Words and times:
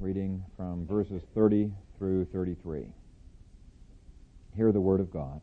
reading 0.00 0.44
from 0.56 0.86
verses 0.86 1.22
30 1.34 1.72
through 1.98 2.26
33. 2.26 2.86
Hear 4.56 4.72
the 4.72 4.80
word 4.80 5.00
of 5.00 5.12
God. 5.12 5.40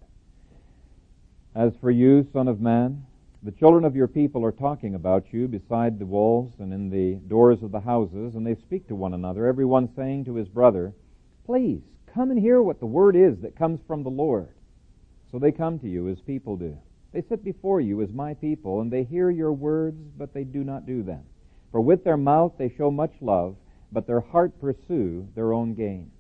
As 1.56 1.74
for 1.82 1.90
you, 1.92 2.27
Son 2.32 2.48
of 2.48 2.62
Man, 2.62 3.06
the 3.42 3.52
children 3.52 3.86
of 3.86 3.96
your 3.96 4.08
people 4.08 4.46
are 4.46 4.52
talking 4.52 4.96
about 4.96 5.32
you 5.32 5.48
beside 5.48 5.98
the 5.98 6.06
walls 6.06 6.54
and 6.60 6.74
in 6.74 6.90
the 6.90 7.16
doors 7.28 7.64
of 7.64 7.72
the 7.72 7.80
houses, 7.80 8.36
and 8.36 8.46
they 8.46 8.55
speak 8.55 8.88
to 8.88 8.96
one 8.96 9.14
another, 9.14 9.48
every 9.48 9.65
one 9.65 9.89
saying 9.95 10.25
to 10.25 10.36
his 10.36 10.47
brother, 10.47 10.93
Please, 11.45 11.81
come 12.13 12.31
and 12.31 12.39
hear 12.39 12.61
what 12.61 12.79
the 12.79 12.85
word 12.85 13.15
is 13.15 13.39
that 13.41 13.57
comes 13.57 13.79
from 13.87 14.03
the 14.03 14.09
Lord. 14.09 14.49
So 15.31 15.39
they 15.39 15.51
come 15.51 15.79
to 15.79 15.87
you 15.87 16.09
as 16.09 16.19
people 16.19 16.57
do. 16.57 16.77
They 17.13 17.23
sit 17.27 17.43
before 17.43 17.81
you 17.81 18.01
as 18.01 18.11
my 18.11 18.33
people, 18.35 18.81
and 18.81 18.91
they 18.91 19.03
hear 19.03 19.29
your 19.29 19.53
words, 19.53 19.97
but 20.17 20.33
they 20.33 20.43
do 20.43 20.63
not 20.63 20.85
do 20.85 21.01
them. 21.01 21.23
For 21.71 21.81
with 21.81 22.03
their 22.03 22.17
mouth 22.17 22.53
they 22.57 22.73
show 22.77 22.91
much 22.91 23.13
love, 23.21 23.55
but 23.91 24.07
their 24.07 24.19
heart 24.19 24.59
pursue 24.59 25.27
their 25.35 25.53
own 25.53 25.73
gain. 25.73 26.11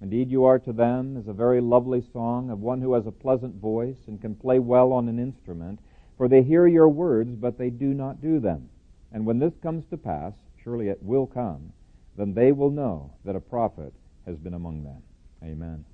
Indeed, 0.00 0.30
you 0.30 0.44
are 0.44 0.58
to 0.60 0.72
them 0.72 1.16
as 1.16 1.26
a 1.26 1.32
very 1.32 1.60
lovely 1.60 2.00
song 2.12 2.50
of 2.50 2.60
one 2.60 2.80
who 2.80 2.94
has 2.94 3.06
a 3.06 3.12
pleasant 3.12 3.56
voice 3.56 3.96
and 4.06 4.20
can 4.20 4.34
play 4.34 4.58
well 4.58 4.92
on 4.92 5.08
an 5.08 5.18
instrument, 5.18 5.80
for 6.16 6.28
they 6.28 6.42
hear 6.42 6.66
your 6.66 6.88
words, 6.88 7.34
but 7.34 7.58
they 7.58 7.70
do 7.70 7.94
not 7.94 8.20
do 8.20 8.38
them. 8.38 8.68
And 9.12 9.26
when 9.26 9.38
this 9.38 9.54
comes 9.62 9.84
to 9.86 9.96
pass, 9.96 10.34
surely 10.62 10.88
it 10.88 11.02
will 11.02 11.26
come, 11.26 11.72
then 12.16 12.34
they 12.34 12.52
will 12.52 12.70
know 12.70 13.12
that 13.24 13.36
a 13.36 13.40
prophet 13.40 13.92
has 14.26 14.36
been 14.36 14.54
among 14.54 14.84
them. 14.84 15.02
Amen. 15.42 15.84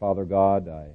Father 0.00 0.24
God, 0.24 0.68
I 0.68 0.88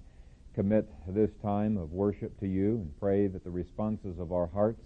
commit 0.54 0.90
this 1.08 1.32
time 1.42 1.78
of 1.78 1.94
worship 1.94 2.38
to 2.40 2.48
you 2.48 2.76
and 2.78 3.00
pray 3.00 3.28
that 3.28 3.44
the 3.44 3.50
responses 3.50 4.20
of 4.20 4.34
our 4.34 4.48
hearts 4.48 4.82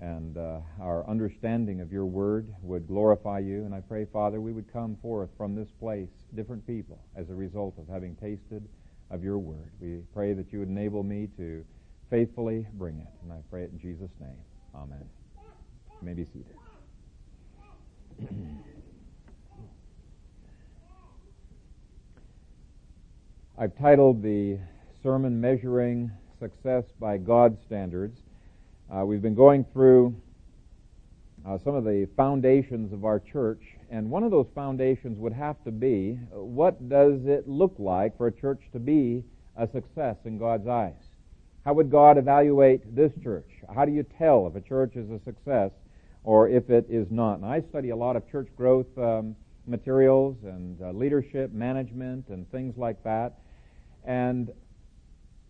and 0.00 0.36
uh, 0.36 0.60
our 0.80 1.08
understanding 1.08 1.80
of 1.80 1.90
your 1.90 2.04
word 2.04 2.52
would 2.62 2.86
glorify 2.86 3.38
you. 3.38 3.64
And 3.64 3.74
I 3.74 3.80
pray, 3.80 4.04
Father, 4.04 4.40
we 4.40 4.52
would 4.52 4.70
come 4.72 4.96
forth 5.00 5.30
from 5.36 5.54
this 5.54 5.70
place 5.80 6.10
different 6.34 6.66
people 6.66 6.98
as 7.16 7.30
a 7.30 7.34
result 7.34 7.78
of 7.78 7.88
having 7.88 8.14
tasted 8.16 8.68
of 9.10 9.24
your 9.24 9.38
word. 9.38 9.70
We 9.80 10.02
pray 10.12 10.34
that 10.34 10.52
you 10.52 10.58
would 10.58 10.68
enable 10.68 11.02
me 11.02 11.28
to 11.38 11.64
faithfully 12.10 12.66
bring 12.74 12.98
it. 12.98 13.06
And 13.22 13.32
I 13.32 13.38
pray 13.50 13.62
it 13.62 13.70
in 13.72 13.78
Jesus' 13.78 14.10
name. 14.20 14.36
Amen. 14.74 15.08
You 16.00 16.06
may 16.06 16.12
be 16.12 16.24
seated. 16.24 16.56
I've 23.58 23.74
titled 23.78 24.22
the 24.22 24.58
sermon 25.02 25.40
Measuring 25.40 26.10
Success 26.38 26.84
by 27.00 27.16
God's 27.16 27.58
Standards. 27.62 28.20
Uh, 28.88 29.04
we've 29.04 29.22
been 29.22 29.34
going 29.34 29.64
through 29.72 30.14
uh, 31.44 31.58
some 31.64 31.74
of 31.74 31.82
the 31.82 32.08
foundations 32.16 32.92
of 32.92 33.04
our 33.04 33.18
church, 33.18 33.60
and 33.90 34.08
one 34.08 34.22
of 34.22 34.30
those 34.30 34.46
foundations 34.54 35.18
would 35.18 35.32
have 35.32 35.56
to 35.64 35.72
be 35.72 36.12
what 36.30 36.88
does 36.88 37.18
it 37.24 37.48
look 37.48 37.74
like 37.78 38.16
for 38.16 38.28
a 38.28 38.32
church 38.32 38.60
to 38.72 38.78
be 38.78 39.24
a 39.56 39.66
success 39.72 40.14
in 40.24 40.38
God's 40.38 40.68
eyes? 40.68 40.94
How 41.64 41.74
would 41.74 41.90
God 41.90 42.16
evaluate 42.16 42.94
this 42.94 43.10
church? 43.24 43.48
How 43.74 43.84
do 43.84 43.90
you 43.90 44.04
tell 44.04 44.46
if 44.46 44.54
a 44.54 44.60
church 44.60 44.94
is 44.94 45.10
a 45.10 45.18
success 45.24 45.72
or 46.22 46.48
if 46.48 46.70
it 46.70 46.86
is 46.88 47.08
not? 47.10 47.40
And 47.40 47.44
I 47.44 47.62
study 47.62 47.90
a 47.90 47.96
lot 47.96 48.14
of 48.14 48.30
church 48.30 48.46
growth 48.56 48.86
um, 48.96 49.34
materials 49.66 50.36
and 50.44 50.80
uh, 50.80 50.92
leadership, 50.92 51.52
management, 51.52 52.28
and 52.28 52.48
things 52.52 52.76
like 52.76 53.02
that. 53.02 53.32
And 54.04 54.52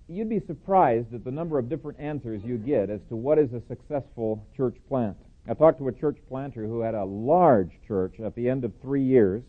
you'd 0.09 0.29
be 0.29 0.41
surprised 0.47 1.13
at 1.15 1.25
the 1.25 1.31
number 1.31 1.59
of 1.59 1.69
different 1.69 1.99
answers 1.99 2.43
you 2.45 2.59
get 2.59 2.91
as 2.91 3.01
to 3.09 3.17
what 3.17 3.39
is 3.39 3.53
a 3.53 3.63
successful 3.69 4.47
church 4.57 4.77
plant. 4.89 5.17
I 5.49 5.55
talked 5.55 5.79
to 5.79 5.89
a 5.89 5.93
church 5.93 6.19
planter 6.29 6.67
who 6.67 6.81
had 6.81 6.95
a 6.95 7.05
large 7.05 7.71
church 7.87 8.21
at 8.21 8.35
the 8.35 8.49
end 8.49 8.65
of 8.65 8.73
three 8.83 9.03
years, 9.03 9.43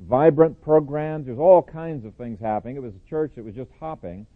vibrant 0.00 0.60
programs, 0.62 1.26
there's 1.26 1.38
all 1.38 1.62
kinds 1.62 2.04
of 2.04 2.14
things 2.14 2.38
happening. 2.40 2.76
It 2.76 2.82
was 2.82 2.94
a 2.94 3.08
church 3.08 3.32
that 3.36 3.44
was 3.44 3.54
just 3.54 3.70
hopping. 3.80 4.26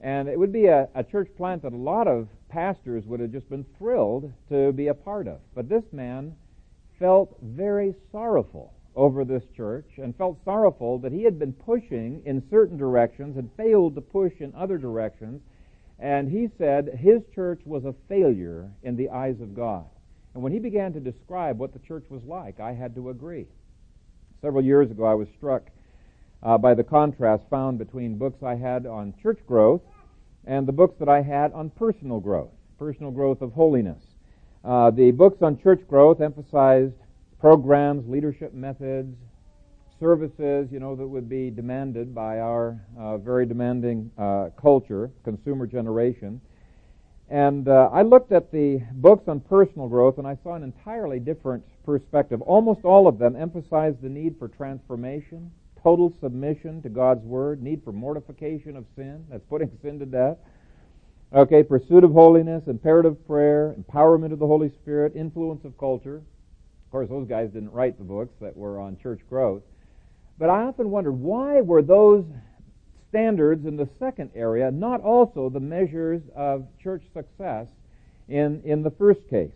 And 0.00 0.28
it 0.28 0.38
would 0.38 0.52
be 0.52 0.66
a, 0.66 0.88
a 0.94 1.04
church 1.04 1.28
plant 1.36 1.62
that 1.62 1.72
a 1.72 1.76
lot 1.76 2.08
of 2.08 2.28
pastors 2.48 3.04
would 3.06 3.20
have 3.20 3.30
just 3.30 3.48
been 3.48 3.64
thrilled 3.78 4.32
to 4.48 4.72
be 4.72 4.88
a 4.88 4.94
part 4.94 5.28
of. 5.28 5.38
But 5.54 5.68
this 5.68 5.84
man 5.92 6.34
felt 6.98 7.36
very 7.40 7.94
sorrowful 8.10 8.72
over 8.94 9.24
this 9.24 9.44
church 9.56 9.86
and 9.96 10.16
felt 10.16 10.44
sorrowful 10.44 10.98
that 10.98 11.12
he 11.12 11.24
had 11.24 11.38
been 11.38 11.52
pushing 11.52 12.22
in 12.24 12.42
certain 12.50 12.76
directions 12.76 13.36
and 13.36 13.50
failed 13.56 13.94
to 13.94 14.00
push 14.00 14.32
in 14.40 14.52
other 14.54 14.78
directions. 14.78 15.40
And 15.98 16.30
he 16.30 16.48
said 16.58 16.98
his 16.98 17.22
church 17.34 17.60
was 17.64 17.84
a 17.84 17.94
failure 18.08 18.70
in 18.82 18.96
the 18.96 19.08
eyes 19.08 19.40
of 19.40 19.54
God. 19.54 19.86
And 20.34 20.42
when 20.42 20.52
he 20.52 20.58
began 20.58 20.92
to 20.94 21.00
describe 21.00 21.58
what 21.58 21.72
the 21.72 21.78
church 21.78 22.04
was 22.08 22.22
like, 22.24 22.60
I 22.60 22.72
had 22.72 22.94
to 22.96 23.10
agree. 23.10 23.46
Several 24.40 24.64
years 24.64 24.90
ago, 24.90 25.04
I 25.04 25.14
was 25.14 25.28
struck 25.36 25.70
uh, 26.42 26.58
by 26.58 26.74
the 26.74 26.84
contrast 26.84 27.44
found 27.48 27.78
between 27.78 28.18
books 28.18 28.42
I 28.42 28.56
had 28.56 28.86
on 28.86 29.14
church 29.22 29.38
growth 29.46 29.82
and 30.44 30.66
the 30.66 30.72
books 30.72 30.96
that 30.98 31.08
I 31.08 31.22
had 31.22 31.52
on 31.52 31.70
personal 31.70 32.18
growth, 32.18 32.50
personal 32.78 33.12
growth 33.12 33.42
of 33.42 33.52
holiness. 33.52 34.02
Uh, 34.64 34.90
the 34.90 35.12
books 35.12 35.42
on 35.42 35.58
church 35.60 35.80
growth 35.88 36.20
emphasized 36.20 36.94
programs, 37.42 38.08
leadership 38.08 38.54
methods, 38.54 39.16
services, 39.98 40.68
you 40.70 40.78
know, 40.78 40.94
that 40.94 41.04
would 41.04 41.28
be 41.28 41.50
demanded 41.50 42.14
by 42.14 42.38
our 42.38 42.80
uh, 42.96 43.18
very 43.18 43.44
demanding 43.46 44.08
uh, 44.16 44.50
culture, 44.56 45.10
consumer 45.24 45.66
generation. 45.66 46.40
And 47.28 47.66
uh, 47.66 47.90
I 47.92 48.02
looked 48.02 48.30
at 48.30 48.52
the 48.52 48.80
books 48.92 49.24
on 49.26 49.40
personal 49.40 49.88
growth 49.88 50.18
and 50.18 50.26
I 50.26 50.38
saw 50.44 50.54
an 50.54 50.62
entirely 50.62 51.18
different 51.18 51.64
perspective. 51.84 52.40
Almost 52.42 52.84
all 52.84 53.08
of 53.08 53.18
them 53.18 53.34
emphasized 53.34 54.02
the 54.02 54.08
need 54.08 54.36
for 54.38 54.46
transformation, 54.46 55.50
total 55.82 56.14
submission 56.20 56.80
to 56.82 56.88
God's 56.88 57.24
Word, 57.24 57.60
need 57.60 57.82
for 57.82 57.90
mortification 57.90 58.76
of 58.76 58.84
sin, 58.94 59.24
that's 59.28 59.42
putting 59.48 59.68
sin 59.82 59.98
to 59.98 60.06
death. 60.06 60.36
Okay, 61.34 61.64
pursuit 61.64 62.04
of 62.04 62.12
holiness, 62.12 62.62
imperative 62.68 63.26
prayer, 63.26 63.74
empowerment 63.76 64.32
of 64.32 64.38
the 64.38 64.46
Holy 64.46 64.70
Spirit, 64.80 65.14
influence 65.16 65.64
of 65.64 65.76
culture, 65.76 66.22
course, 66.92 67.08
those 67.08 67.26
guys 67.26 67.50
didn't 67.50 67.72
write 67.72 67.98
the 67.98 68.04
books 68.04 68.34
that 68.40 68.56
were 68.56 68.78
on 68.78 68.96
church 68.98 69.20
growth. 69.28 69.62
But 70.38 70.50
I 70.50 70.62
often 70.62 70.90
wondered 70.90 71.12
why 71.12 71.60
were 71.60 71.82
those 71.82 72.24
standards 73.08 73.66
in 73.66 73.76
the 73.76 73.88
second 73.98 74.30
area 74.34 74.70
not 74.70 75.00
also 75.00 75.48
the 75.48 75.60
measures 75.60 76.22
of 76.34 76.66
church 76.82 77.02
success 77.12 77.66
in, 78.28 78.62
in 78.64 78.82
the 78.82 78.90
first 78.90 79.20
case? 79.28 79.50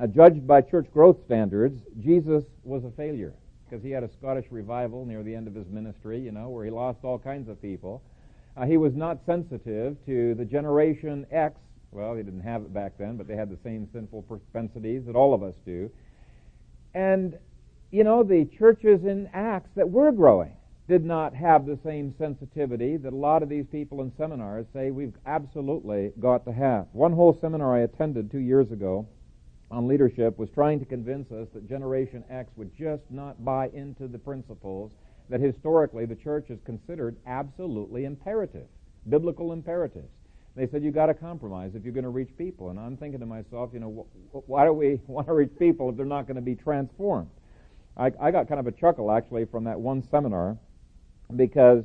Uh, 0.00 0.06
judged 0.06 0.46
by 0.46 0.60
church 0.60 0.86
growth 0.92 1.16
standards, 1.24 1.80
Jesus 2.00 2.44
was 2.64 2.84
a 2.84 2.90
failure 2.90 3.32
because 3.64 3.82
he 3.82 3.90
had 3.90 4.02
a 4.02 4.10
Scottish 4.18 4.46
revival 4.50 5.04
near 5.04 5.22
the 5.22 5.34
end 5.34 5.48
of 5.48 5.54
his 5.54 5.66
ministry, 5.68 6.20
you 6.20 6.32
know, 6.32 6.50
where 6.50 6.64
he 6.64 6.70
lost 6.70 6.98
all 7.02 7.18
kinds 7.18 7.48
of 7.48 7.60
people. 7.60 8.02
Uh, 8.56 8.64
he 8.64 8.76
was 8.76 8.94
not 8.94 9.18
sensitive 9.26 9.96
to 10.06 10.34
the 10.34 10.44
generation 10.44 11.26
X. 11.30 11.56
Well, 11.92 12.14
he 12.14 12.22
didn't 12.22 12.42
have 12.42 12.62
it 12.62 12.72
back 12.72 12.92
then, 12.98 13.16
but 13.16 13.26
they 13.26 13.36
had 13.36 13.50
the 13.50 13.58
same 13.64 13.88
sinful 13.92 14.22
propensities 14.22 15.04
that 15.06 15.16
all 15.16 15.34
of 15.34 15.42
us 15.42 15.54
do. 15.64 15.90
And, 16.96 17.38
you 17.90 18.04
know, 18.04 18.22
the 18.22 18.46
churches 18.58 19.04
in 19.04 19.28
Acts 19.34 19.68
that 19.76 19.90
were 19.90 20.12
growing 20.12 20.56
did 20.88 21.04
not 21.04 21.34
have 21.34 21.66
the 21.66 21.78
same 21.84 22.14
sensitivity 22.16 22.96
that 22.96 23.12
a 23.12 23.16
lot 23.16 23.42
of 23.42 23.50
these 23.50 23.66
people 23.70 24.00
in 24.00 24.10
seminars 24.16 24.64
say 24.72 24.90
we've 24.90 25.16
absolutely 25.26 26.12
got 26.18 26.46
to 26.46 26.52
have. 26.52 26.86
One 26.92 27.12
whole 27.12 27.36
seminar 27.38 27.76
I 27.76 27.80
attended 27.80 28.30
two 28.30 28.38
years 28.38 28.72
ago 28.72 29.06
on 29.70 29.86
leadership 29.86 30.38
was 30.38 30.48
trying 30.54 30.78
to 30.78 30.86
convince 30.86 31.30
us 31.32 31.48
that 31.52 31.68
Generation 31.68 32.24
X 32.30 32.50
would 32.56 32.74
just 32.74 33.02
not 33.10 33.44
buy 33.44 33.68
into 33.74 34.08
the 34.08 34.18
principles 34.18 34.90
that 35.28 35.40
historically 35.40 36.06
the 36.06 36.14
church 36.14 36.46
has 36.48 36.58
considered 36.64 37.18
absolutely 37.26 38.06
imperative, 38.06 38.68
biblical 39.10 39.52
imperatives. 39.52 40.15
They 40.56 40.66
said, 40.66 40.82
you 40.82 40.90
got 40.90 41.06
to 41.06 41.14
compromise 41.14 41.72
if 41.74 41.84
you're 41.84 41.92
going 41.92 42.04
to 42.04 42.10
reach 42.10 42.30
people. 42.38 42.70
And 42.70 42.80
I'm 42.80 42.96
thinking 42.96 43.20
to 43.20 43.26
myself, 43.26 43.70
you 43.74 43.80
know, 43.80 44.06
wh- 44.32 44.48
why 44.48 44.64
do 44.64 44.72
we 44.72 45.00
want 45.06 45.26
to 45.26 45.34
reach 45.34 45.52
people 45.58 45.90
if 45.90 45.96
they're 45.96 46.06
not 46.06 46.26
going 46.26 46.36
to 46.36 46.42
be 46.42 46.54
transformed? 46.54 47.28
I, 47.96 48.10
I 48.20 48.30
got 48.30 48.48
kind 48.48 48.60
of 48.60 48.66
a 48.66 48.72
chuckle 48.72 49.10
actually 49.12 49.44
from 49.44 49.64
that 49.64 49.78
one 49.78 50.02
seminar 50.10 50.56
because 51.36 51.84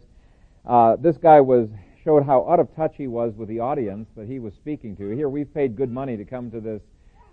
uh, 0.65 0.95
this 0.97 1.17
guy 1.17 1.41
was 1.41 1.69
showed 2.03 2.25
how 2.25 2.47
out 2.49 2.59
of 2.59 2.73
touch 2.75 2.95
he 2.97 3.07
was 3.07 3.33
with 3.35 3.47
the 3.49 3.59
audience 3.59 4.07
that 4.15 4.27
he 4.27 4.39
was 4.39 4.53
speaking 4.53 4.95
to. 4.97 5.09
Here, 5.09 5.29
we've 5.29 5.53
paid 5.53 5.75
good 5.75 5.91
money 5.91 6.17
to 6.17 6.25
come 6.25 6.49
to 6.51 6.59
this 6.59 6.81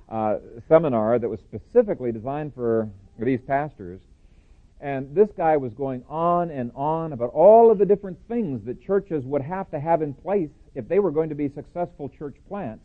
uh, 0.09 0.37
seminar 0.69 1.19
that 1.19 1.29
was 1.29 1.41
specifically 1.41 2.13
designed 2.13 2.55
for 2.55 2.91
these 3.19 3.41
pastors. 3.41 4.01
And 4.81 5.15
this 5.15 5.29
guy 5.37 5.57
was 5.57 5.75
going 5.75 6.05
on 6.09 6.51
and 6.51 6.71
on 6.75 7.13
about 7.13 7.31
all 7.31 7.71
of 7.71 7.79
the 7.79 7.85
different 7.85 8.19
things 8.29 8.65
that 8.67 8.81
churches 8.81 9.25
would 9.25 9.43
have 9.43 9.71
to 9.71 9.81
have 9.81 10.03
in 10.03 10.15
place 10.15 10.51
if 10.75 10.87
they 10.89 11.01
were 11.01 11.11
going 11.11 11.29
to 11.31 11.35
be 11.35 11.49
successful 11.49 12.09
church 12.09 12.37
plants. 12.49 12.85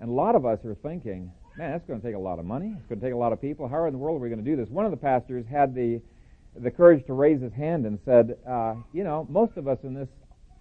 And 0.00 0.10
a 0.10 0.12
lot 0.12 0.36
of 0.36 0.46
us 0.46 0.64
are 0.64 0.76
thinking, 0.76 1.32
man, 1.56 1.72
that's 1.72 1.86
going 1.86 2.00
to 2.00 2.06
take 2.06 2.14
a 2.14 2.18
lot 2.18 2.38
of 2.38 2.44
money. 2.44 2.74
It's 2.76 2.86
going 2.88 3.00
to 3.00 3.06
take 3.06 3.14
a 3.14 3.16
lot 3.18 3.32
of 3.32 3.40
people. 3.40 3.68
How 3.68 3.84
in 3.86 3.92
the 3.92 3.98
world 3.98 4.20
are 4.20 4.22
we 4.22 4.28
going 4.28 4.44
to 4.44 4.48
do 4.48 4.56
this? 4.56 4.68
One 4.68 4.84
of 4.84 4.92
the 4.92 4.96
pastors 4.96 5.44
had 5.50 5.74
the 5.74 6.00
the 6.56 6.70
courage 6.70 7.04
to 7.06 7.12
raise 7.14 7.40
his 7.40 7.52
hand 7.52 7.84
and 7.84 7.98
said, 8.04 8.36
uh, 8.48 8.74
you 8.92 9.02
know, 9.02 9.26
most 9.28 9.56
of 9.56 9.66
us 9.66 9.78
in 9.82 9.92
this 9.92 10.08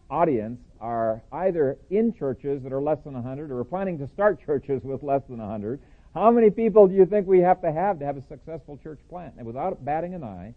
audience 0.10 0.60
are 0.80 1.22
either 1.32 1.78
in 1.90 2.14
churches 2.14 2.62
that 2.64 2.74
are 2.74 2.82
less 2.82 2.98
than 3.04 3.14
100 3.14 3.52
or 3.52 3.60
are 3.60 3.64
planning 3.64 3.98
to 4.00 4.08
start 4.08 4.40
churches 4.46 4.82
with 4.84 5.04
less 5.04 5.22
than 5.30 5.38
100. 5.38 5.80
How 6.14 6.32
many 6.32 6.50
people 6.50 6.88
do 6.88 6.94
you 6.94 7.06
think 7.06 7.28
we 7.28 7.40
have 7.40 7.62
to 7.62 7.72
have 7.72 8.00
to 8.00 8.06
have 8.06 8.18
a 8.18 8.24
successful 8.28 8.80
church 8.84 9.00
plant? 9.10 9.34
And 9.38 9.48
without 9.48 9.84
batting 9.84 10.14
an 10.14 10.24
eye, 10.24 10.54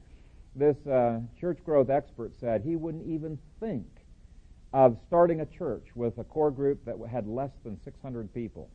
this 0.57 0.87
uh, 0.87 1.21
church 1.39 1.59
growth 1.65 1.91
expert 1.91 2.33
said 2.39 2.63
he 2.63 2.77
wouldn't 2.77 3.07
even 3.07 3.39
think 3.61 3.87
of 4.73 4.97
starting 5.07 5.41
a 5.41 5.47
church 5.47 5.87
with 5.95 6.19
a 6.19 6.25
core 6.25 6.51
group 6.51 6.85
that 6.85 6.97
had 7.11 7.27
less 7.27 7.53
than 7.65 7.79
600 7.85 8.33
people. 8.35 8.69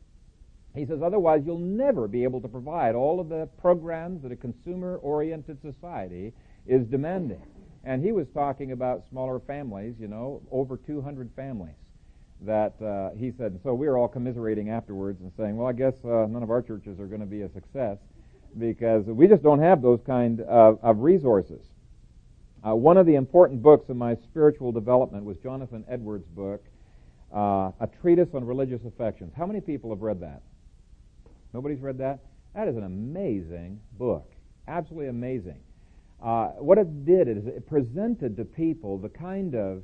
He 0.74 0.86
says, 0.86 1.02
otherwise, 1.02 1.42
you'll 1.44 1.58
never 1.58 2.08
be 2.08 2.24
able 2.24 2.40
to 2.40 2.48
provide 2.48 2.94
all 2.94 3.20
of 3.20 3.28
the 3.28 3.46
programs 3.60 4.22
that 4.22 4.32
a 4.32 4.36
consumer 4.36 4.96
oriented 4.96 5.60
society 5.60 6.32
is 6.66 6.86
demanding. 6.86 7.42
And 7.84 8.02
he 8.02 8.12
was 8.12 8.26
talking 8.32 8.72
about 8.72 9.04
smaller 9.10 9.40
families, 9.40 9.96
you 10.00 10.08
know, 10.08 10.40
over 10.50 10.76
200 10.76 11.30
families 11.36 11.74
that 12.40 12.80
uh, 12.82 13.10
he 13.16 13.32
said, 13.36 13.58
so 13.62 13.74
we 13.74 13.86
were 13.86 13.98
all 13.98 14.08
commiserating 14.08 14.70
afterwards 14.70 15.20
and 15.20 15.30
saying, 15.36 15.56
well, 15.56 15.68
I 15.68 15.72
guess 15.72 15.94
uh, 16.04 16.26
none 16.28 16.42
of 16.42 16.50
our 16.50 16.62
churches 16.62 16.98
are 16.98 17.06
going 17.06 17.20
to 17.20 17.26
be 17.26 17.42
a 17.42 17.48
success 17.52 17.98
because 18.58 19.04
we 19.06 19.26
just 19.26 19.42
don't 19.42 19.60
have 19.60 19.82
those 19.82 20.00
kind 20.06 20.40
of, 20.40 20.78
of 20.82 20.98
resources. 20.98 21.71
Uh, 22.64 22.76
one 22.76 22.96
of 22.96 23.06
the 23.06 23.16
important 23.16 23.60
books 23.60 23.88
in 23.88 23.96
my 23.96 24.14
spiritual 24.14 24.70
development 24.70 25.24
was 25.24 25.36
Jonathan 25.38 25.84
Edwards' 25.88 26.26
book, 26.28 26.64
uh, 27.34 27.72
A 27.80 27.88
Treatise 28.00 28.28
on 28.34 28.44
Religious 28.44 28.80
Affections. 28.86 29.32
How 29.36 29.46
many 29.46 29.60
people 29.60 29.90
have 29.90 30.02
read 30.02 30.20
that? 30.20 30.42
Nobody's 31.52 31.80
read 31.80 31.98
that? 31.98 32.20
That 32.54 32.68
is 32.68 32.76
an 32.76 32.84
amazing 32.84 33.80
book. 33.98 34.30
Absolutely 34.68 35.08
amazing. 35.08 35.58
Uh, 36.22 36.48
what 36.58 36.78
it 36.78 37.04
did 37.04 37.26
is 37.26 37.46
it 37.46 37.66
presented 37.66 38.36
to 38.36 38.44
people 38.44 38.96
the 38.96 39.08
kind 39.08 39.56
of 39.56 39.82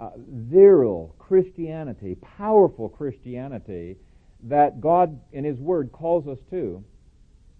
uh, 0.00 0.10
virile 0.16 1.14
Christianity, 1.18 2.16
powerful 2.36 2.88
Christianity 2.88 3.96
that 4.44 4.80
God 4.80 5.20
in 5.32 5.44
His 5.44 5.58
Word 5.58 5.92
calls 5.92 6.26
us 6.26 6.38
to. 6.50 6.82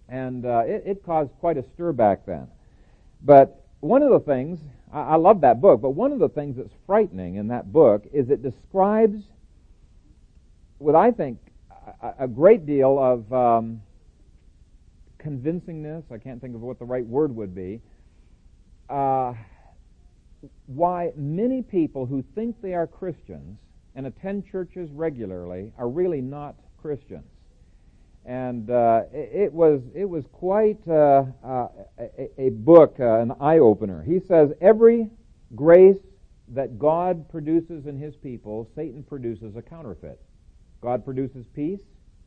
And 0.09 0.45
uh, 0.45 0.63
it, 0.65 0.83
it, 0.85 1.05
caused 1.05 1.31
quite 1.39 1.57
a 1.57 1.63
stir 1.75 1.93
back 1.93 2.25
then. 2.25 2.47
But 3.21 3.67
one 3.79 4.03
of 4.03 4.11
the 4.11 4.19
things, 4.19 4.59
I, 4.93 5.01
I 5.01 5.15
love 5.15 5.41
that 5.41 5.61
book, 5.61 5.81
but 5.81 5.91
one 5.91 6.11
of 6.11 6.19
the 6.19 6.29
things 6.29 6.57
that's 6.57 6.73
frightening 6.85 7.35
in 7.35 7.47
that 7.49 7.71
book 7.71 8.03
is 8.13 8.29
it 8.29 8.41
describes 8.43 9.21
what 10.77 10.95
I 10.95 11.11
think 11.11 11.39
a, 12.01 12.23
a 12.25 12.27
great 12.27 12.65
deal 12.65 12.97
of 12.99 13.33
um, 13.33 13.81
convincingness. 15.19 16.03
I 16.11 16.17
can't 16.17 16.41
think 16.41 16.55
of 16.55 16.61
what 16.61 16.79
the 16.79 16.85
right 16.85 17.05
word 17.05 17.35
would 17.35 17.53
be. 17.53 17.81
Uh, 18.89 19.33
why 20.67 21.11
many 21.15 21.61
people 21.61 22.05
who 22.05 22.23
think 22.35 22.61
they 22.61 22.73
are 22.73 22.87
Christians 22.87 23.59
and 23.95 24.07
attend 24.07 24.45
churches 24.49 24.89
regularly 24.91 25.73
are 25.77 25.89
really 25.89 26.21
not 26.21 26.55
Christians. 26.81 27.27
And 28.25 28.69
uh, 28.69 29.03
it, 29.11 29.51
was 29.51 29.81
it 29.95 30.05
was 30.05 30.25
quite 30.31 30.79
uh, 30.87 31.23
uh, 31.43 31.67
a, 31.97 32.29
a, 32.37 32.49
book, 32.49 32.97
uh, 32.99 33.19
an 33.19 33.31
eye 33.39 33.59
opener. 33.59 34.03
He 34.03 34.19
says 34.19 34.51
every 34.61 35.09
grace 35.55 35.97
that 36.49 36.77
God 36.77 37.29
produces 37.29 37.85
in 37.85 37.97
His 37.97 38.15
people, 38.15 38.69
Satan 38.75 39.03
produces 39.03 39.55
a 39.55 39.61
counterfeit. 39.61 40.21
God 40.81 41.03
produces 41.03 41.45
peace. 41.55 41.79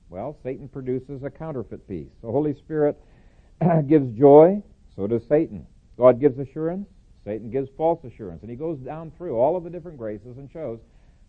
Well, 0.09 0.37
Satan 0.43 0.69
produces 0.69 1.23
a 1.23 1.31
counterfeit 1.31 1.87
peace. 1.89 2.11
The 2.23 2.31
Holy 2.31 2.55
Spirit 2.55 3.00
gives 3.88 4.11
joy. 4.19 4.62
So 4.95 5.06
does 5.06 5.23
Satan. 5.29 5.67
God 5.97 6.21
gives 6.21 6.38
assurance. 6.38 6.88
Satan 7.25 7.50
gives 7.50 7.71
false 7.77 8.05
assurance. 8.05 8.43
And 8.43 8.50
he 8.50 8.56
goes 8.56 8.79
down 8.79 9.12
through 9.17 9.37
all 9.37 9.56
of 9.56 9.65
the 9.65 9.71
different 9.71 9.97
graces 9.97 10.37
and 10.37 10.50
shows 10.50 10.81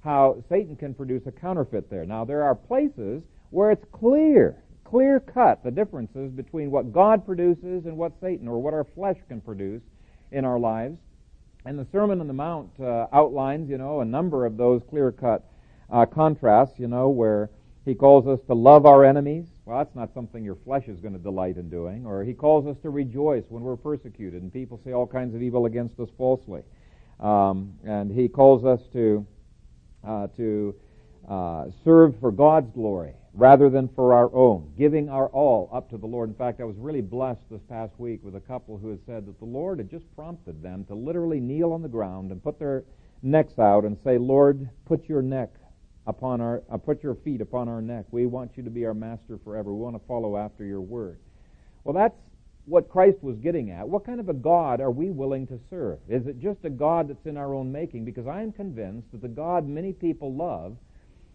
how 0.04 0.44
Satan 0.50 0.76
can 0.76 0.94
produce 0.94 1.26
a 1.28 1.32
counterfeit 1.32 1.90
there. 1.90 2.06
Now, 2.06 2.26
there 2.26 2.44
are 2.44 2.56
places 2.56 3.24
where 3.54 3.70
it's 3.70 3.86
clear, 3.92 4.64
clear 4.84 5.20
cut, 5.20 5.64
the 5.64 5.70
differences 5.70 6.32
between 6.32 6.72
what 6.72 6.92
God 6.92 7.24
produces 7.24 7.86
and 7.86 7.96
what 7.96 8.14
Satan 8.20 8.48
or 8.48 8.60
what 8.60 8.74
our 8.74 8.84
flesh 8.84 9.18
can 9.28 9.42
produce 9.42 9.84
in 10.32 10.44
our 10.44 10.58
lives. 10.58 10.98
And 11.64 11.78
the 11.78 11.86
Sermon 11.92 12.20
on 12.20 12.28
the 12.28 12.34
Mount 12.34 12.72
uh, 12.80 13.06
outlines, 13.14 13.70
you 13.70 13.78
know, 13.78 14.02
a 14.02 14.06
number 14.06 14.48
of 14.48 14.58
those 14.58 14.82
clear 14.90 15.12
cut 15.12 15.46
uh, 15.92 16.08
contrasts, 16.08 16.80
you 16.80 16.88
know, 16.88 17.10
where 17.10 17.52
he 17.86 17.94
calls 17.94 18.26
us 18.26 18.40
to 18.48 18.56
love 18.56 18.88
our 18.88 19.06
enemies. 19.06 19.46
Well, 19.66 19.78
that's 19.78 19.96
not 19.96 20.12
something 20.16 20.44
your 20.44 20.58
flesh 20.66 20.88
is 20.88 21.00
going 21.00 21.14
to 21.14 21.20
delight 21.20 21.58
in 21.58 21.70
doing. 21.70 22.08
Or 22.08 22.24
he 22.24 22.34
calls 22.34 22.66
us 22.66 22.78
to 22.82 22.90
rejoice 22.90 23.44
when 23.50 23.62
we're 23.62 23.78
persecuted 23.78 24.42
and 24.42 24.52
people 24.52 24.82
say 24.84 24.94
all 24.94 25.06
kinds 25.06 25.36
of 25.36 25.44
evil 25.44 25.68
against 25.68 26.00
us 26.00 26.10
falsely. 26.18 26.64
Um, 27.20 27.74
and 27.86 28.12
he 28.12 28.28
calls 28.28 28.66
us 28.66 28.82
to 28.94 29.28
uh, 30.04 30.28
to 30.36 30.76
uh, 31.28 31.66
serve 31.84 32.20
for 32.20 32.32
God's 32.32 32.70
glory 32.74 33.14
rather 33.34 33.70
than 33.70 33.90
for 33.96 34.14
our 34.14 34.34
own, 34.34 34.72
giving 34.78 35.10
our 35.10 35.28
all 35.30 35.70
up 35.74 35.90
to 35.90 35.98
the 35.98 36.06
Lord. 36.06 36.30
In 36.30 36.36
fact, 36.36 36.62
I 36.62 36.66
was 36.66 36.76
really 36.78 37.02
blessed 37.02 37.42
this 37.50 37.62
past 37.68 37.94
week 37.98 38.20
with 38.24 38.36
a 38.36 38.40
couple 38.40 38.78
who 38.78 38.90
had 38.90 39.00
said 39.06 39.26
that 39.26 39.40
the 39.40 39.46
Lord 39.46 39.80
had 39.80 39.90
just 39.90 40.06
prompted 40.16 40.62
them 40.62 40.86
to 40.86 40.96
literally 40.96 41.40
kneel 41.40 41.74
on 41.74 41.82
the 41.82 41.88
ground 41.88 42.32
and 42.32 42.44
put 42.44 42.60
their 42.60 42.84
necks 43.24 43.58
out 43.58 43.86
and 43.86 43.98
say, 44.04 44.18
Lord, 44.18 44.70
put 44.86 45.10
your 45.10 45.22
neck 45.24 45.50
upon 46.06 46.42
our, 46.42 46.62
uh, 46.72 46.78
put 46.78 47.02
your 47.02 47.16
feet 47.16 47.42
upon 47.42 47.68
our 47.68 47.82
neck. 47.82 48.06
We 48.12 48.28
want 48.28 48.52
you 48.56 48.64
to 48.64 48.70
be 48.70 48.86
our 48.86 48.94
master 48.94 49.40
forever. 49.44 49.74
We 49.74 49.82
want 49.82 49.96
to 49.96 50.08
follow 50.08 50.38
after 50.38 50.64
your 50.64 50.82
word. 50.82 51.18
Well, 51.84 51.96
that's 51.96 52.20
what 52.66 52.90
Christ 52.90 53.18
was 53.22 53.38
getting 53.38 53.72
at. 53.72 53.88
What 53.88 54.06
kind 54.06 54.20
of 54.20 54.30
a 54.30 54.34
God 54.34 54.80
are 54.80 54.92
we 54.92 55.10
willing 55.10 55.48
to 55.48 55.60
serve? 55.70 56.00
Is 56.08 56.28
it 56.28 56.40
just 56.40 56.60
a 56.64 56.70
God 56.70 57.10
that's 57.10 57.26
in 57.26 57.36
our 57.38 57.54
own 57.54 57.72
making? 57.72 58.06
Because 58.06 58.28
I 58.28 58.42
am 58.42 58.52
convinced 58.52 59.12
that 59.12 59.22
the 59.22 59.28
God 59.28 59.68
many 59.68 59.92
people 59.92 60.34
love 60.34 60.78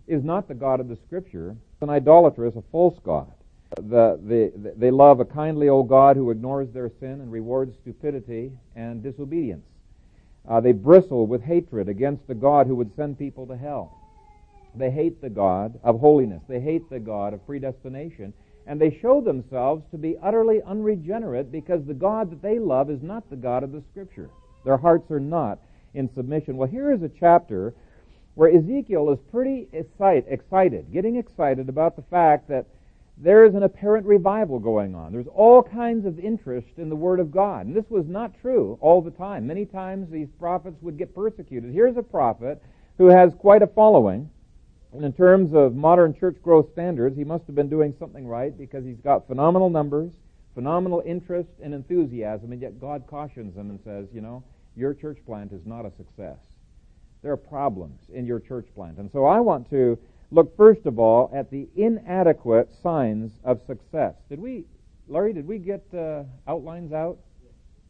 is 0.08 0.24
not 0.24 0.48
the 0.48 0.54
God 0.54 0.80
of 0.80 0.88
the 0.88 0.98
Scripture. 1.06 1.56
An 1.80 1.90
idolatrous, 1.90 2.56
a 2.56 2.62
false 2.72 2.98
God. 3.04 3.32
The, 3.76 4.18
the, 4.24 4.72
they 4.76 4.90
love 4.90 5.20
a 5.20 5.24
kindly 5.24 5.68
old 5.68 5.88
God 5.88 6.16
who 6.16 6.30
ignores 6.30 6.72
their 6.72 6.90
sin 7.00 7.20
and 7.20 7.30
rewards 7.30 7.76
stupidity 7.82 8.50
and 8.74 9.02
disobedience. 9.02 9.66
Uh, 10.48 10.60
they 10.60 10.72
bristle 10.72 11.26
with 11.26 11.42
hatred 11.42 11.88
against 11.88 12.26
the 12.26 12.34
God 12.34 12.66
who 12.66 12.74
would 12.76 12.94
send 12.96 13.18
people 13.18 13.46
to 13.46 13.56
hell. 13.56 13.94
They 14.74 14.90
hate 14.90 15.20
the 15.20 15.30
God 15.30 15.78
of 15.82 16.00
holiness. 16.00 16.42
They 16.48 16.60
hate 16.60 16.88
the 16.88 17.00
God 17.00 17.34
of 17.34 17.44
predestination. 17.46 18.32
And 18.66 18.80
they 18.80 18.98
show 19.00 19.20
themselves 19.20 19.82
to 19.90 19.98
be 19.98 20.16
utterly 20.22 20.60
unregenerate 20.66 21.52
because 21.52 21.84
the 21.84 21.94
God 21.94 22.30
that 22.30 22.42
they 22.42 22.58
love 22.58 22.90
is 22.90 23.02
not 23.02 23.28
the 23.28 23.36
God 23.36 23.62
of 23.62 23.72
the 23.72 23.82
Scripture. 23.90 24.30
Their 24.64 24.76
hearts 24.76 25.10
are 25.10 25.20
not 25.20 25.58
in 25.94 26.08
submission. 26.14 26.56
Well, 26.56 26.68
here 26.68 26.92
is 26.92 27.02
a 27.02 27.08
chapter 27.08 27.74
where 28.38 28.56
Ezekiel 28.56 29.10
is 29.10 29.18
pretty 29.32 29.66
excited, 29.72 30.92
getting 30.92 31.16
excited 31.16 31.68
about 31.68 31.96
the 31.96 32.02
fact 32.02 32.48
that 32.48 32.66
there 33.16 33.44
is 33.44 33.56
an 33.56 33.64
apparent 33.64 34.06
revival 34.06 34.60
going 34.60 34.94
on. 34.94 35.10
There's 35.10 35.26
all 35.34 35.60
kinds 35.60 36.06
of 36.06 36.20
interest 36.20 36.68
in 36.76 36.88
the 36.88 36.94
Word 36.94 37.18
of 37.18 37.32
God. 37.32 37.66
And 37.66 37.74
this 37.74 37.90
was 37.90 38.06
not 38.06 38.40
true 38.40 38.78
all 38.80 39.02
the 39.02 39.10
time. 39.10 39.44
Many 39.44 39.66
times 39.66 40.08
these 40.08 40.28
prophets 40.38 40.76
would 40.82 40.96
get 40.96 41.16
persecuted. 41.16 41.72
Here's 41.72 41.96
a 41.96 42.02
prophet 42.02 42.62
who 42.96 43.06
has 43.06 43.34
quite 43.34 43.62
a 43.62 43.66
following. 43.66 44.30
And 44.92 45.04
in 45.04 45.12
terms 45.12 45.52
of 45.52 45.74
modern 45.74 46.14
church 46.14 46.36
growth 46.40 46.70
standards, 46.70 47.16
he 47.16 47.24
must 47.24 47.44
have 47.46 47.56
been 47.56 47.68
doing 47.68 47.92
something 47.98 48.24
right 48.24 48.56
because 48.56 48.84
he's 48.84 49.00
got 49.02 49.26
phenomenal 49.26 49.68
numbers, 49.68 50.12
phenomenal 50.54 51.02
interest 51.04 51.50
and 51.60 51.74
enthusiasm, 51.74 52.52
and 52.52 52.62
yet 52.62 52.80
God 52.80 53.02
cautions 53.10 53.56
him 53.56 53.70
and 53.70 53.80
says, 53.84 54.06
you 54.14 54.20
know, 54.20 54.44
your 54.76 54.94
church 54.94 55.18
plant 55.26 55.50
is 55.50 55.66
not 55.66 55.84
a 55.84 55.90
success. 55.96 56.36
There 57.22 57.32
are 57.32 57.36
problems 57.36 58.00
in 58.12 58.26
your 58.26 58.40
church 58.40 58.66
plant. 58.74 58.98
And 58.98 59.10
so 59.12 59.24
I 59.24 59.40
want 59.40 59.68
to 59.70 59.98
look 60.30 60.56
first 60.56 60.86
of 60.86 60.98
all 60.98 61.30
at 61.34 61.50
the 61.50 61.68
inadequate 61.76 62.70
signs 62.82 63.32
of 63.44 63.60
success. 63.66 64.14
Did 64.28 64.40
we, 64.40 64.64
Larry, 65.08 65.32
did 65.32 65.46
we 65.46 65.58
get 65.58 65.82
uh, 65.94 66.24
outlines 66.46 66.92
out? 66.92 67.18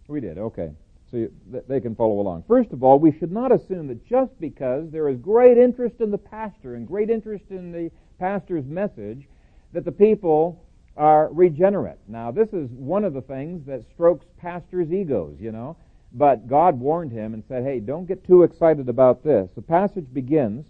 We 0.06 0.20
did, 0.20 0.38
okay 0.38 0.70
so 1.10 1.16
you, 1.16 1.32
they 1.68 1.80
can 1.80 1.94
follow 1.94 2.20
along. 2.20 2.44
First 2.46 2.72
of 2.72 2.82
all, 2.82 2.98
we 2.98 3.16
should 3.18 3.32
not 3.32 3.52
assume 3.52 3.86
that 3.88 4.06
just 4.06 4.38
because 4.40 4.90
there 4.90 5.08
is 5.08 5.18
great 5.18 5.56
interest 5.56 5.96
in 6.00 6.10
the 6.10 6.18
pastor 6.18 6.74
and 6.74 6.86
great 6.86 7.10
interest 7.10 7.44
in 7.50 7.72
the 7.72 7.90
pastor's 8.18 8.66
message, 8.66 9.26
that 9.72 9.84
the 9.84 9.92
people 9.92 10.64
are 10.96 11.28
regenerate. 11.32 11.98
Now, 12.08 12.30
this 12.30 12.48
is 12.52 12.68
one 12.70 13.04
of 13.04 13.14
the 13.14 13.20
things 13.22 13.64
that 13.66 13.84
strokes 13.94 14.26
pastors' 14.38 14.92
egos, 14.92 15.36
you 15.38 15.52
know. 15.52 15.76
But 16.12 16.48
God 16.48 16.80
warned 16.80 17.12
him 17.12 17.34
and 17.34 17.44
said, 17.48 17.64
hey, 17.64 17.80
don't 17.80 18.06
get 18.06 18.26
too 18.26 18.42
excited 18.42 18.88
about 18.88 19.22
this. 19.22 19.50
The 19.54 19.62
passage 19.62 20.06
begins 20.12 20.66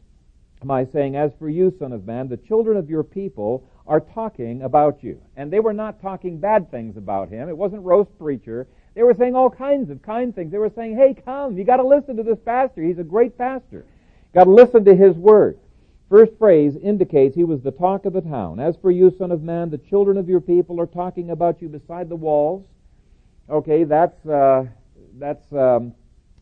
by 0.65 0.85
saying, 0.85 1.17
As 1.17 1.33
for 1.39 1.49
you, 1.49 1.73
Son 1.79 1.93
of 1.93 2.07
Man, 2.07 2.29
the 2.29 2.37
children 2.37 2.77
of 2.77 2.91
your 2.91 3.05
people 3.05 3.65
are 3.87 4.01
talking 4.01 4.63
about 4.63 5.03
you. 5.03 5.21
And 5.37 5.51
they 5.51 5.61
were 5.61 5.73
not 5.73 6.01
talking 6.03 6.39
bad 6.39 6.71
things 6.71 6.97
about 6.97 7.29
him. 7.29 7.49
It 7.49 7.57
wasn't 7.57 7.83
roast 7.83 8.17
preacher. 8.19 8.67
They 8.95 9.03
were 9.03 9.15
saying 9.15 9.35
all 9.35 9.51
kinds 9.51 9.91
of 9.91 10.03
kind 10.03 10.35
things. 10.35 10.51
They 10.51 10.59
were 10.59 10.73
saying, 10.75 10.97
hey, 10.97 11.15
come, 11.15 11.57
you 11.57 11.65
gotta 11.65 11.87
listen 11.87 12.17
to 12.17 12.23
this 12.23 12.39
pastor. 12.45 12.83
He's 12.83 12.99
a 12.99 13.05
great 13.05 13.39
pastor. 13.39 13.87
Gotta 14.35 14.51
listen 14.51 14.85
to 14.85 14.95
his 14.95 15.17
word. 15.17 15.59
First 16.11 16.33
phrase 16.39 16.75
indicates 16.77 17.35
he 17.35 17.45
was 17.45 17.61
the 17.61 17.71
talk 17.71 18.05
of 18.05 18.13
the 18.13 18.21
town. 18.21 18.61
As 18.61 18.77
for 18.77 18.91
you, 18.91 19.15
son 19.17 19.31
of 19.31 19.43
man, 19.43 19.71
the 19.71 19.79
children 19.79 20.17
of 20.17 20.29
your 20.29 20.41
people 20.41 20.81
are 20.81 20.87
talking 20.87 21.31
about 21.31 21.63
you 21.63 21.69
beside 21.69 22.09
the 22.09 22.17
walls. 22.17 22.65
Okay, 23.49 23.85
that's, 23.85 24.27
uh, 24.27 24.65
that's, 25.19 25.53
um, 25.53 25.95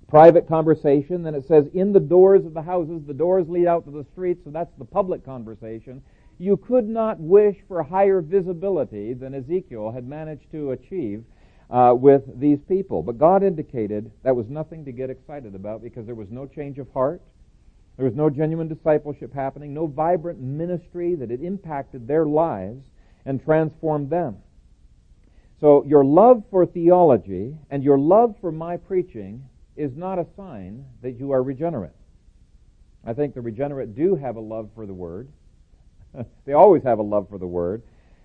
private 0.09 0.47
conversation. 0.47 1.23
Then 1.23 1.35
it 1.35 1.47
says, 1.47 1.67
in 1.75 1.93
the 1.93 2.01
doors 2.01 2.45
of 2.45 2.55
the 2.55 2.63
houses. 2.63 3.03
The 3.07 3.15
doors 3.15 3.49
lead 3.49 3.67
out 3.67 3.85
to 3.87 3.91
the 3.91 4.05
streets, 4.13 4.45
so 4.45 4.51
that's 4.51 4.73
the 4.79 4.85
public 4.85 5.25
conversation. 5.25 6.03
You 6.39 6.57
could 6.57 6.87
not 6.87 7.19
wish 7.19 7.57
for 7.67 7.83
higher 7.83 8.21
visibility 8.21 9.15
than 9.15 9.35
Ezekiel 9.35 9.91
had 9.91 10.07
managed 10.07 10.51
to 10.53 10.73
achieve 10.73 11.25
uh, 11.71 11.95
with 11.97 12.23
these 12.39 12.59
people. 12.69 13.03
But 13.03 13.19
God 13.19 13.43
indicated 13.43 14.11
that 14.23 14.37
was 14.37 14.49
nothing 14.49 14.85
to 14.85 14.93
get 14.93 15.11
excited 15.11 15.55
about 15.55 15.83
because 15.83 16.07
there 16.07 16.15
was 16.15 16.31
no 16.31 16.47
change 16.47 16.79
of 16.79 16.93
heart. 16.93 17.23
There 17.97 18.05
was 18.05 18.15
no 18.15 18.29
genuine 18.29 18.69
discipleship 18.69 19.33
happening, 19.33 19.73
no 19.73 19.87
vibrant 19.87 20.39
ministry 20.41 21.15
that 21.15 21.31
had 21.31 21.41
impacted 21.41 22.07
their 22.07 22.27
lives 22.27 22.85
and 23.25 23.43
transformed 23.43 24.11
them. 24.11 24.37
So 25.61 25.85
your 25.85 26.05
love 26.05 26.45
for 26.51 26.67
theology 26.67 27.57
and 27.71 27.83
your 27.83 27.99
love 27.99 28.35
for 28.41 28.53
my 28.53 28.77
preaching 28.77 29.43
is 29.77 29.97
not 29.97 30.19
a 30.19 30.27
sign 30.37 30.85
that 31.03 31.13
you 31.13 31.33
are 31.33 31.43
regenerate. 31.43 31.93
I 33.05 33.13
think 33.13 33.35
the 33.35 33.41
regenerate 33.41 33.95
do 33.95 34.17
have 34.17 34.37
a 34.37 34.41
love 34.41 34.71
for 34.75 34.87
the 34.87 34.95
Word. 34.95 35.29
they 36.45 36.53
always 36.53 36.83
have 36.83 36.99
a 36.99 37.03
love 37.03 37.29
for 37.29 37.39
the 37.39 37.47
Word. 37.47 37.83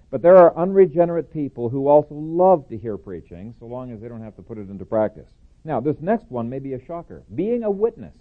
But 0.09 0.21
there 0.21 0.37
are 0.37 0.55
unregenerate 0.57 1.31
people 1.31 1.69
who 1.69 1.87
also 1.87 2.15
love 2.15 2.67
to 2.67 2.77
hear 2.77 2.97
preaching, 2.97 3.55
so 3.59 3.65
long 3.65 3.91
as 3.91 4.01
they 4.01 4.09
don't 4.09 4.21
have 4.21 4.35
to 4.35 4.41
put 4.41 4.57
it 4.57 4.69
into 4.69 4.83
practice. 4.83 5.29
Now, 5.63 5.79
this 5.79 6.01
next 6.01 6.29
one 6.29 6.49
may 6.49 6.59
be 6.59 6.73
a 6.73 6.85
shocker. 6.85 7.23
Being 7.33 7.63
a 7.63 7.71
witness 7.71 8.15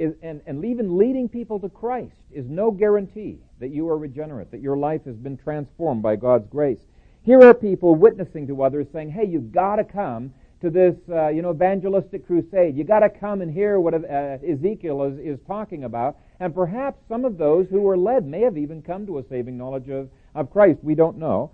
is, 0.00 0.14
and, 0.22 0.40
and 0.46 0.64
even 0.64 0.98
leading 0.98 1.28
people 1.28 1.60
to 1.60 1.68
Christ 1.68 2.16
is 2.32 2.48
no 2.48 2.70
guarantee 2.72 3.38
that 3.60 3.68
you 3.68 3.88
are 3.88 3.98
regenerate, 3.98 4.50
that 4.50 4.60
your 4.62 4.76
life 4.76 5.04
has 5.04 5.16
been 5.16 5.36
transformed 5.36 6.02
by 6.02 6.16
God's 6.16 6.48
grace. 6.48 6.80
Here 7.22 7.40
are 7.42 7.52
people 7.52 7.94
witnessing 7.94 8.46
to 8.46 8.62
others 8.62 8.86
saying, 8.92 9.10
hey, 9.10 9.26
you've 9.26 9.52
got 9.52 9.76
to 9.76 9.84
come 9.84 10.32
to 10.62 10.70
this, 10.70 10.94
uh, 11.10 11.28
you 11.28 11.42
know, 11.42 11.50
evangelistic 11.52 12.26
crusade. 12.26 12.76
You've 12.76 12.86
got 12.86 13.00
to 13.00 13.10
come 13.10 13.40
and 13.42 13.52
hear 13.52 13.78
what 13.78 13.94
uh, 13.94 14.38
Ezekiel 14.46 15.02
is, 15.04 15.18
is 15.18 15.38
talking 15.46 15.84
about. 15.84 16.16
And 16.38 16.54
perhaps 16.54 16.98
some 17.08 17.24
of 17.24 17.36
those 17.36 17.66
who 17.70 17.82
were 17.82 17.96
led 17.96 18.26
may 18.26 18.40
have 18.40 18.56
even 18.56 18.82
come 18.82 19.06
to 19.06 19.18
a 19.18 19.24
saving 19.28 19.58
knowledge 19.58 19.88
of, 19.88 20.08
of 20.34 20.50
Christ. 20.50 20.80
We 20.82 20.94
don't 20.94 21.18
know. 21.18 21.50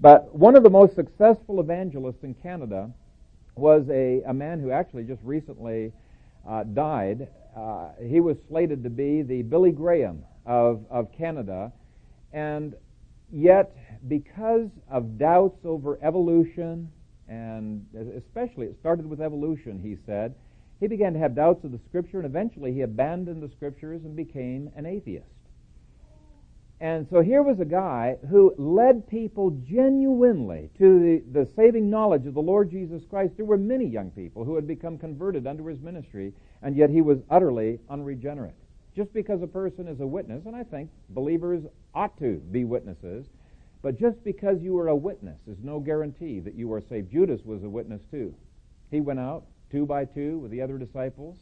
But 0.00 0.34
one 0.34 0.56
of 0.56 0.62
the 0.62 0.70
most 0.70 0.94
successful 0.94 1.60
evangelists 1.60 2.24
in 2.24 2.34
Canada 2.34 2.90
was 3.54 3.84
a, 3.90 4.22
a 4.26 4.32
man 4.32 4.60
who 4.60 4.70
actually 4.70 5.04
just 5.04 5.20
recently 5.22 5.92
uh, 6.48 6.64
died. 6.64 7.28
Uh, 7.56 7.90
he 8.02 8.20
was 8.20 8.36
slated 8.48 8.82
to 8.82 8.90
be 8.90 9.22
the 9.22 9.42
Billy 9.42 9.72
Graham 9.72 10.24
of, 10.46 10.84
of 10.90 11.08
Canada. 11.16 11.70
And 12.32 12.74
yet, 13.32 13.74
because 14.06 14.68
of 14.90 15.18
doubts 15.18 15.64
over 15.64 15.98
evolution, 16.02 16.90
and 17.28 17.86
especially 18.16 18.66
it 18.66 18.76
started 18.78 19.06
with 19.06 19.20
evolution, 19.20 19.80
he 19.80 19.96
said, 20.06 20.34
he 20.80 20.88
began 20.88 21.12
to 21.12 21.18
have 21.20 21.34
doubts 21.34 21.64
of 21.64 21.70
the 21.70 21.78
Scripture, 21.88 22.18
and 22.18 22.26
eventually 22.26 22.72
he 22.72 22.80
abandoned 22.82 23.42
the 23.42 23.48
Scriptures 23.48 24.02
and 24.04 24.16
became 24.16 24.70
an 24.76 24.84
atheist. 24.84 25.26
And 26.80 27.06
so 27.08 27.20
here 27.20 27.44
was 27.44 27.60
a 27.60 27.64
guy 27.64 28.16
who 28.28 28.52
led 28.58 29.06
people 29.06 29.50
genuinely 29.64 30.68
to 30.78 30.98
the, 30.98 31.40
the 31.40 31.48
saving 31.54 31.88
knowledge 31.88 32.26
of 32.26 32.34
the 32.34 32.42
Lord 32.42 32.72
Jesus 32.72 33.04
Christ. 33.08 33.34
There 33.36 33.46
were 33.46 33.56
many 33.56 33.86
young 33.86 34.10
people 34.10 34.44
who 34.44 34.56
had 34.56 34.66
become 34.66 34.98
converted 34.98 35.46
under 35.46 35.68
his 35.68 35.80
ministry, 35.80 36.34
and 36.60 36.76
yet 36.76 36.90
he 36.90 37.00
was 37.00 37.18
utterly 37.30 37.78
unregenerate. 37.88 38.56
Just 38.94 39.12
because 39.12 39.42
a 39.42 39.46
person 39.46 39.88
is 39.88 40.00
a 40.00 40.06
witness, 40.06 40.44
and 40.46 40.54
I 40.54 40.64
think 40.64 40.90
believers 41.10 41.64
ought 41.94 42.18
to 42.18 42.42
be 42.50 42.64
witnesses, 42.64 43.26
but 43.80 43.98
just 43.98 44.22
because 44.22 44.62
you 44.62 44.78
are 44.78 44.88
a 44.88 44.96
witness 44.96 45.38
is 45.46 45.58
no 45.62 45.80
guarantee 45.80 46.40
that 46.40 46.54
you 46.54 46.72
are 46.72 46.80
saved. 46.80 47.10
Judas 47.10 47.40
was 47.44 47.62
a 47.64 47.68
witness 47.68 48.02
too. 48.10 48.34
He 48.90 49.00
went 49.00 49.18
out 49.18 49.44
two 49.70 49.86
by 49.86 50.04
two 50.04 50.38
with 50.38 50.50
the 50.50 50.60
other 50.60 50.78
disciples 50.78 51.38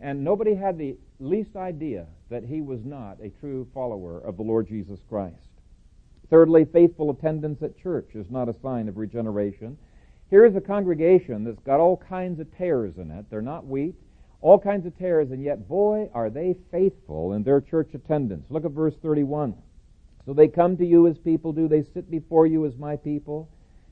and 0.00 0.22
nobody 0.22 0.54
had 0.54 0.76
the 0.76 0.96
least 1.20 1.56
idea 1.56 2.06
that 2.28 2.44
he 2.44 2.60
was 2.60 2.84
not 2.84 3.18
a 3.22 3.30
true 3.40 3.66
follower 3.72 4.18
of 4.20 4.36
the 4.36 4.42
Lord 4.42 4.68
Jesus 4.68 5.00
Christ. 5.08 5.36
Thirdly, 6.30 6.64
faithful 6.64 7.10
attendance 7.10 7.62
at 7.62 7.78
church 7.78 8.10
is 8.14 8.30
not 8.30 8.48
a 8.48 8.54
sign 8.60 8.88
of 8.88 8.96
regeneration. 8.96 9.78
Here 10.30 10.44
is 10.44 10.56
a 10.56 10.60
congregation 10.60 11.44
that's 11.44 11.60
got 11.60 11.80
all 11.80 11.96
kinds 11.96 12.40
of 12.40 12.54
tares 12.56 12.98
in 12.98 13.10
it. 13.10 13.26
They're 13.30 13.42
not 13.42 13.66
wheat, 13.66 13.94
all 14.44 14.58
kinds 14.58 14.84
of 14.84 14.96
tares, 14.98 15.30
and 15.30 15.42
yet, 15.42 15.66
boy, 15.66 16.06
are 16.12 16.28
they 16.28 16.54
faithful 16.70 17.32
in 17.32 17.42
their 17.42 17.62
church 17.62 17.94
attendance. 17.94 18.44
Look 18.50 18.66
at 18.66 18.72
verse 18.72 18.92
31. 19.00 19.54
So 20.26 20.34
they 20.34 20.48
come 20.48 20.76
to 20.76 20.84
you 20.84 21.06
as 21.06 21.16
people 21.16 21.54
do, 21.54 21.66
they 21.66 21.82
sit 21.94 22.10
before 22.10 22.46
you 22.46 22.66
as 22.66 22.76
my 22.76 22.94
people, 22.94 23.48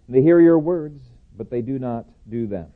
and 0.07 0.15
they 0.15 0.21
hear 0.21 0.41
your 0.41 0.59
words, 0.59 1.03
but 1.39 1.49
they 1.49 1.63
do 1.63 1.79
not 1.79 2.05
do 2.29 2.47
them. 2.47 2.67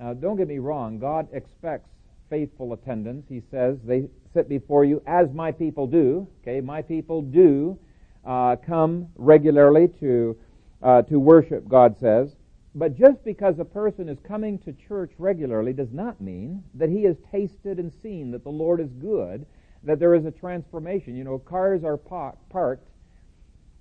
Now, 0.00 0.14
don't 0.14 0.38
get 0.38 0.48
me 0.48 0.60
wrong, 0.60 0.98
God 0.98 1.28
expects 1.34 1.90
faithful 2.30 2.72
attendance. 2.72 3.26
He 3.28 3.42
says, 3.50 3.76
They 3.84 4.08
sit 4.32 4.48
before 4.48 4.86
you 4.86 5.02
as 5.06 5.30
my 5.30 5.52
people 5.52 5.86
do. 5.86 6.26
Okay, 6.40 6.62
my 6.62 6.80
people 6.80 7.20
do 7.20 7.78
uh, 8.24 8.56
come 8.66 9.08
regularly 9.16 9.88
to, 10.00 10.38
uh, 10.82 11.02
to 11.02 11.20
worship, 11.20 11.68
God 11.68 11.96
says. 12.00 12.34
But 12.74 12.96
just 12.96 13.24
because 13.24 13.58
a 13.58 13.64
person 13.64 14.08
is 14.08 14.18
coming 14.20 14.58
to 14.60 14.72
church 14.72 15.12
regularly 15.18 15.72
does 15.72 15.92
not 15.92 16.20
mean 16.20 16.64
that 16.74 16.88
he 16.88 17.04
has 17.04 17.16
tasted 17.30 17.78
and 17.78 17.92
seen 18.02 18.32
that 18.32 18.42
the 18.42 18.50
Lord 18.50 18.80
is 18.80 18.90
good, 18.94 19.46
that 19.84 20.00
there 20.00 20.14
is 20.14 20.24
a 20.24 20.30
transformation. 20.32 21.14
You 21.14 21.24
know, 21.24 21.38
cars 21.38 21.84
are 21.84 21.96
pa- 21.96 22.34
parked 22.50 22.88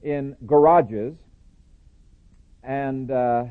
in 0.03 0.35
garages, 0.45 1.15
and 2.63 3.09
uh, 3.09 3.45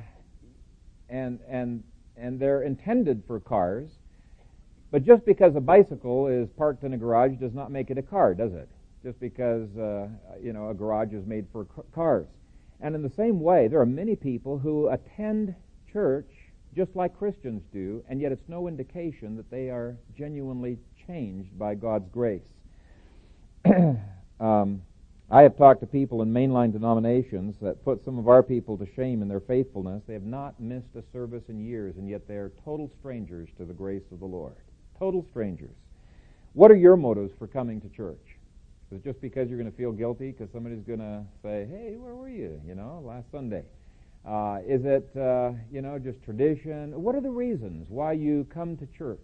and 1.09 1.41
and 1.49 1.83
and 2.17 2.39
they're 2.39 2.63
intended 2.63 3.23
for 3.27 3.41
cars, 3.41 3.91
but 4.91 5.05
just 5.05 5.25
because 5.25 5.57
a 5.57 5.61
bicycle 5.61 6.29
is 6.29 6.49
parked 6.51 6.85
in 6.85 6.93
a 6.93 6.99
garage 6.99 7.37
does 7.41 7.55
not 7.55 7.71
make 7.71 7.91
it 7.91 7.99
a 7.99 8.03
car, 8.03 8.35
does 8.35 8.53
it? 8.53 8.69
Just 9.03 9.19
because 9.19 9.77
uh, 9.77 10.09
you 10.41 10.53
know 10.53 10.71
a 10.71 10.75
garage 10.75 11.13
is 11.13 11.27
made 11.27 11.47
for 11.53 11.67
cars. 11.95 12.29
And 12.83 12.95
in 12.95 13.03
the 13.03 13.11
same 13.17 13.41
way, 13.41 13.69
there 13.69 13.81
are 13.81 13.87
many 13.87 14.17
people 14.17 14.59
who 14.59 14.89
attend 14.89 15.55
church 15.91 16.29
just 16.77 16.97
like 16.97 17.17
Christians 17.17 17.63
do, 17.73 18.03
and 18.09 18.21
yet 18.21 18.33
it's 18.33 18.49
no 18.49 18.67
indication 18.67 19.37
that 19.37 19.51
they 19.51 19.71
are 19.71 19.97
genuinely 20.17 20.79
changed 21.07 21.59
by 21.59 21.75
God's 21.75 22.09
grace. 22.11 22.49
um, 24.41 24.83
I 25.31 25.43
have 25.43 25.57
talked 25.57 25.81
to 25.81 25.87
people 25.87 26.23
in 26.23 26.33
mainline 26.33 26.73
denominations 26.73 27.57
that 27.63 27.85
put 27.85 28.05
some 28.05 28.19
of 28.19 28.29
our 28.29 28.43
people 28.43 28.77
to 28.79 28.87
shame 28.97 29.23
in 29.23 29.29
their 29.29 29.41
faithfulness. 29.41 30.03
They 30.07 30.15
have 30.15 30.25
not 30.25 30.61
missed 30.61 30.95
a 30.97 31.03
service 31.13 31.45
in 31.49 31.65
years, 31.65 31.97
and 31.97 32.09
yet 32.09 32.27
they 32.27 32.37
are 32.37 32.53
total 32.65 32.91
strangers 32.99 33.49
to 33.59 33.65
the 33.65 33.73
grace 33.73 34.05
of 34.11 34.21
the 34.21 34.27
Lord 34.27 34.57
total 35.03 35.27
strangers. 35.31 35.75
What 36.53 36.71
are 36.71 36.77
your 36.77 36.97
motives 36.97 37.33
for 37.37 37.49
coming 37.49 37.81
to 37.81 37.89
church? 37.89 38.32
It 38.93 39.03
just 39.03 39.21
because 39.21 39.49
you're 39.49 39.59
going 39.59 39.71
to 39.71 39.77
feel 39.77 39.93
guilty 39.93 40.33
because 40.33 40.53
somebody's 40.53 40.83
going 40.83 40.99
to 40.99 41.23
say, 41.43 41.67
hey, 41.71 41.97
where 41.97 42.15
were 42.15 42.29
you, 42.29 42.61
you 42.67 42.75
know, 42.75 43.03
last 43.05 43.31
Sunday? 43.33 43.65
Uh, 44.27 44.59
is 44.67 44.85
it, 44.85 45.09
uh, 45.17 45.53
you 45.71 45.81
know, 45.81 45.99
just 45.99 46.23
tradition? 46.23 46.93
What 47.01 47.15
are 47.15 47.23
the 47.23 47.31
reasons 47.31 47.87
why 47.89 48.13
you 48.13 48.47
come 48.53 48.77
to 48.77 48.87
church? 48.87 49.19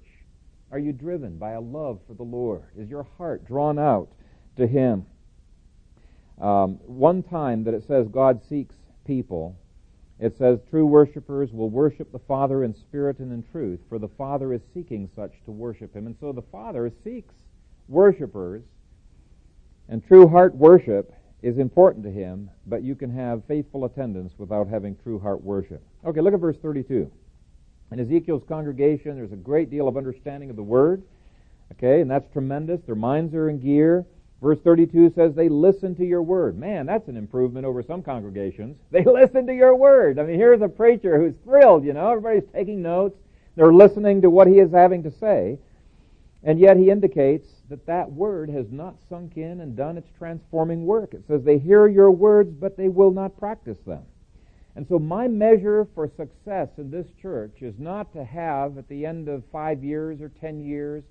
Are 0.73 0.79
you 0.79 0.93
driven 0.93 1.37
by 1.37 1.53
a 1.53 1.61
love 1.61 2.01
for 2.07 2.15
the 2.15 2.23
Lord? 2.23 2.65
Is 2.79 2.89
your 2.89 3.07
heart 3.19 3.47
drawn 3.47 3.79
out 3.79 4.09
to 4.57 4.67
Him? 4.67 5.05
Um, 6.41 6.79
one 6.87 7.23
time 7.23 7.65
that 7.65 7.75
it 7.75 7.87
says 7.87 8.07
God 8.09 8.41
seeks 8.49 8.75
people, 9.07 9.57
it 10.19 10.37
says, 10.39 10.61
True 10.71 10.87
worshippers 10.87 11.53
will 11.53 11.71
worship 11.71 12.11
the 12.11 12.19
Father 12.19 12.65
in 12.65 12.75
spirit 12.75 13.19
and 13.19 13.33
in 13.33 13.45
truth, 13.53 13.81
for 13.89 13.99
the 13.99 14.09
Father 14.09 14.53
is 14.53 14.63
seeking 14.75 15.11
such 15.15 15.33
to 15.45 15.51
worship 15.51 15.95
him. 15.95 16.07
And 16.07 16.17
so 16.19 16.33
the 16.33 16.43
Father 16.43 16.91
seeks 17.05 17.35
worshippers, 17.87 18.63
and 19.89 20.07
true 20.07 20.29
heart 20.29 20.55
worship 20.55 21.15
is 21.43 21.59
important 21.59 22.05
to 22.05 22.11
him, 22.11 22.51
but 22.67 22.83
you 22.83 22.95
can 22.95 23.11
have 23.11 23.45
faithful 23.47 23.85
attendance 23.85 24.33
without 24.39 24.69
having 24.69 24.97
true 24.97 25.19
heart 25.19 25.43
worship. 25.43 25.83
Okay, 26.05 26.21
look 26.21 26.35
at 26.35 26.41
verse 26.41 26.57
32. 26.61 27.11
In 27.91 28.01
Ezekiel's 28.01 28.43
congregation, 28.49 29.17
there's 29.17 29.33
a 29.33 29.37
great 29.37 29.71
deal 29.71 29.89
of 29.89 29.97
understanding 29.97 30.51
of 30.51 30.57
the 30.57 30.63
Word. 30.63 31.03
Okay, 31.73 32.01
and 32.01 32.11
that's 32.11 32.31
tremendous. 32.33 32.81
Their 32.83 32.95
minds 32.95 33.35
are 33.35 33.49
in 33.49 33.61
gear. 33.61 34.05
Verse 34.41 34.59
32 34.61 35.13
says 35.15 35.35
they 35.35 35.49
listen 35.49 35.97
to 35.97 36.05
your 36.05 36.23
word. 36.23 36.57
Man, 36.57 36.87
that's 36.87 37.09
an 37.09 37.17
improvement 37.17 37.67
over 37.67 37.83
some 37.83 38.03
congregations. 38.03 38.77
They 38.91 39.05
listen 39.05 39.47
to 39.47 39.55
your 39.55 39.75
word. 39.75 40.19
I 40.19 40.23
mean, 40.23 40.37
here's 40.37 40.63
a 40.63 40.69
preacher 40.69 41.19
who's 41.19 41.35
thrilled, 41.45 41.85
you 41.85 41.93
know. 41.93 42.11
Everybody's 42.11 42.49
taking 42.53 42.83
notes. 42.83 43.19
They're 43.57 43.73
listening 43.73 44.23
to 44.23 44.31
what 44.31 44.47
he 44.47 44.61
is 44.61 44.71
having 44.71 45.03
to 45.03 45.11
say. 45.11 45.59
And 46.45 46.61
yet 46.61 46.77
he 46.77 46.91
indicates 46.91 47.49
that 47.69 47.87
that 47.87 48.11
word 48.11 48.49
has 48.51 48.67
not 48.71 48.97
sunk 49.09 49.37
in 49.37 49.61
and 49.61 49.77
done 49.77 49.99
its 49.99 50.09
transforming 50.17 50.87
work. 50.87 51.13
It 51.13 51.25
says 51.27 51.43
they 51.43 51.59
hear 51.59 51.89
your 51.89 52.11
words, 52.11 52.55
but 52.59 52.77
they 52.77 52.89
will 52.89 53.11
not 53.11 53.37
practice 53.39 53.79
them. 53.87 54.03
And 54.77 54.87
so 54.87 55.01
my 55.01 55.27
measure 55.27 55.89
for 55.95 56.09
success 56.17 56.69
in 56.79 56.91
this 56.91 57.09
church 57.21 57.63
is 57.63 57.75
not 57.79 58.13
to 58.13 58.25
have, 58.25 58.79
at 58.79 58.89
the 58.89 59.05
end 59.05 59.29
of 59.29 59.43
five 59.51 59.83
years 59.83 60.21
or 60.21 60.29
ten 60.29 60.61
years, 60.61 61.03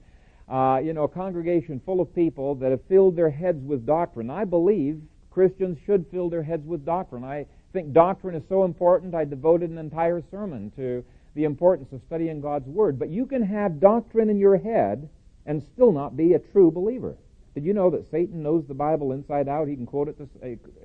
uh, 0.48 0.80
you 0.82 0.94
know, 0.94 1.04
a 1.04 1.10
congregation 1.10 1.82
full 1.86 2.00
of 2.00 2.16
people 2.16 2.56
that 2.56 2.72
have 2.72 2.86
filled 2.88 3.18
their 3.18 3.30
heads 3.30 3.62
with 3.66 3.86
doctrine. 3.86 4.30
I 4.30 4.46
believe 4.46 5.02
Christians 5.30 5.78
should 5.86 6.06
fill 6.10 6.30
their 6.30 6.44
heads 6.44 6.66
with 6.66 6.86
doctrine. 6.86 7.26
I 7.26 7.46
think 7.74 7.92
doctrine 7.92 8.36
is 8.36 8.44
so 8.48 8.64
important, 8.64 9.14
I 9.14 9.26
devoted 9.26 9.70
an 9.70 9.78
entire 9.78 10.24
sermon 10.32 10.72
to 10.78 11.04
the 11.36 11.44
importance 11.44 11.92
of 11.92 12.02
studying 12.08 12.40
God's 12.40 12.68
Word. 12.68 12.98
But 12.98 13.10
you 13.10 13.26
can 13.26 13.44
have 13.44 13.82
doctrine 13.82 14.30
in 14.30 14.40
your 14.40 14.58
head 14.58 15.10
and 15.48 15.64
still 15.74 15.92
not 15.92 16.16
be 16.16 16.34
a 16.34 16.40
true 16.40 16.70
believer. 16.70 17.18
Did 17.56 17.66
you 17.66 17.74
know 17.74 17.90
that 17.90 18.12
Satan 18.12 18.44
knows 18.44 18.66
the 18.68 18.76
Bible 18.76 19.14
inside 19.14 19.48
out? 19.48 19.68
He 19.68 19.76
can 19.76 19.88
quote 19.88 20.10
it 20.10 20.18
to, 20.20 20.30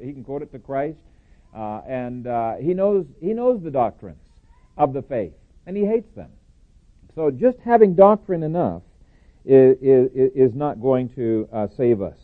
he 0.03 0.13
can 0.13 0.25
quote 0.25 0.41
it 0.41 0.51
to 0.53 0.59
Christ. 0.59 0.97
Uh, 1.55 1.83
and 1.87 2.27
uh, 2.27 2.55
he 2.57 2.73
knows 2.73 3.05
he 3.21 3.35
knows 3.35 3.63
the 3.63 3.71
doctrines 3.71 4.23
of 4.79 4.95
the 4.95 5.03
faith, 5.03 5.35
and 5.67 5.77
he 5.77 5.85
hates 5.85 6.11
them. 6.15 6.31
So 7.15 7.31
just 7.31 7.59
having 7.59 7.95
doctrine 7.95 8.43
enough 8.43 8.81
is, 9.45 9.77
is, 9.83 10.11
is 10.35 10.55
not 10.55 10.81
going 10.81 11.11
to 11.11 11.47
uh, 11.53 11.69
save 11.77 12.01
us. 12.01 12.17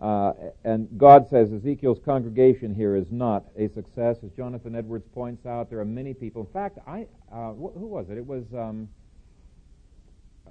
Uh, 0.00 0.32
and 0.64 0.88
God 0.98 1.28
says 1.30 1.52
Ezekiel's 1.52 2.00
congregation 2.04 2.74
here 2.74 2.96
is 2.96 3.06
not 3.12 3.44
a 3.56 3.68
success. 3.68 4.16
As 4.24 4.30
Jonathan 4.36 4.74
Edwards 4.74 5.06
points 5.14 5.46
out, 5.46 5.70
there 5.70 5.78
are 5.78 5.84
many 5.84 6.14
people. 6.14 6.42
In 6.42 6.52
fact, 6.52 6.78
I 6.84 7.06
uh, 7.30 7.52
wh- 7.52 7.78
who 7.78 7.86
was 7.86 8.06
it? 8.10 8.18
It 8.18 8.26
was 8.26 8.42
um, 8.52 8.88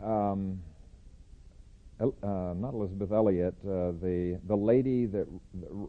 um, 0.04 0.60
uh, 2.00 2.54
not 2.56 2.74
Elisabeth 2.74 3.12
Elliot, 3.12 3.56
uh, 3.64 3.92
the 4.02 4.40
the 4.48 4.56
lady 4.56 5.06
that 5.06 5.28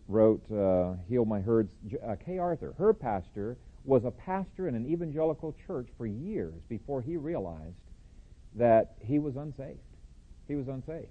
wrote 0.09 0.42
uh, 0.52 0.95
"Heal 1.09 1.25
My 1.25 1.40
Hurts." 1.40 1.75
Uh, 2.07 2.16
Kay 2.16 2.38
Arthur, 2.38 2.75
her 2.78 2.92
pastor 2.92 3.57
was 3.85 4.04
a 4.04 4.11
pastor 4.11 4.69
in 4.69 4.75
an 4.75 4.87
evangelical 4.87 5.54
church 5.66 5.88
for 5.97 6.07
years 6.07 6.62
before 6.69 7.02
he 7.02 7.16
realized 7.16 7.76
that 8.54 8.95
he 9.00 9.19
was 9.19 9.37
unsaved. 9.37 9.78
He 10.47 10.54
was 10.54 10.69
unsaved. 10.69 11.09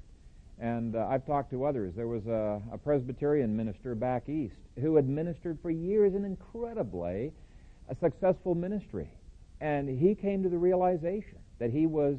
And 0.60 0.96
uh, 0.96 1.08
I've 1.10 1.26
talked 1.26 1.50
to 1.52 1.66
others. 1.66 1.94
There 1.96 2.08
was 2.08 2.28
a, 2.28 2.62
a, 2.72 2.78
Presbyterian 2.78 3.58
minister 3.58 3.96
back 3.96 4.30
east 4.30 4.56
who 4.80 4.96
had 4.96 5.10
ministered 5.10 5.58
for 5.62 5.72
years 5.72 6.14
an 6.14 6.24
incredibly 6.24 7.34
a 7.90 7.96
successful 7.96 8.54
ministry. 8.54 9.10
And 9.60 9.90
he 9.90 10.14
came 10.14 10.44
to 10.44 10.50
the 10.50 10.58
realization 10.58 11.40
that 11.60 11.72
he 11.72 11.88
was 11.88 12.18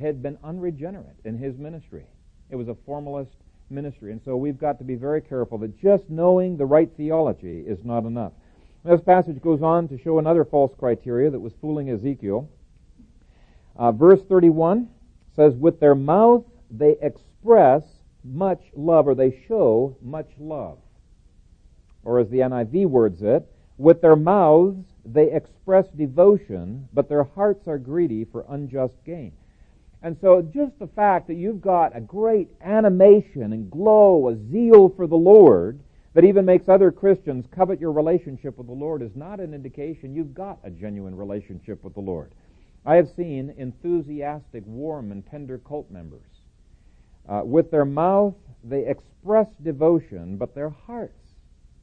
had 0.00 0.22
been 0.22 0.38
unregenerate 0.44 1.16
in 1.24 1.38
his 1.38 1.56
ministry. 1.58 2.04
It 2.50 2.56
was 2.56 2.68
a 2.68 2.76
formalist 2.86 3.32
ministry. 3.70 4.12
And 4.12 4.20
so 4.24 4.36
we've 4.36 4.58
got 4.58 4.78
to 4.78 4.84
be 4.84 4.94
very 4.94 5.20
careful 5.20 5.58
that 5.58 5.80
just 5.80 6.08
knowing 6.08 6.56
the 6.56 6.66
right 6.66 6.90
theology 6.96 7.64
is 7.66 7.84
not 7.84 8.04
enough. 8.04 8.32
This 8.84 9.00
passage 9.00 9.42
goes 9.42 9.62
on 9.62 9.88
to 9.88 9.98
show 9.98 10.18
another 10.18 10.44
false 10.44 10.72
criteria 10.78 11.30
that 11.30 11.40
was 11.40 11.52
fooling 11.60 11.90
Ezekiel. 11.90 12.48
Uh, 13.74 13.92
verse 13.92 14.22
31 14.28 14.88
says, 15.34 15.54
With 15.54 15.80
their 15.80 15.94
mouth 15.94 16.44
they 16.70 16.96
express 17.02 17.82
much 18.24 18.60
love, 18.74 19.06
or 19.06 19.14
they 19.14 19.42
show 19.48 19.96
much 20.02 20.28
love. 20.38 20.78
Or 22.04 22.20
as 22.20 22.28
the 22.28 22.38
NIV 22.38 22.86
words 22.86 23.22
it, 23.22 23.44
with 23.78 24.00
their 24.00 24.16
mouths 24.16 24.84
they 25.04 25.32
express 25.32 25.86
devotion, 25.88 26.88
but 26.92 27.08
their 27.08 27.24
hearts 27.24 27.68
are 27.68 27.78
greedy 27.78 28.24
for 28.24 28.44
unjust 28.48 28.94
gain. 29.04 29.32
And 30.06 30.16
so 30.20 30.40
just 30.40 30.78
the 30.78 30.86
fact 30.86 31.26
that 31.26 31.34
you've 31.34 31.60
got 31.60 31.96
a 31.96 32.00
great 32.00 32.48
animation 32.60 33.52
and 33.52 33.68
glow, 33.68 34.28
a 34.28 34.36
zeal 34.52 34.88
for 34.88 35.08
the 35.08 35.16
Lord, 35.16 35.80
that 36.14 36.22
even 36.22 36.44
makes 36.44 36.68
other 36.68 36.92
Christians 36.92 37.44
covet 37.50 37.80
your 37.80 37.90
relationship 37.90 38.56
with 38.56 38.68
the 38.68 38.72
Lord 38.72 39.02
is 39.02 39.10
not 39.16 39.40
an 39.40 39.52
indication 39.52 40.14
you've 40.14 40.32
got 40.32 40.60
a 40.62 40.70
genuine 40.70 41.16
relationship 41.16 41.82
with 41.82 41.94
the 41.94 42.00
Lord. 42.00 42.30
I 42.84 42.94
have 42.94 43.08
seen 43.16 43.52
enthusiastic, 43.58 44.62
warm, 44.64 45.10
and 45.10 45.26
tender 45.28 45.58
cult 45.58 45.90
members. 45.90 46.30
Uh, 47.28 47.40
with 47.44 47.72
their 47.72 47.84
mouth, 47.84 48.36
they 48.62 48.86
express 48.86 49.48
devotion, 49.64 50.36
but 50.36 50.54
their 50.54 50.70
hearts 50.70 51.32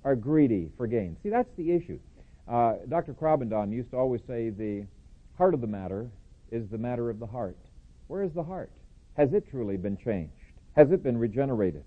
are 0.06 0.15
greedy 0.15 0.72
for 0.77 0.88
gain. 0.88 1.18
See, 1.24 1.30
that's 1.30 1.53
the 1.58 1.74
issue. 1.74 2.00
Uh, 2.48 2.75
Dr. 2.88 3.13
Krabbendam 3.13 3.74
used 3.74 3.92
to 3.92 3.98
always 3.98 4.22
say 4.25 4.50
the 4.50 4.86
heart 5.38 5.53
of 5.53 5.60
the 5.60 5.68
matter 5.68 6.10
is 6.53 6.70
the 6.70 6.77
matter 6.77 7.10
of 7.10 7.20
the 7.20 7.27
heart. 7.27 7.58
Where 8.13 8.22
is 8.22 8.34
the 8.34 8.43
heart? 8.43 8.70
Has 9.17 9.34
it 9.34 9.50
truly 9.50 9.75
been 9.75 9.98
changed? 9.98 10.36
Has 10.74 10.91
it 10.91 11.01
been 11.01 11.17
regenerated? 11.17 11.84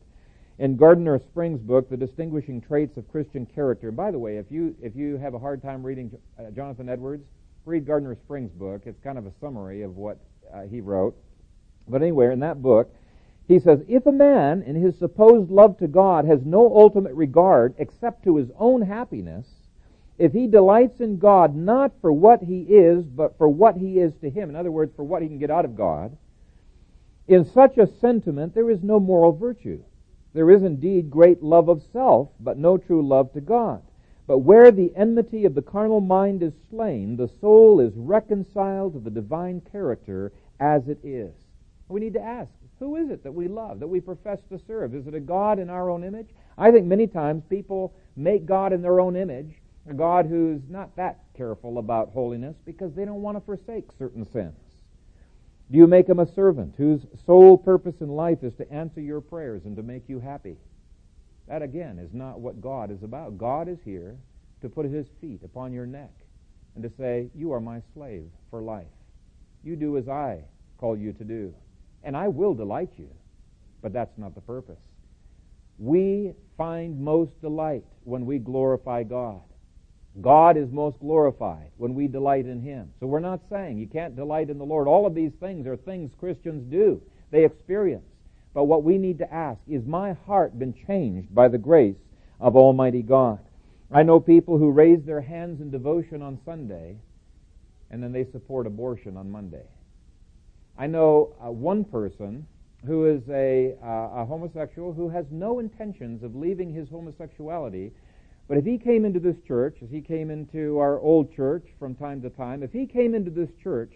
In 0.59 0.77
Gardner 0.77 1.21
Spring's 1.21 1.61
book, 1.61 1.89
The 1.89 1.97
Distinguishing 1.97 2.61
Traits 2.61 2.97
of 2.97 3.07
Christian 3.07 3.47
Character, 3.47 3.93
by 3.93 4.11
the 4.11 4.19
way, 4.19 4.39
if 4.39 4.47
you, 4.51 4.75
if 4.83 4.97
you 4.97 5.19
have 5.19 5.35
a 5.35 5.39
hard 5.39 5.63
time 5.63 5.87
reading 5.87 6.11
uh, 6.37 6.51
Jonathan 6.51 6.89
Edwards, 6.89 7.23
read 7.65 7.87
Gardner 7.87 8.17
Spring's 8.17 8.51
book. 8.51 8.83
It's 8.87 8.99
kind 9.05 9.19
of 9.19 9.27
a 9.27 9.33
summary 9.41 9.83
of 9.83 9.97
what 9.97 10.19
uh, 10.53 10.63
he 10.63 10.81
wrote. 10.81 11.17
But 11.87 12.03
anyway, 12.03 12.33
in 12.33 12.41
that 12.41 12.61
book, 12.61 12.93
he 13.47 13.61
says, 13.61 13.79
if 13.87 14.05
a 14.07 14.11
man 14.11 14.63
in 14.63 14.75
his 14.75 14.99
supposed 14.99 15.53
love 15.53 15.79
to 15.79 15.87
God 15.87 16.25
has 16.25 16.41
no 16.45 16.77
ultimate 16.77 17.15
regard 17.15 17.73
except 17.79 18.25
to 18.25 18.35
his 18.35 18.49
own 18.59 18.83
happiness, 18.83 19.47
if 20.19 20.33
he 20.33 20.47
delights 20.47 21.01
in 21.01 21.19
God 21.19 21.55
not 21.55 21.93
for 22.01 22.13
what 22.13 22.43
he 22.43 22.63
is, 22.63 23.05
but 23.05 23.37
for 23.37 23.49
what 23.49 23.77
he 23.77 23.99
is 23.99 24.15
to 24.23 24.31
him, 24.31 24.49
in 24.49 24.57
other 24.57 24.71
words, 24.71 24.93
for 24.97 25.05
what 25.05 25.23
he 25.23 25.29
can 25.29 25.39
get 25.39 25.51
out 25.51 25.65
of 25.65 25.77
God, 25.77 26.17
in 27.29 27.45
such 27.45 27.77
a 27.77 27.87
sentiment 27.87 28.55
there 28.55 28.71
is 28.71 28.83
no 28.83 29.01
moral 29.01 29.33
virtue. 29.33 29.83
There 30.33 30.51
is 30.51 30.63
indeed 30.63 31.11
great 31.11 31.43
love 31.43 31.69
of 31.69 31.83
self, 31.93 32.29
but 32.41 32.59
no 32.59 32.77
true 32.79 33.07
love 33.07 33.33
to 33.33 33.41
God. 33.41 33.83
But 34.27 34.39
where 34.39 34.71
the 34.71 34.93
enmity 34.97 35.45
of 35.45 35.55
the 35.55 35.63
carnal 35.63 36.01
mind 36.01 36.43
is 36.43 36.53
slain, 36.69 37.17
the 37.17 37.31
soul 37.41 37.81
is 37.81 37.93
reconciled 37.97 38.95
to 38.95 39.01
the 39.01 39.11
divine 39.11 39.63
character 39.73 40.33
as 40.61 40.89
it 40.89 40.99
is. 41.05 41.33
We 41.89 42.01
need 42.01 42.15
to 42.15 42.23
ask, 42.23 42.51
who 42.79 42.97
is 42.97 43.11
it 43.11 43.23
that 43.23 43.33
we 43.33 43.49
love, 43.49 43.81
that 43.81 43.87
we 43.87 44.01
profess 44.01 44.41
to 44.51 44.59
serve? 44.67 44.95
Is 44.95 45.07
it 45.07 45.15
a 45.15 45.21
God 45.21 45.59
in 45.59 45.71
our 45.71 45.89
own 45.89 46.05
image? 46.05 46.29
I 46.59 46.71
think 46.71 46.87
many 46.87 47.07
times 47.07 47.45
people 47.49 47.95
make 48.17 48.45
God 48.45 48.73
in 48.73 48.83
their 48.83 49.01
own 49.01 49.17
image, 49.17 49.55
a 49.89 49.95
God 49.95 50.27
who's 50.27 50.63
not 50.69 50.97
that 50.97 51.21
careful 51.37 51.79
about 51.79 52.11
holiness 52.11 52.57
because 52.65 52.95
they 52.95 53.05
don't 53.05 53.23
want 53.23 53.37
to 53.37 53.45
forsake 53.45 53.85
certain 53.99 54.25
sins. 54.33 54.59
Do 55.71 55.79
you 55.79 55.87
make 55.87 56.09
him 56.09 56.21
a 56.21 56.33
servant 56.33 56.75
whose 56.77 57.07
sole 57.25 57.59
purpose 57.59 57.97
in 58.01 58.09
life 58.09 58.43
is 58.43 58.55
to 58.55 58.73
answer 58.73 59.01
your 59.01 59.21
prayers 59.21 59.63
and 59.65 59.77
to 59.77 59.83
make 59.83 60.09
you 60.09 60.21
happy? 60.21 60.57
That 61.49 61.63
again 61.63 61.99
is 61.99 62.13
not 62.13 62.41
what 62.41 62.61
God 62.61 62.91
is 62.91 63.03
about. 63.03 63.39
God 63.39 63.69
is 63.69 63.79
here 63.85 64.17
to 64.61 64.69
put 64.69 64.87
his 64.87 65.07
feet 65.21 65.43
upon 65.45 65.73
your 65.73 65.87
neck 65.87 66.13
and 66.75 66.83
to 66.85 66.91
say, 66.97 67.31
You 67.35 67.53
are 67.53 67.61
my 67.61 67.83
slave 67.95 68.29
for 68.51 68.63
life. 68.63 68.87
You 69.65 69.77
do 69.77 69.97
as 69.97 70.09
I 70.09 70.45
call 70.79 70.97
you 70.97 71.13
to 71.15 71.25
do. 71.25 71.55
And 72.05 72.17
I 72.17 72.29
will 72.29 72.55
delight 72.55 72.93
you. 72.97 73.09
But 73.83 73.93
that's 73.93 74.17
not 74.19 74.35
the 74.35 74.41
purpose. 74.41 74.81
We 75.79 76.33
find 76.57 77.01
most 77.01 77.41
delight 77.41 77.85
when 78.05 78.25
we 78.25 78.39
glorify 78.39 79.03
God. 79.03 79.43
God 80.21 80.57
is 80.57 80.71
most 80.71 80.99
glorified 81.01 81.71
when 81.77 81.95
we 81.95 82.09
delight 82.09 82.47
in 82.47 82.61
Him. 82.61 82.91
So 83.01 83.07
we're 83.07 83.21
not 83.21 83.41
saying 83.51 83.79
you 83.79 83.87
can't 83.87 84.17
delight 84.17 84.51
in 84.51 84.59
the 84.59 84.65
Lord. 84.65 84.89
All 84.89 85.07
of 85.07 85.15
these 85.15 85.33
things 85.41 85.67
are 85.67 85.77
things 85.77 86.11
Christians 86.19 86.71
do, 86.71 87.03
they 87.31 87.45
experience. 87.45 88.07
But 88.55 88.65
what 88.65 88.83
we 88.83 88.97
need 88.97 89.19
to 89.19 89.33
ask 89.33 89.61
is 89.69 89.85
my 89.85 90.15
heart 90.27 90.59
been 90.59 90.75
changed 90.87 91.35
by 91.35 91.49
the 91.49 91.59
grace 91.59 91.99
of 92.41 92.57
Almighty 92.57 93.03
God? 93.03 93.41
I 93.91 94.03
know 94.03 94.19
people 94.19 94.59
who 94.59 94.71
raise 94.71 95.05
their 95.05 95.21
hands 95.21 95.61
in 95.61 95.71
devotion 95.71 96.23
on 96.23 96.39
Sunday 96.45 96.97
and 97.91 98.03
then 98.03 98.13
they 98.13 98.25
support 98.33 98.67
abortion 98.67 99.17
on 99.17 99.31
Monday. 99.31 99.65
I 100.79 100.87
know 100.87 101.35
uh, 101.45 101.51
one 101.51 101.85
person 101.85 102.47
who 102.87 103.07
is 103.07 103.23
a, 103.29 103.77
uh, 103.83 104.21
a 104.21 104.25
homosexual 104.25 104.93
who 104.93 105.09
has 105.09 105.27
no 105.31 105.59
intentions 105.59 106.23
of 106.23 106.35
leaving 106.35 106.73
his 106.73 106.89
homosexuality, 106.89 107.93
but 108.49 108.59
if 108.59 108.65
he 108.65 108.79
came 108.79 109.05
into 109.05 109.21
this 109.21 109.37
church, 109.47 109.79
as 109.83 109.91
he 109.91 110.01
came 110.01 110.31
into 110.31 110.79
our 110.79 111.01
old 111.01 111.35
church 111.35 111.67
from 111.79 111.95
time 111.95 112.23
to 112.23 112.31
time, 112.31 112.63
if 112.63 112.73
he 112.73 112.87
came 112.87 113.15
into 113.15 113.31
this 113.31 113.51
church 113.63 113.93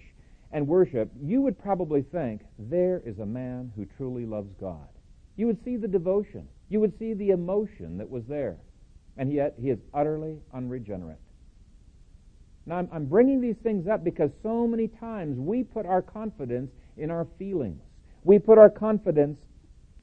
and 0.52 0.66
worshiped, 0.66 1.14
you 1.22 1.40
would 1.40 1.58
probably 1.58 2.02
think, 2.02 2.42
there 2.58 3.00
is 3.04 3.18
a 3.20 3.26
man 3.26 3.72
who 3.76 3.86
truly 3.96 4.26
loves 4.26 4.52
God. 4.60 4.88
You 5.36 5.46
would 5.46 5.64
see 5.64 5.76
the 5.76 5.88
devotion. 5.88 6.48
You 6.68 6.80
would 6.80 6.98
see 6.98 7.14
the 7.14 7.30
emotion 7.30 7.98
that 7.98 8.10
was 8.10 8.24
there. 8.28 8.56
And 9.16 9.32
yet, 9.32 9.54
he 9.60 9.70
is 9.70 9.78
utterly 9.94 10.38
unregenerate. 10.52 11.20
Now, 12.66 12.76
I'm, 12.76 12.88
I'm 12.92 13.06
bringing 13.06 13.40
these 13.40 13.56
things 13.62 13.86
up 13.86 14.02
because 14.02 14.30
so 14.42 14.66
many 14.66 14.88
times 14.88 15.38
we 15.38 15.62
put 15.62 15.86
our 15.86 16.02
confidence 16.02 16.70
in 16.96 17.10
our 17.10 17.26
feelings. 17.38 17.80
We 18.24 18.38
put 18.38 18.58
our 18.58 18.70
confidence 18.70 19.38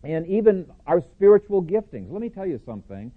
in 0.04 0.26
even 0.26 0.66
our 0.86 1.02
spiritual 1.02 1.62
giftings. 1.62 2.12
Let 2.12 2.22
me 2.22 2.30
tell 2.30 2.46
you 2.46 2.60
something. 2.66 3.12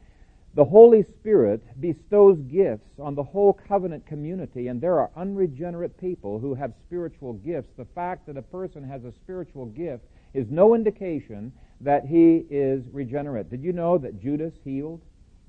The 0.54 0.64
Holy 0.64 1.04
Spirit 1.04 1.62
bestows 1.80 2.38
gifts 2.48 2.98
on 2.98 3.14
the 3.14 3.22
whole 3.22 3.52
covenant 3.52 4.04
community, 4.04 4.66
and 4.66 4.80
there 4.80 4.98
are 4.98 5.10
unregenerate 5.14 5.96
people 5.96 6.40
who 6.40 6.54
have 6.54 6.72
spiritual 6.86 7.34
gifts. 7.34 7.70
The 7.76 7.84
fact 7.84 8.26
that 8.26 8.36
a 8.36 8.42
person 8.42 8.82
has 8.82 9.04
a 9.04 9.12
spiritual 9.12 9.66
gift 9.66 10.04
is 10.34 10.50
no 10.50 10.74
indication 10.74 11.52
that 11.80 12.04
he 12.04 12.46
is 12.50 12.82
regenerate. 12.92 13.48
Did 13.48 13.62
you 13.62 13.72
know 13.72 13.96
that 13.98 14.20
Judas 14.20 14.52
healed? 14.64 15.02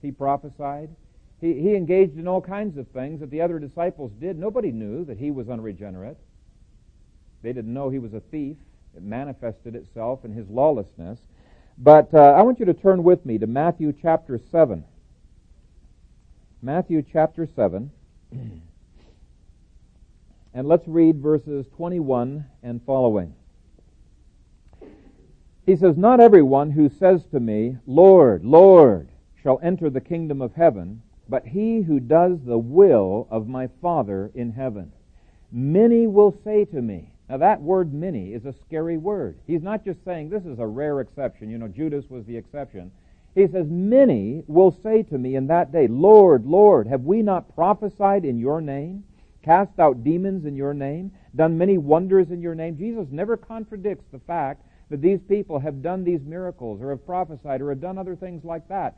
He 0.03 0.11
prophesied. 0.11 0.89
He, 1.39 1.53
he 1.53 1.75
engaged 1.75 2.19
in 2.19 2.27
all 2.27 2.41
kinds 2.41 2.77
of 2.77 2.87
things 2.89 3.21
that 3.21 3.31
the 3.31 3.41
other 3.41 3.57
disciples 3.57 4.11
did. 4.19 4.37
Nobody 4.37 4.71
knew 4.71 5.03
that 5.05 5.17
he 5.17 5.31
was 5.31 5.49
unregenerate. 5.49 6.17
They 7.41 7.53
didn't 7.53 7.73
know 7.73 7.89
he 7.89 7.97
was 7.97 8.13
a 8.13 8.19
thief. 8.19 8.57
It 8.95 9.01
manifested 9.01 9.75
itself 9.75 10.25
in 10.25 10.31
his 10.31 10.47
lawlessness. 10.47 11.19
But 11.79 12.13
uh, 12.13 12.19
I 12.19 12.43
want 12.43 12.59
you 12.59 12.65
to 12.65 12.73
turn 12.75 13.01
with 13.01 13.25
me 13.25 13.39
to 13.39 13.47
Matthew 13.47 13.93
chapter 13.99 14.39
7. 14.51 14.83
Matthew 16.63 17.03
chapter 17.11 17.47
7. 17.47 17.91
And 20.53 20.67
let's 20.67 20.87
read 20.87 21.17
verses 21.17 21.65
21 21.75 22.45
and 22.61 22.81
following. 22.85 23.33
He 25.65 25.75
says, 25.75 25.97
Not 25.97 26.19
everyone 26.19 26.71
who 26.71 26.89
says 26.89 27.25
to 27.31 27.39
me, 27.39 27.77
Lord, 27.87 28.43
Lord, 28.43 29.07
shall 29.41 29.59
enter 29.63 29.89
the 29.89 30.01
kingdom 30.01 30.41
of 30.41 30.53
heaven, 30.53 31.01
but 31.29 31.47
he 31.47 31.81
who 31.81 31.99
does 31.99 32.37
the 32.45 32.57
will 32.57 33.27
of 33.31 33.47
my 33.47 33.69
Father 33.81 34.29
in 34.35 34.51
heaven. 34.51 34.91
Many 35.51 36.05
will 36.05 36.37
say 36.43 36.65
to 36.65 36.81
me, 36.81 37.11
now 37.29 37.37
that 37.37 37.61
word 37.61 37.93
many 37.93 38.33
is 38.33 38.45
a 38.45 38.53
scary 38.67 38.97
word. 38.97 39.37
He's 39.47 39.63
not 39.63 39.85
just 39.85 40.03
saying 40.03 40.29
this 40.29 40.45
is 40.45 40.59
a 40.59 40.67
rare 40.67 40.99
exception. 40.99 41.49
You 41.49 41.57
know, 41.57 41.69
Judas 41.69 42.09
was 42.09 42.25
the 42.25 42.35
exception. 42.35 42.91
He 43.33 43.47
says, 43.47 43.67
Many 43.69 44.43
will 44.47 44.71
say 44.83 45.03
to 45.03 45.17
me 45.17 45.35
in 45.35 45.47
that 45.47 45.71
day, 45.71 45.87
Lord, 45.87 46.45
Lord, 46.45 46.87
have 46.87 47.03
we 47.03 47.21
not 47.21 47.55
prophesied 47.55 48.25
in 48.25 48.39
your 48.39 48.59
name, 48.61 49.03
cast 49.43 49.79
out 49.79 50.03
demons 50.03 50.45
in 50.45 50.55
your 50.55 50.73
name, 50.73 51.11
done 51.35 51.57
many 51.57 51.77
wonders 51.77 52.29
in 52.31 52.41
your 52.41 52.55
name? 52.55 52.77
Jesus 52.77 53.07
never 53.09 53.37
contradicts 53.37 54.05
the 54.11 54.19
fact 54.19 54.63
that 54.89 55.01
these 55.01 55.21
people 55.29 55.59
have 55.59 55.81
done 55.81 56.03
these 56.03 56.21
miracles 56.25 56.81
or 56.81 56.89
have 56.89 57.05
prophesied 57.05 57.61
or 57.61 57.69
have 57.69 57.79
done 57.79 57.97
other 57.97 58.15
things 58.15 58.43
like 58.43 58.67
that. 58.67 58.97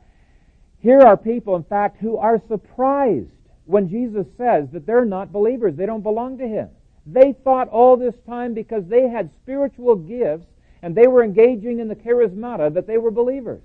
Here 0.80 1.00
are 1.00 1.16
people, 1.16 1.54
in 1.54 1.62
fact, 1.62 1.98
who 2.00 2.16
are 2.16 2.42
surprised 2.48 3.30
when 3.66 3.88
Jesus 3.88 4.26
says 4.36 4.68
that 4.72 4.84
they're 4.84 5.04
not 5.04 5.32
believers. 5.32 5.76
They 5.76 5.86
don't 5.86 6.02
belong 6.02 6.38
to 6.38 6.48
Him. 6.48 6.68
They 7.06 7.32
thought 7.44 7.68
all 7.68 7.96
this 7.96 8.16
time 8.26 8.52
because 8.52 8.84
they 8.86 9.08
had 9.08 9.30
spiritual 9.42 9.94
gifts 9.94 10.46
and 10.82 10.94
they 10.94 11.06
were 11.06 11.22
engaging 11.22 11.78
in 11.78 11.88
the 11.88 11.94
charismata 11.94 12.74
that 12.74 12.86
they 12.86 12.98
were 12.98 13.10
believers. 13.10 13.62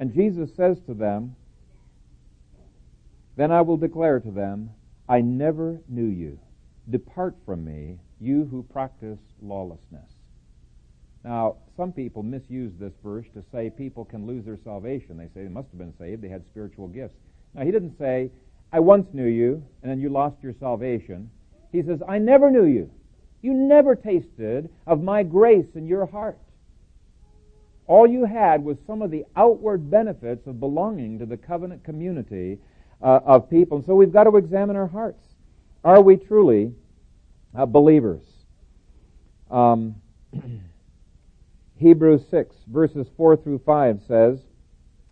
And 0.00 0.14
Jesus 0.14 0.50
says 0.56 0.78
to 0.86 0.94
them, 0.94 1.36
Then 3.36 3.52
I 3.52 3.60
will 3.60 3.76
declare 3.76 4.18
to 4.18 4.30
them, 4.30 4.70
I 5.06 5.20
never 5.20 5.80
knew 5.88 6.06
you. 6.06 6.38
Depart 6.88 7.36
from 7.44 7.64
me, 7.64 7.98
you 8.18 8.48
who 8.50 8.62
practice 8.62 9.18
lawlessness. 9.42 10.10
Now, 11.22 11.56
some 11.76 11.92
people 11.92 12.22
misuse 12.22 12.72
this 12.80 12.94
verse 13.04 13.26
to 13.34 13.44
say 13.52 13.68
people 13.68 14.06
can 14.06 14.26
lose 14.26 14.46
their 14.46 14.58
salvation. 14.64 15.18
They 15.18 15.26
say 15.26 15.44
they 15.44 15.48
must 15.48 15.68
have 15.68 15.78
been 15.78 15.94
saved, 15.98 16.22
they 16.22 16.28
had 16.28 16.46
spiritual 16.46 16.88
gifts. 16.88 17.14
Now, 17.54 17.64
he 17.64 17.70
didn't 17.70 17.98
say, 17.98 18.30
I 18.72 18.80
once 18.80 19.06
knew 19.12 19.26
you, 19.26 19.62
and 19.82 19.90
then 19.90 20.00
you 20.00 20.08
lost 20.08 20.36
your 20.42 20.54
salvation. 20.58 21.30
He 21.72 21.82
says, 21.82 22.00
I 22.08 22.18
never 22.18 22.50
knew 22.50 22.64
you. 22.64 22.90
You 23.42 23.52
never 23.52 23.94
tasted 23.94 24.70
of 24.86 25.02
my 25.02 25.24
grace 25.24 25.66
in 25.74 25.86
your 25.86 26.06
heart. 26.06 26.38
All 27.90 28.06
you 28.06 28.24
had 28.24 28.62
was 28.62 28.76
some 28.86 29.02
of 29.02 29.10
the 29.10 29.24
outward 29.34 29.90
benefits 29.90 30.46
of 30.46 30.60
belonging 30.60 31.18
to 31.18 31.26
the 31.26 31.36
covenant 31.36 31.82
community 31.82 32.60
uh, 33.02 33.18
of 33.26 33.50
people. 33.50 33.78
And 33.78 33.84
so 33.84 33.96
we've 33.96 34.12
got 34.12 34.24
to 34.24 34.36
examine 34.36 34.76
our 34.76 34.86
hearts. 34.86 35.20
Are 35.82 36.00
we 36.00 36.14
truly 36.16 36.72
uh, 37.52 37.66
believers? 37.66 38.22
Um, 39.50 39.96
Hebrews 41.78 42.22
6, 42.30 42.54
verses 42.68 43.08
4 43.16 43.38
through 43.38 43.62
5 43.66 44.02
says 44.06 44.38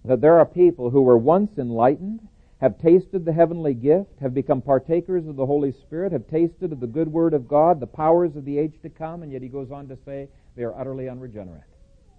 that 0.05 0.21
there 0.21 0.39
are 0.39 0.47
people 0.47 0.89
who 0.89 1.03
were 1.03 1.19
once 1.19 1.59
enlightened, 1.59 2.21
have 2.61 2.79
tasted 2.79 3.25
the 3.25 3.33
heavenly 3.33 3.75
gift, 3.75 4.21
have 4.21 4.35
become 4.35 4.63
partakers 4.63 5.27
of 5.27 5.35
the 5.35 5.47
Holy 5.47 5.73
Spirit, 5.73 6.13
have 6.13 6.29
tasted 6.29 6.71
of 6.71 6.79
the 6.79 6.87
good 6.87 7.09
word 7.09 7.35
of 7.35 7.49
God, 7.49 7.81
the 7.81 7.89
powers 7.89 8.37
of 8.37 8.45
the 8.45 8.57
age 8.57 8.75
to 8.83 8.89
come, 8.89 9.25
and 9.25 9.33
yet 9.33 9.43
he 9.43 9.49
goes 9.49 9.73
on 9.73 9.89
to 9.89 9.99
say 10.05 10.29
they 10.55 10.63
are 10.63 10.79
utterly 10.79 11.09
unregenerate. 11.09 11.65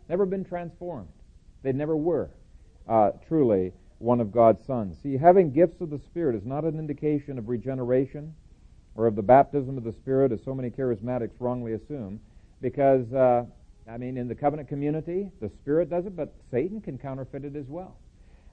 Never 0.10 0.26
been 0.26 0.44
transformed. 0.44 1.10
They 1.62 1.72
never 1.72 1.96
were 1.96 2.32
uh, 2.88 3.12
truly 3.28 3.74
one 4.00 4.20
of 4.20 4.32
God's 4.32 4.66
sons. 4.66 4.98
See, 5.04 5.18
having 5.18 5.52
gifts 5.52 5.82
of 5.82 5.90
the 5.90 6.00
Spirit 6.00 6.36
is 6.36 6.46
not 6.46 6.64
an 6.64 6.80
indication 6.80 7.38
of 7.38 7.48
regeneration 7.48 8.34
or 8.96 9.08
of 9.08 9.16
the 9.16 9.22
baptism 9.22 9.78
of 9.78 9.84
the 9.84 9.94
Spirit, 9.94 10.32
as 10.32 10.40
so 10.44 10.56
many 10.56 10.70
charismatics 10.70 11.34
wrongly 11.40 11.74
assume, 11.74 12.20
because 12.62 13.14
uh, 13.14 13.46
I 13.90 13.98
mean, 13.98 14.18
in 14.18 14.28
the 14.28 14.36
covenant 14.36 14.68
community, 14.68 15.32
the 15.42 15.50
Spirit 15.50 15.90
does 15.90 16.06
it, 16.06 16.16
but 16.16 16.34
Satan 16.52 16.80
can 16.80 16.98
counterfeit 16.98 17.44
it 17.44 17.56
as 17.56 17.66
well. 17.68 17.98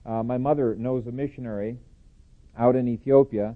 Uh, 0.05 0.23
my 0.23 0.39
mother 0.39 0.75
knows 0.77 1.07
a 1.07 1.13
missionary 1.13 1.79
out 2.59 2.75
in 2.75 2.89
Ethiopia 2.89 3.55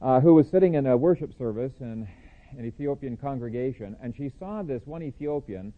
uh, 0.00 0.20
who 0.20 0.34
was 0.34 0.48
sitting 0.48 0.74
in 0.74 0.86
a 0.86 0.96
worship 0.96 1.36
service 1.36 1.72
in 1.80 2.08
an 2.56 2.64
Ethiopian 2.64 3.16
congregation, 3.16 3.96
and 4.02 4.14
she 4.16 4.30
saw 4.38 4.62
this 4.62 4.82
one 4.86 5.02
Ethiopian 5.02 5.72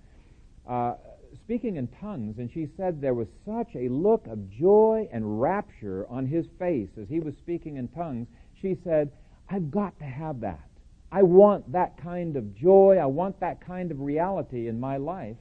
uh, 0.69 0.95
speaking 1.35 1.77
in 1.77 1.89
tongues, 1.89 2.39
and 2.39 2.51
she 2.51 2.69
said 2.77 3.01
there 3.01 3.15
was 3.15 3.29
such 3.45 3.75
a 3.75 3.89
look 3.89 4.27
of 4.27 4.51
joy 4.51 5.09
and 5.13 5.41
rapture 5.41 6.07
on 6.09 6.27
his 6.27 6.47
face 6.59 6.91
as 7.01 7.09
he 7.09 7.21
was 7.21 7.35
speaking 7.37 7.77
in 7.77 7.89
tongues. 7.89 8.29
She 8.61 8.77
said, 8.85 9.11
I've 9.49 9.71
got 9.71 9.99
to 9.99 10.05
have 10.05 10.41
that. 10.41 10.69
I 11.13 11.23
want 11.23 11.71
that 11.73 11.97
kind 11.97 12.37
of 12.37 12.55
joy. 12.57 12.99
I 13.01 13.07
want 13.07 13.39
that 13.41 13.61
kind 13.61 13.91
of 13.91 14.01
reality 14.01 14.69
in 14.69 14.81
my 14.81 14.97
life. 14.97 15.37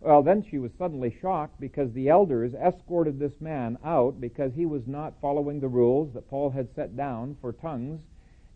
Well, 0.00 0.22
then 0.22 0.44
she 0.50 0.58
was 0.58 0.72
suddenly 0.78 1.16
shocked 1.20 1.60
because 1.60 1.92
the 1.92 2.08
elders 2.08 2.54
escorted 2.54 3.18
this 3.18 3.40
man 3.40 3.78
out 3.84 4.20
because 4.20 4.52
he 4.54 4.66
was 4.66 4.82
not 4.86 5.14
following 5.20 5.60
the 5.60 5.68
rules 5.68 6.12
that 6.14 6.28
Paul 6.28 6.50
had 6.50 6.74
set 6.74 6.96
down 6.96 7.36
for 7.40 7.52
tongues 7.52 8.00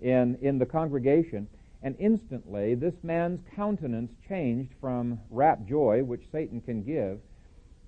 in, 0.00 0.36
in 0.42 0.58
the 0.58 0.66
congregation. 0.66 1.46
And 1.86 1.94
instantly, 2.00 2.74
this 2.74 2.96
man's 3.04 3.38
countenance 3.54 4.10
changed 4.28 4.72
from 4.80 5.20
rapt 5.30 5.68
joy, 5.68 6.02
which 6.02 6.28
Satan 6.32 6.60
can 6.60 6.82
give, 6.82 7.20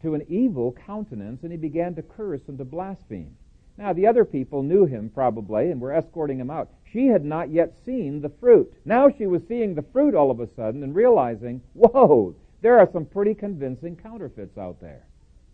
to 0.03 0.15
an 0.15 0.25
evil 0.29 0.71
countenance, 0.87 1.43
and 1.43 1.51
he 1.51 1.59
began 1.59 1.97
to 1.97 2.03
curse 2.03 2.43
and 2.47 2.57
to 2.59 2.65
blaspheme. 2.65 3.35
Now, 3.77 3.93
the 3.93 4.07
other 4.07 4.25
people 4.25 4.63
knew 4.63 4.87
him 4.87 5.11
probably 5.13 5.73
and 5.73 5.81
were 5.81 5.93
escorting 5.93 6.39
him 6.39 6.49
out. 6.49 6.71
She 6.93 7.09
had 7.09 7.25
not 7.25 7.51
yet 7.51 7.75
seen 7.85 8.21
the 8.21 8.29
fruit. 8.29 8.73
Now 8.85 9.11
she 9.11 9.27
was 9.27 9.43
seeing 9.49 9.75
the 9.75 9.83
fruit 9.93 10.15
all 10.15 10.31
of 10.31 10.39
a 10.39 10.47
sudden 10.55 10.85
and 10.85 10.95
realizing, 10.95 11.61
whoa, 11.75 12.37
there 12.63 12.79
are 12.79 12.89
some 12.93 13.05
pretty 13.05 13.35
convincing 13.35 13.97
counterfeits 13.97 14.57
out 14.57 14.81
there. 14.81 15.09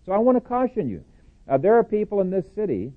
So 0.05 0.13
I 0.13 0.19
want 0.19 0.37
to 0.37 0.47
caution 0.47 0.91
you. 0.91 1.03
Uh, 1.49 1.57
there 1.57 1.77
are 1.77 1.83
people 1.83 2.21
in 2.21 2.29
this 2.29 2.53
city 2.55 2.93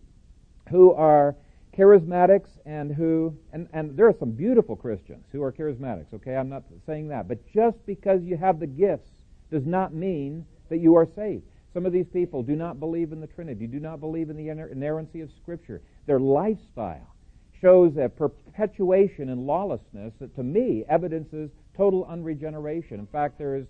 who 0.69 0.91
are 0.91 1.37
charismatics 1.77 2.49
and 2.65 2.93
who, 2.93 3.35
and, 3.53 3.67
and 3.73 3.95
there 3.95 4.07
are 4.07 4.15
some 4.17 4.31
beautiful 4.31 4.75
Christians 4.75 5.25
who 5.31 5.43
are 5.43 5.51
charismatics, 5.51 6.13
okay? 6.13 6.35
I'm 6.35 6.49
not 6.49 6.63
saying 6.85 7.09
that. 7.09 7.27
But 7.27 7.47
just 7.53 7.85
because 7.85 8.23
you 8.23 8.35
have 8.37 8.59
the 8.59 8.67
gifts 8.67 9.09
does 9.51 9.65
not 9.65 9.93
mean 9.93 10.45
that 10.69 10.77
you 10.77 10.95
are 10.95 11.05
saved. 11.05 11.43
Some 11.73 11.85
of 11.85 11.93
these 11.93 12.07
people 12.07 12.41
do 12.41 12.55
not 12.55 12.79
believe 12.79 13.11
in 13.11 13.21
the 13.21 13.27
Trinity, 13.27 13.67
do 13.67 13.79
not 13.79 13.99
believe 13.99 14.29
in 14.29 14.37
the 14.37 14.49
inerrancy 14.49 15.21
of 15.21 15.29
Scripture. 15.31 15.81
Their 16.07 16.19
lifestyle 16.19 17.13
shows 17.61 17.97
a 17.97 18.09
perpetuation 18.09 19.29
in 19.29 19.45
lawlessness 19.45 20.13
that 20.19 20.35
to 20.35 20.43
me 20.43 20.83
evidences 20.89 21.51
total 21.75 22.05
unregeneration. 22.05 22.93
In 22.93 23.07
fact, 23.07 23.37
there's 23.37 23.67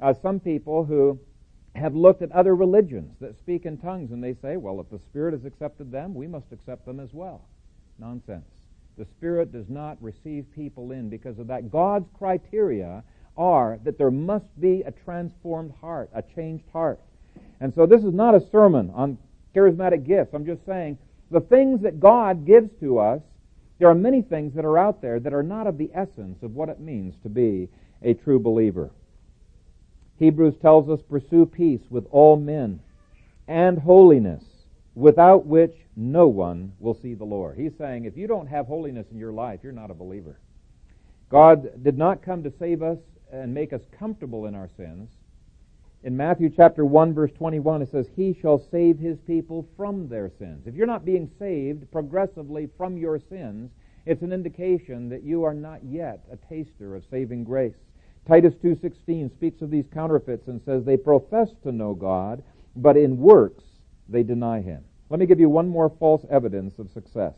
uh, 0.00 0.12
some 0.12 0.40
people 0.40 0.84
who 0.84 1.18
have 1.74 1.94
looked 1.94 2.22
at 2.22 2.30
other 2.32 2.54
religions 2.54 3.16
that 3.20 3.36
speak 3.36 3.66
in 3.66 3.76
tongues 3.76 4.12
and 4.12 4.22
they 4.22 4.34
say, 4.34 4.56
well, 4.56 4.80
if 4.80 4.88
the 4.90 4.98
Spirit 5.10 5.32
has 5.32 5.44
accepted 5.44 5.90
them, 5.90 6.14
we 6.14 6.26
must 6.26 6.52
accept 6.52 6.86
them 6.86 7.00
as 7.00 7.12
well. 7.12 7.42
Nonsense. 7.98 8.44
The 8.96 9.06
Spirit 9.16 9.52
does 9.52 9.68
not 9.68 10.00
receive 10.00 10.46
people 10.54 10.92
in 10.92 11.08
because 11.08 11.38
of 11.38 11.48
that. 11.48 11.72
God's 11.72 12.08
criteria 12.16 13.02
are 13.36 13.80
that 13.82 13.98
there 13.98 14.12
must 14.12 14.60
be 14.60 14.82
a 14.82 14.92
transformed 14.92 15.72
heart, 15.80 16.10
a 16.14 16.22
changed 16.22 16.68
heart. 16.72 17.00
And 17.60 17.74
so 17.74 17.86
this 17.86 18.04
is 18.04 18.14
not 18.14 18.36
a 18.36 18.48
sermon 18.50 18.92
on 18.94 19.18
charismatic 19.54 20.06
gifts. 20.06 20.32
I'm 20.32 20.46
just 20.46 20.64
saying 20.64 20.98
the 21.30 21.40
things 21.40 21.82
that 21.82 21.98
God 21.98 22.46
gives 22.46 22.70
to 22.80 22.98
us, 23.00 23.20
there 23.80 23.88
are 23.88 23.94
many 23.94 24.22
things 24.22 24.54
that 24.54 24.64
are 24.64 24.78
out 24.78 25.02
there 25.02 25.18
that 25.18 25.34
are 25.34 25.42
not 25.42 25.66
of 25.66 25.78
the 25.78 25.90
essence 25.92 26.42
of 26.42 26.54
what 26.54 26.68
it 26.68 26.78
means 26.78 27.14
to 27.24 27.28
be 27.28 27.68
a 28.02 28.14
true 28.14 28.38
believer. 28.38 28.90
Hebrews 30.18 30.54
tells 30.62 30.88
us, 30.88 31.00
pursue 31.08 31.46
peace 31.46 31.82
with 31.90 32.06
all 32.10 32.36
men 32.36 32.80
and 33.48 33.78
holiness, 33.78 34.44
without 34.94 35.46
which 35.46 35.74
no 35.96 36.28
one 36.28 36.72
will 36.78 36.98
see 37.00 37.14
the 37.14 37.24
Lord. 37.24 37.56
He's 37.58 37.76
saying, 37.76 38.04
if 38.04 38.16
you 38.16 38.26
don't 38.26 38.46
have 38.46 38.66
holiness 38.66 39.06
in 39.10 39.18
your 39.18 39.32
life, 39.32 39.60
you're 39.62 39.72
not 39.72 39.90
a 39.90 39.94
believer. 39.94 40.38
God 41.30 41.82
did 41.82 41.98
not 41.98 42.22
come 42.22 42.42
to 42.44 42.52
save 42.58 42.82
us 42.82 42.98
and 43.32 43.52
make 43.52 43.72
us 43.72 43.80
comfortable 43.98 44.46
in 44.46 44.54
our 44.54 44.70
sins. 44.76 45.10
In 46.04 46.16
Matthew 46.16 46.50
chapter 46.54 46.84
1 46.84 47.14
verse 47.14 47.32
21 47.32 47.82
it 47.82 47.90
says, 47.90 48.06
He 48.14 48.36
shall 48.40 48.62
save 48.70 48.98
His 48.98 49.18
people 49.26 49.66
from 49.76 50.08
their 50.08 50.30
sins. 50.38 50.66
If 50.66 50.74
you're 50.74 50.86
not 50.86 51.04
being 51.04 51.30
saved 51.38 51.90
progressively 51.90 52.68
from 52.76 52.96
your 52.98 53.18
sins, 53.18 53.70
it's 54.06 54.22
an 54.22 54.32
indication 54.32 55.08
that 55.08 55.22
you 55.22 55.44
are 55.44 55.54
not 55.54 55.82
yet 55.82 56.24
a 56.30 56.36
taster 56.36 56.94
of 56.94 57.04
saving 57.10 57.44
grace. 57.44 57.74
Titus 58.26 58.54
2.16 58.54 59.30
speaks 59.32 59.60
of 59.60 59.70
these 59.70 59.86
counterfeits 59.92 60.48
and 60.48 60.60
says, 60.62 60.84
They 60.84 60.96
profess 60.96 61.50
to 61.62 61.72
know 61.72 61.94
God, 61.94 62.42
but 62.76 62.96
in 62.96 63.18
works 63.18 63.64
they 64.08 64.22
deny 64.22 64.60
Him. 64.60 64.82
Let 65.10 65.20
me 65.20 65.26
give 65.26 65.40
you 65.40 65.48
one 65.48 65.68
more 65.68 65.90
false 65.98 66.24
evidence 66.30 66.78
of 66.78 66.90
success. 66.90 67.34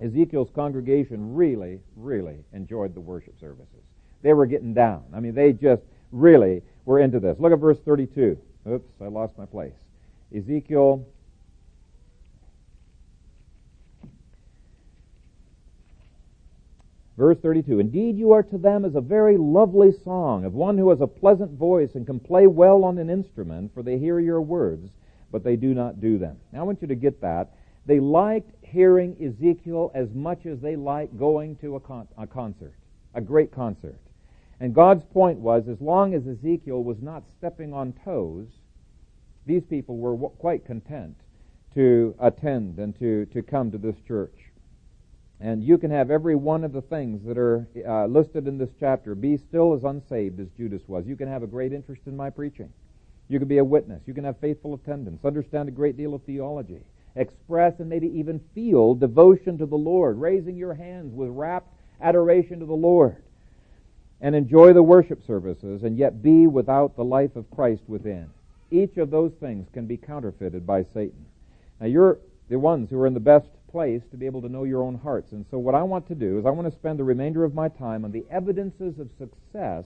Ezekiel's 0.00 0.50
congregation 0.54 1.34
really, 1.34 1.80
really 1.96 2.44
enjoyed 2.52 2.94
the 2.94 3.00
worship 3.00 3.38
services. 3.40 3.82
They 4.22 4.32
were 4.32 4.46
getting 4.46 4.74
down. 4.74 5.04
I 5.14 5.20
mean, 5.20 5.34
they 5.34 5.52
just 5.52 5.82
really 6.12 6.62
we're 6.84 7.00
into 7.00 7.20
this. 7.20 7.38
Look 7.38 7.52
at 7.52 7.58
verse 7.58 7.78
32. 7.84 8.38
Oops, 8.68 8.92
I 9.00 9.06
lost 9.06 9.36
my 9.36 9.46
place. 9.46 9.74
Ezekiel 10.34 11.06
Verse 17.16 17.38
32, 17.38 17.78
Indeed 17.78 18.18
you 18.18 18.32
are 18.32 18.42
to 18.42 18.58
them 18.58 18.84
as 18.84 18.94
a 18.94 19.00
very 19.00 19.38
lovely 19.38 19.90
song 20.04 20.44
of 20.44 20.52
one 20.52 20.76
who 20.76 20.90
has 20.90 21.00
a 21.00 21.06
pleasant 21.06 21.52
voice 21.52 21.94
and 21.94 22.06
can 22.06 22.20
play 22.20 22.46
well 22.46 22.84
on 22.84 22.98
an 22.98 23.08
instrument, 23.08 23.72
for 23.72 23.82
they 23.82 23.98
hear 23.98 24.20
your 24.20 24.42
words, 24.42 24.90
but 25.32 25.42
they 25.42 25.56
do 25.56 25.72
not 25.72 26.00
do 26.00 26.18
them. 26.18 26.36
Now 26.52 26.60
I 26.60 26.64
want 26.64 26.82
you 26.82 26.88
to 26.88 26.94
get 26.94 27.22
that. 27.22 27.54
They 27.86 28.00
liked 28.00 28.50
hearing 28.62 29.16
Ezekiel 29.22 29.92
as 29.94 30.12
much 30.12 30.44
as 30.44 30.60
they 30.60 30.76
liked 30.76 31.16
going 31.18 31.56
to 31.56 31.76
a, 31.76 31.80
con- 31.80 32.08
a 32.18 32.26
concert, 32.26 32.74
a 33.14 33.20
great 33.20 33.50
concert. 33.50 34.00
And 34.60 34.74
God's 34.74 35.04
point 35.04 35.38
was, 35.38 35.68
as 35.68 35.80
long 35.80 36.14
as 36.14 36.26
Ezekiel 36.26 36.82
was 36.82 37.00
not 37.00 37.24
stepping 37.38 37.72
on 37.72 37.94
toes, 38.04 38.48
these 39.46 39.64
people 39.64 39.98
were 39.98 40.12
w- 40.12 40.32
quite 40.38 40.64
content 40.66 41.14
to 41.74 42.14
attend 42.18 42.78
and 42.78 42.98
to, 42.98 43.26
to 43.26 43.42
come 43.42 43.70
to 43.70 43.78
this 43.78 43.96
church. 44.06 44.45
And 45.40 45.62
you 45.62 45.76
can 45.76 45.90
have 45.90 46.10
every 46.10 46.34
one 46.34 46.64
of 46.64 46.72
the 46.72 46.80
things 46.80 47.22
that 47.26 47.36
are 47.36 47.68
uh, 47.86 48.06
listed 48.06 48.48
in 48.48 48.56
this 48.56 48.70
chapter. 48.80 49.14
Be 49.14 49.36
still 49.36 49.74
as 49.74 49.84
unsaved 49.84 50.40
as 50.40 50.48
Judas 50.56 50.82
was. 50.86 51.06
You 51.06 51.16
can 51.16 51.28
have 51.28 51.42
a 51.42 51.46
great 51.46 51.72
interest 51.72 52.02
in 52.06 52.16
my 52.16 52.30
preaching. 52.30 52.72
You 53.28 53.38
can 53.38 53.48
be 53.48 53.58
a 53.58 53.64
witness. 53.64 54.02
You 54.06 54.14
can 54.14 54.24
have 54.24 54.38
faithful 54.38 54.74
attendance. 54.74 55.24
Understand 55.24 55.68
a 55.68 55.72
great 55.72 55.96
deal 55.96 56.14
of 56.14 56.22
theology. 56.22 56.80
Express 57.16 57.80
and 57.80 57.88
maybe 57.88 58.06
even 58.18 58.40
feel 58.54 58.94
devotion 58.94 59.58
to 59.58 59.66
the 59.66 59.76
Lord, 59.76 60.18
raising 60.18 60.56
your 60.56 60.74
hands 60.74 61.12
with 61.14 61.28
rapt 61.30 61.68
adoration 62.00 62.60
to 62.60 62.66
the 62.66 62.74
Lord. 62.74 63.16
And 64.20 64.34
enjoy 64.34 64.72
the 64.72 64.82
worship 64.82 65.26
services 65.26 65.82
and 65.82 65.98
yet 65.98 66.22
be 66.22 66.46
without 66.46 66.96
the 66.96 67.04
life 67.04 67.36
of 67.36 67.50
Christ 67.50 67.82
within. 67.86 68.30
Each 68.70 68.96
of 68.96 69.10
those 69.10 69.32
things 69.38 69.68
can 69.72 69.86
be 69.86 69.98
counterfeited 69.98 70.66
by 70.66 70.84
Satan. 70.94 71.26
Now 71.80 71.86
you're 71.86 72.18
the 72.48 72.58
ones 72.58 72.88
who 72.88 72.98
are 73.00 73.06
in 73.06 73.14
the 73.14 73.20
best 73.20 73.48
place 73.70 74.02
to 74.10 74.16
be 74.16 74.26
able 74.26 74.42
to 74.42 74.48
know 74.48 74.64
your 74.64 74.82
own 74.82 74.96
hearts. 74.96 75.32
And 75.32 75.44
so 75.50 75.58
what 75.58 75.74
I 75.74 75.82
want 75.82 76.06
to 76.08 76.14
do 76.14 76.38
is 76.38 76.46
I 76.46 76.50
want 76.50 76.66
to 76.66 76.76
spend 76.76 76.98
the 76.98 77.04
remainder 77.04 77.44
of 77.44 77.54
my 77.54 77.68
time 77.68 78.04
on 78.04 78.12
the 78.12 78.24
evidences 78.30 78.98
of 78.98 79.10
success 79.18 79.84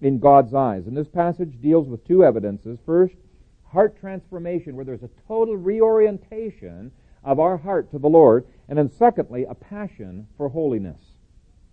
in 0.00 0.18
God's 0.18 0.54
eyes. 0.54 0.86
And 0.86 0.96
this 0.96 1.08
passage 1.08 1.60
deals 1.60 1.88
with 1.88 2.06
two 2.06 2.24
evidences. 2.24 2.78
First, 2.84 3.14
heart 3.64 3.98
transformation, 3.98 4.76
where 4.76 4.84
there's 4.84 5.02
a 5.02 5.10
total 5.26 5.56
reorientation 5.56 6.92
of 7.24 7.40
our 7.40 7.56
heart 7.56 7.90
to 7.90 7.98
the 7.98 8.08
Lord. 8.08 8.46
And 8.68 8.78
then 8.78 8.90
secondly, 8.90 9.44
a 9.48 9.54
passion 9.54 10.26
for 10.36 10.48
holiness. 10.48 11.00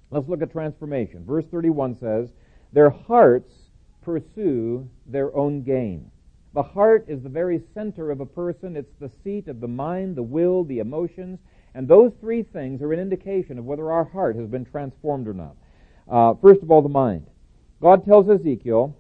Let's 0.10 0.28
look 0.28 0.42
at 0.42 0.52
transformation. 0.52 1.26
Verse 1.26 1.46
31 1.50 1.98
says, 2.00 2.30
Their 2.72 2.90
hearts 2.90 3.54
pursue 4.02 4.90
their 5.06 5.36
own 5.36 5.64
gain. 5.64 6.12
The 6.54 6.64
heart 6.64 7.06
is 7.08 7.22
the 7.24 7.30
very 7.30 7.62
center 7.74 8.12
of 8.12 8.20
a 8.20 8.26
person. 8.26 8.76
It's 8.76 8.94
the 9.00 9.12
seat 9.24 9.48
of 9.48 9.60
the 9.60 9.68
mind, 9.68 10.16
the 10.16 10.24
will, 10.24 10.64
the 10.64 10.80
emotions. 10.80 11.40
And 11.74 11.88
those 11.88 12.12
three 12.20 12.44
things 12.44 12.82
are 12.82 12.94
an 12.94 13.00
indication 13.00 13.58
of 13.58 13.66
whether 13.66 13.92
our 13.92 14.04
heart 14.04 14.36
has 14.36 14.48
been 14.48 14.66
transformed 14.66 15.28
or 15.28 15.34
not. 15.34 15.56
Uh, 16.10 16.36
first 16.36 16.62
of 16.62 16.70
all, 16.70 16.84
the 16.84 16.90
mind. 16.90 17.28
God 17.82 18.06
tells 18.06 18.30
Ezekiel 18.30 18.96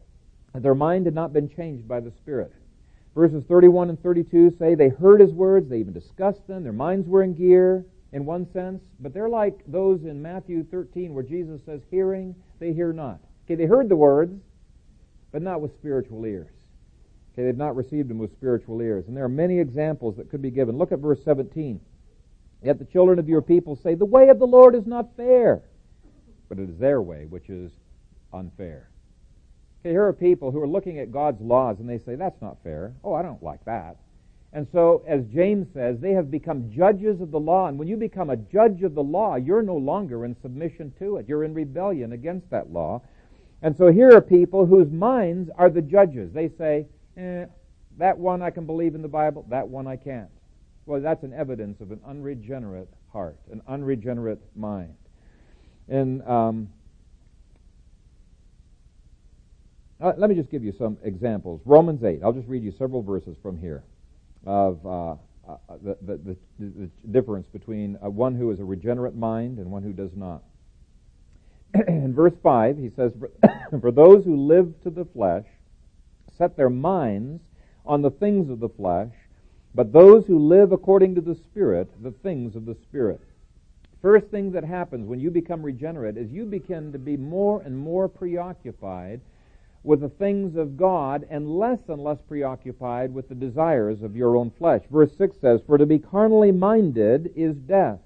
that 0.53 0.63
their 0.63 0.73
mind 0.73 1.05
had 1.05 1.13
not 1.13 1.31
been 1.31 1.47
changed 1.47 1.87
by 1.87 1.99
the 1.99 2.11
Spirit. 2.11 2.53
Verses 3.13 3.43
31 3.47 3.89
and 3.89 4.01
32 4.01 4.55
say 4.57 4.73
they 4.73 4.89
heard 4.89 5.21
his 5.21 5.31
words, 5.31 5.69
they 5.69 5.77
even 5.77 5.93
discussed 5.93 6.47
them, 6.47 6.63
their 6.63 6.73
minds 6.73 7.07
were 7.07 7.21
in 7.21 7.35
gear 7.35 7.85
in 8.11 8.25
one 8.25 8.51
sense, 8.51 8.81
but 8.99 9.13
they're 9.13 9.29
like 9.29 9.59
those 9.67 10.03
in 10.03 10.21
Matthew 10.21 10.63
13 10.63 11.13
where 11.13 11.23
Jesus 11.23 11.61
says, 11.65 11.81
hearing, 11.91 12.35
they 12.59 12.73
hear 12.73 12.91
not. 12.91 13.19
Okay, 13.45 13.55
they 13.55 13.65
heard 13.65 13.89
the 13.89 13.95
words, 13.95 14.41
but 15.31 15.43
not 15.43 15.61
with 15.61 15.75
spiritual 15.75 16.25
ears. 16.25 16.62
Okay, 17.34 17.43
they've 17.46 17.58
not 17.58 17.76
received 17.76 18.10
them 18.10 18.19
with 18.19 18.32
spiritual 18.32 18.82
ears. 18.82 19.06
And 19.08 19.17
there 19.17 19.24
are 19.24 19.30
many 19.30 19.60
examples 19.60 20.17
that 20.17 20.30
could 20.30 20.41
be 20.41 20.52
given. 20.52 20.78
Look 20.78 20.91
at 20.91 21.00
verse 21.00 21.19
17. 21.26 21.80
Yet 22.62 22.80
the 22.80 22.86
children 22.86 23.19
of 23.19 23.28
your 23.28 23.41
people 23.41 23.76
say, 23.76 23.96
The 23.96 24.06
way 24.06 24.30
of 24.30 24.39
the 24.39 24.46
Lord 24.46 24.76
is 24.76 24.86
not 24.86 25.15
fair, 25.17 25.63
but 26.48 26.60
it 26.60 26.69
is 26.69 26.78
their 26.78 27.02
way 27.02 27.26
which 27.26 27.50
is 27.50 27.72
unfair. 28.32 28.89
Okay, 29.82 29.91
here 29.91 30.06
are 30.06 30.13
people 30.13 30.52
who 30.52 30.62
are 30.62 30.67
looking 30.67 31.00
at 31.00 31.12
God's 31.12 31.41
laws 31.41 31.80
and 31.80 31.89
they 31.89 31.98
say, 31.98 32.15
That's 32.15 32.41
not 32.41 32.58
fair. 32.63 32.93
Oh, 33.04 33.13
I 33.13 33.24
don't 33.24 33.41
like 33.41 33.65
that. 33.65 33.98
And 34.54 34.67
so, 34.72 35.04
as 35.08 35.26
James 35.34 35.67
says, 35.74 36.00
they 36.00 36.12
have 36.12 36.30
become 36.30 36.72
judges 36.72 37.19
of 37.19 37.32
the 37.32 37.39
law. 37.39 37.67
And 37.67 37.80
when 37.80 37.88
you 37.88 37.98
become 37.98 38.30
a 38.30 38.38
judge 38.38 38.84
of 38.84 38.93
the 38.93 39.04
law, 39.04 39.36
you're 39.36 39.63
no 39.63 39.76
longer 39.76 40.26
in 40.26 40.36
submission 40.43 40.93
to 41.00 41.17
it. 41.17 41.28
You're 41.28 41.43
in 41.43 41.56
rebellion 41.56 42.12
against 42.12 42.52
that 42.52 42.72
law. 42.72 43.02
And 43.63 43.76
so 43.76 43.91
here 43.91 44.15
are 44.15 44.22
people 44.22 44.67
whose 44.67 44.91
minds 44.91 45.50
are 45.58 45.72
the 45.72 45.82
judges. 45.82 46.32
They 46.34 46.50
say, 46.50 46.86
eh, 47.17 47.45
that 47.97 48.17
one 48.17 48.41
I 48.41 48.49
can 48.49 48.65
believe 48.65 48.95
in 48.95 49.02
the 49.02 49.08
Bible, 49.08 49.45
that 49.49 49.67
one 49.67 49.88
I 49.88 49.95
can't. 49.95 50.30
Well, 50.86 51.02
that's 51.02 51.23
an 51.23 51.34
evidence 51.34 51.80
of 51.80 51.91
an 51.91 52.02
unregenerate 52.06 52.89
heart, 53.12 53.38
an 53.52 53.62
unregenerate 53.67 54.41
mind. 54.56 54.95
And 55.88 56.21
um, 56.28 56.69
uh, 60.02 60.13
let 60.17 60.30
me 60.30 60.36
just 60.36 60.49
give 60.49 60.63
you 60.63 60.73
some 60.78 60.97
examples. 61.04 61.62
Romans 61.65 62.04
8, 62.04 62.21
I'll 62.23 62.34
just 62.34 62.47
read 62.47 62.63
you 62.63 62.73
several 62.78 63.02
verses 63.02 63.38
from 63.41 63.58
here 63.58 63.84
of 64.45 64.86
uh, 64.86 65.15
uh, 65.47 65.58
the, 65.82 65.97
the, 66.02 66.17
the, 66.17 66.38
the, 66.60 66.89
difference 67.12 67.47
between 67.47 67.97
uh, 68.04 68.10
one 68.10 68.36
who 68.36 68.52
is 68.52 68.60
a 68.60 68.65
regenerate 68.65 69.15
mind 69.15 69.60
and 69.60 69.71
one 69.71 69.84
who 69.84 69.93
does 69.93 70.12
not. 70.15 70.41
In 71.88 72.13
verse 72.13 72.34
5, 72.41 72.78
he 72.78 72.89
says, 72.89 73.13
For 73.82 73.91
those 73.91 74.26
who 74.26 74.36
live 74.36 74.73
to 74.84 74.89
the 74.89 75.06
flesh 75.06 75.45
set 76.38 76.58
their 76.58 76.69
minds 76.69 77.41
on 77.86 78.02
the 78.02 78.12
things 78.12 78.50
of 78.50 78.60
the 78.60 78.69
flesh, 78.69 79.13
but 79.76 79.91
those 79.91 80.26
who 80.26 80.39
live 80.39 80.72
according 80.72 81.15
to 81.15 81.22
the 81.22 81.36
Spirit, 81.36 81.89
the 82.02 82.12
things 82.12 82.56
of 82.56 82.65
the 82.65 82.76
Spirit. 82.76 83.22
First 84.02 84.28
thing 84.28 84.52
that 84.52 84.63
happens 84.63 85.08
when 85.08 85.19
you 85.19 85.32
become 85.32 85.63
regenerate 85.63 86.17
is 86.17 86.30
you 86.30 86.46
begin 86.46 86.91
to 86.91 87.00
be 87.00 87.15
more 87.15 87.62
and 87.62 87.78
more 87.78 88.08
preoccupied 88.08 89.22
with 89.84 90.02
the 90.02 90.10
things 90.10 90.56
of 90.56 90.78
God 90.78 91.26
and 91.30 91.58
less 91.58 91.80
and 91.88 92.02
less 92.02 92.19
preoccupied 92.28 93.13
with 93.13 93.28
the 93.30 93.36
desires 93.36 94.02
of 94.02 94.15
your 94.15 94.38
own 94.38 94.52
flesh. 94.58 94.82
Verse 94.89 95.12
6 95.17 95.38
says, 95.39 95.62
For 95.65 95.78
to 95.78 95.86
be 95.86 96.00
carnally 96.00 96.52
minded 96.52 97.32
is 97.36 97.56
death, 97.56 98.00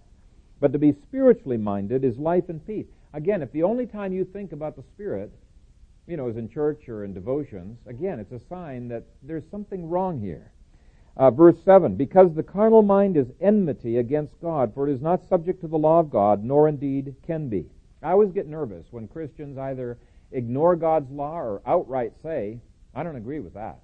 but 0.60 0.74
to 0.74 0.80
be 0.80 0.92
spiritually 0.92 1.58
minded 1.58 2.04
is 2.04 2.18
life 2.18 2.50
and 2.50 2.66
peace. 2.66 2.88
Again, 3.14 3.42
if 3.42 3.52
the 3.52 3.64
only 3.64 3.86
time 3.86 4.14
you 4.14 4.26
think 4.26 4.52
about 4.52 4.76
the 4.76 4.84
Spirit 4.94 5.32
you 6.08 6.18
know, 6.18 6.30
is 6.30 6.38
in 6.38 6.50
church 6.50 6.88
or 6.88 7.04
in 7.04 7.14
devotions, 7.14 7.78
again, 7.86 8.20
it's 8.20 8.32
a 8.32 8.48
sign 8.48 8.88
that 8.88 9.04
there's 9.22 9.44
something 9.52 9.90
wrong 9.90 10.20
here. 10.20 10.52
Uh, 11.18 11.32
verse 11.32 11.58
7 11.64 11.96
Because 11.96 12.34
the 12.34 12.44
carnal 12.44 12.82
mind 12.82 13.18
is 13.18 13.28
enmity 13.42 13.98
against 13.98 14.40
God, 14.42 14.74
for 14.74 14.88
it 14.88 14.94
is 14.94 15.02
not 15.02 15.28
subject 15.28 15.62
to 15.62 15.68
the 15.68 15.78
law 15.78 16.00
of 16.00 16.10
God, 16.10 16.44
nor 16.44 16.70
indeed 16.70 17.16
can 17.26 17.50
be. 17.50 17.66
I 18.02 18.12
always 18.12 18.32
get 18.32 18.48
nervous 18.48 18.86
when 18.92 19.08
Christians 19.08 19.58
either 19.58 19.98
ignore 20.32 20.76
God's 20.76 21.12
law 21.12 21.38
or 21.38 21.62
outright 21.66 22.14
say, 22.22 22.60
I 22.96 23.04
don't 23.04 23.16
agree 23.16 23.40
with 23.40 23.54
that. 23.56 23.80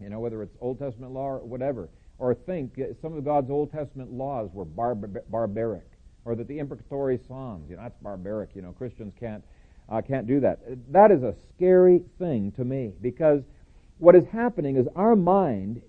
You 0.00 0.10
know, 0.10 0.20
whether 0.20 0.42
it's 0.42 0.56
Old 0.60 0.78
Testament 0.78 1.12
law 1.12 1.28
or 1.28 1.38
whatever, 1.38 1.88
or 2.18 2.34
think 2.34 2.78
some 3.00 3.16
of 3.16 3.24
God's 3.24 3.50
Old 3.50 3.72
Testament 3.72 4.12
laws 4.12 4.50
were 4.52 4.64
bar- 4.64 4.94
barbaric, 4.94 5.86
or 6.24 6.34
that 6.34 6.46
the 6.48 6.58
imprecatory 6.58 7.18
Psalms, 7.26 7.70
you 7.70 7.76
know, 7.76 7.82
that's 7.82 7.98
barbaric. 8.02 8.50
You 8.54 8.62
know, 8.62 8.72
Christians 8.72 9.14
can't 9.18 9.42
uh, 9.88 10.00
can't 10.00 10.26
do 10.26 10.40
that. 10.40 10.60
That 10.90 11.10
is 11.10 11.22
a 11.22 11.34
scary 11.54 12.02
thing 12.18 12.52
to 12.52 12.64
me 12.64 12.92
because 13.00 13.42
what 13.98 14.14
is 14.14 14.24
happening 14.32 14.76
is 14.76 14.86
our 14.96 15.14
mind 15.14 15.82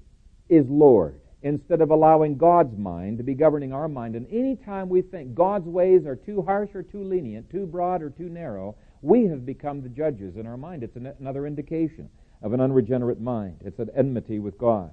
is 0.50 0.66
Lord 0.70 1.20
instead 1.42 1.82
of 1.82 1.92
allowing 1.92 2.38
God's 2.38 2.78
mind 2.78 3.20
to 3.20 3.24
be 3.24 3.36
governing 3.36 3.72
our 3.72 3.88
mind. 3.88 4.16
And 4.16 4.28
any 4.32 4.56
time 4.56 4.90
we 4.90 5.02
think 5.02 5.36
God's 5.36 5.68
ways 5.68 6.06
are 6.06 6.16
too 6.16 6.42
harsh 6.42 6.72
or 6.74 6.82
too 6.82 7.04
lenient, 7.04 7.50
too 7.52 7.66
broad 7.68 8.02
or 8.02 8.10
too 8.10 8.30
narrow, 8.30 8.76
we 9.02 9.26
have 9.28 9.46
become 9.46 9.82
the 9.82 9.90
judges 9.90 10.38
in 10.38 10.48
our 10.48 10.58
mind. 10.58 10.82
It's 10.82 10.96
an, 10.96 11.14
another 11.20 11.46
indication 11.46 12.10
of 12.42 12.54
an 12.54 12.62
unregenerate 12.62 13.22
mind. 13.22 13.58
It's 13.64 13.80
an 13.80 13.92
enmity 13.96 14.40
with 14.40 14.58
God. 14.58 14.92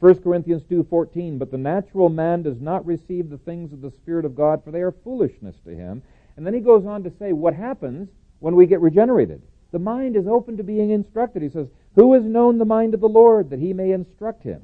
1 0.00 0.22
Corinthians 0.22 0.62
2:14 0.70 1.38
But 1.38 1.50
the 1.50 1.58
natural 1.58 2.08
man 2.08 2.42
does 2.42 2.60
not 2.60 2.86
receive 2.86 3.28
the 3.28 3.38
things 3.38 3.72
of 3.72 3.80
the 3.80 3.90
spirit 3.90 4.24
of 4.24 4.36
God 4.36 4.62
for 4.62 4.70
they 4.70 4.82
are 4.82 4.92
foolishness 4.92 5.56
to 5.64 5.74
him. 5.74 6.02
And 6.36 6.46
then 6.46 6.54
he 6.54 6.60
goes 6.60 6.86
on 6.86 7.02
to 7.02 7.10
say 7.18 7.32
what 7.32 7.54
happens 7.54 8.08
when 8.40 8.56
we 8.56 8.66
get 8.66 8.80
regenerated. 8.80 9.42
The 9.70 9.78
mind 9.78 10.16
is 10.16 10.26
open 10.26 10.56
to 10.56 10.62
being 10.62 10.90
instructed. 10.90 11.42
He 11.42 11.50
says, 11.50 11.68
Who 11.94 12.14
has 12.14 12.24
known 12.24 12.58
the 12.58 12.64
mind 12.64 12.94
of 12.94 13.00
the 13.00 13.08
Lord 13.08 13.50
that 13.50 13.58
he 13.58 13.72
may 13.72 13.92
instruct 13.92 14.42
him? 14.42 14.62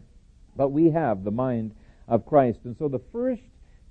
But 0.57 0.71
we 0.71 0.91
have 0.91 1.25
the 1.25 1.31
mind 1.31 1.75
of 2.09 2.27
Christ. 2.27 2.61
And 2.65 2.77
so 2.79 2.89
the 2.89 3.03
first 3.13 3.43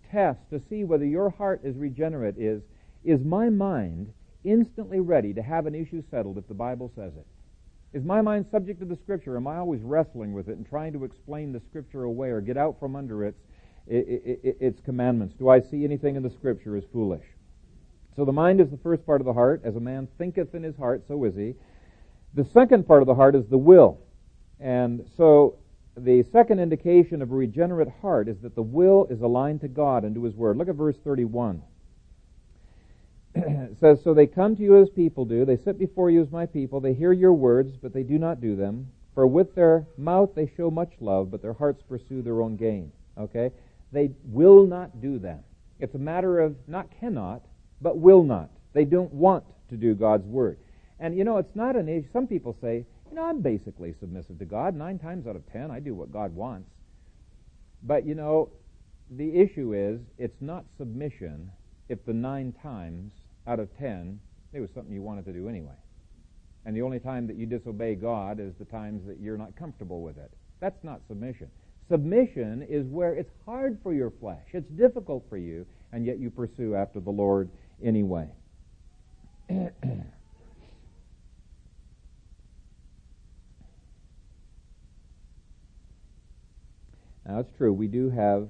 test 0.10 0.40
to 0.50 0.62
see 0.70 0.84
whether 0.84 1.06
your 1.06 1.30
heart 1.30 1.62
is 1.64 1.76
regenerate 1.76 2.38
is, 2.38 2.62
is 3.04 3.24
my 3.24 3.50
mind 3.50 4.12
instantly 4.44 5.00
ready 5.00 5.34
to 5.34 5.42
have 5.42 5.66
an 5.66 5.76
issue 5.76 6.04
settled 6.10 6.38
if 6.38 6.48
the 6.48 6.54
Bible 6.54 6.92
says 6.96 7.14
it? 7.16 7.28
Is 7.94 8.04
my 8.04 8.22
mind 8.22 8.48
subject 8.50 8.80
to 8.80 8.86
the 8.86 8.96
Scripture? 8.96 9.38
Am 9.38 9.48
I 9.48 9.58
always 9.58 9.82
wrestling 9.82 10.34
with 10.34 10.50
it 10.50 10.58
and 10.58 10.68
trying 10.68 10.94
to 10.94 11.04
explain 11.04 11.52
the 11.52 11.62
Scripture 11.70 12.04
away 12.04 12.30
or 12.30 12.42
get 12.42 12.58
out 12.58 12.80
from 12.80 12.96
under 12.96 13.24
its, 13.24 13.40
its 13.88 14.82
commandments? 14.82 15.36
Do 15.38 15.50
I 15.50 15.60
see 15.60 15.84
anything 15.84 16.16
in 16.16 16.24
the 16.24 16.32
Scripture 16.32 16.76
as 16.76 16.84
foolish? 16.92 17.26
So 18.16 18.26
the 18.26 18.32
mind 18.32 18.62
is 18.62 18.70
the 18.70 18.78
first 18.78 19.06
part 19.06 19.22
of 19.22 19.26
the 19.26 19.34
heart. 19.34 19.62
As 19.64 19.76
a 19.76 19.80
man 19.80 20.08
thinketh 20.18 20.54
in 20.54 20.64
his 20.64 20.76
heart, 20.76 21.04
so 21.08 21.24
is 21.24 21.36
he. 21.36 21.56
The 22.34 22.46
second 22.46 22.88
part 22.88 23.02
of 23.02 23.08
the 23.08 23.16
heart 23.16 23.36
is 23.36 23.46
the 23.48 23.58
will. 23.58 24.00
And 24.60 25.08
so 25.18 25.58
the 25.96 26.24
second 26.32 26.60
indication 26.60 27.22
of 27.22 27.32
a 27.32 27.36
regenerate 27.36 27.92
heart 28.02 28.28
is 28.28 28.40
that 28.42 28.56
the 28.56 28.64
will 28.64 29.06
is 29.10 29.22
aligned 29.22 29.62
to 29.62 29.68
God 29.68 30.04
and 30.04 30.16
to 30.16 30.24
His 30.24 30.34
Word. 30.34 30.58
Look 30.58 30.70
at 30.70 30.76
verse 30.76 30.98
31. 31.04 31.62
it 33.36 33.78
says, 33.80 34.02
So 34.04 34.14
they 34.14 34.26
come 34.26 34.56
to 34.56 34.64
you 34.64 34.82
as 34.82 34.90
people 34.90 35.26
do. 35.26 35.46
They 35.46 35.58
sit 35.58 35.78
before 35.78 36.10
you 36.10 36.22
as 36.22 36.32
my 36.32 36.46
people. 36.46 36.80
They 36.80 36.94
hear 36.94 37.14
your 37.14 37.34
words, 37.34 37.78
but 37.78 37.94
they 37.94 38.04
do 38.04 38.18
not 38.18 38.42
do 38.42 38.56
them. 38.56 38.88
For 39.14 39.28
with 39.28 39.54
their 39.54 39.86
mouth 39.98 40.32
they 40.36 40.52
show 40.58 40.72
much 40.72 40.94
love, 41.00 41.30
but 41.30 41.42
their 41.42 41.54
hearts 41.54 41.84
pursue 41.88 42.24
their 42.24 42.42
own 42.42 42.56
gain. 42.56 42.92
Okay? 43.18 43.52
They 43.92 44.12
will 44.26 44.66
not 44.66 45.02
do 45.02 45.20
them. 45.20 45.44
It's 45.80 45.94
a 45.94 46.00
matter 46.00 46.40
of 46.40 46.56
not 46.68 46.88
cannot, 47.00 47.44
but 47.84 47.98
will 47.98 48.24
not. 48.24 48.50
They 48.74 48.86
don't 48.86 49.14
want 49.14 49.44
to 49.70 49.78
do 49.78 49.94
God's 49.94 50.26
word. 50.26 50.58
And 51.00 51.16
you 51.16 51.24
know, 51.24 51.38
it's 51.38 51.56
not 51.56 51.76
an 51.76 51.90
issue. 51.90 52.08
Some 52.14 52.28
people 52.28 52.58
say, 52.62 52.86
you 53.10 53.16
know, 53.16 53.26
I'm 53.26 53.42
basically 53.42 53.94
submissive 54.00 54.40
to 54.40 54.46
God. 54.46 54.76
Nine 54.76 54.98
times 54.98 55.28
out 55.28 55.36
of 55.36 55.44
ten, 55.52 55.70
I 55.70 55.80
do 55.80 55.94
what 55.94 56.12
God 56.12 56.34
wants. 56.34 56.70
But 57.84 58.06
you 58.08 58.16
know, 58.16 58.50
the 59.12 59.40
issue 59.40 59.74
is, 59.74 60.00
it's 60.18 60.42
not 60.42 60.66
submission 60.78 61.52
if 61.90 62.04
the 62.06 62.14
nine 62.14 62.54
times 62.64 63.12
out 63.46 63.60
of 63.60 63.70
ten 63.78 64.20
it 64.54 64.60
was 64.60 64.70
something 64.74 64.94
you 64.94 65.02
wanted 65.02 65.26
to 65.26 65.34
do 65.34 65.50
anyway. 65.50 65.76
And 66.66 66.76
the 66.76 66.82
only 66.84 67.00
time 67.00 67.28
that 67.28 67.36
you 67.36 67.46
disobey 67.46 67.96
God 67.96 68.40
is 68.40 68.54
the 68.58 68.66
times 68.66 69.06
that 69.08 69.20
you're 69.20 69.38
not 69.38 69.56
comfortable 69.56 70.02
with 70.02 70.18
it. 70.18 70.32
That's 70.62 70.82
not 70.84 71.02
submission. 71.08 71.50
Submission 71.90 72.66
is 72.70 72.88
where 72.88 73.16
it's 73.16 73.32
hard 73.46 73.78
for 73.84 73.94
your 73.94 74.12
flesh, 74.22 74.46
it's 74.54 74.70
difficult 74.70 75.26
for 75.28 75.38
you, 75.38 75.66
and 75.92 76.06
yet 76.06 76.20
you 76.20 76.30
pursue 76.30 76.76
after 76.76 77.00
the 77.00 77.10
Lord 77.10 77.50
anyway. 77.84 78.28
now, 79.50 79.70
it's 87.40 87.52
true, 87.58 87.74
we 87.74 87.88
do 87.88 88.10
have 88.10 88.48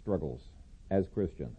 struggles 0.00 0.40
as 0.90 1.06
Christians. 1.08 1.58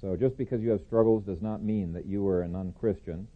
So 0.00 0.16
just 0.16 0.36
because 0.36 0.62
you 0.62 0.70
have 0.70 0.80
struggles 0.80 1.24
does 1.24 1.42
not 1.42 1.62
mean 1.62 1.92
that 1.92 2.06
you 2.06 2.26
are 2.26 2.42
an 2.42 2.56
unchristian. 2.56 3.28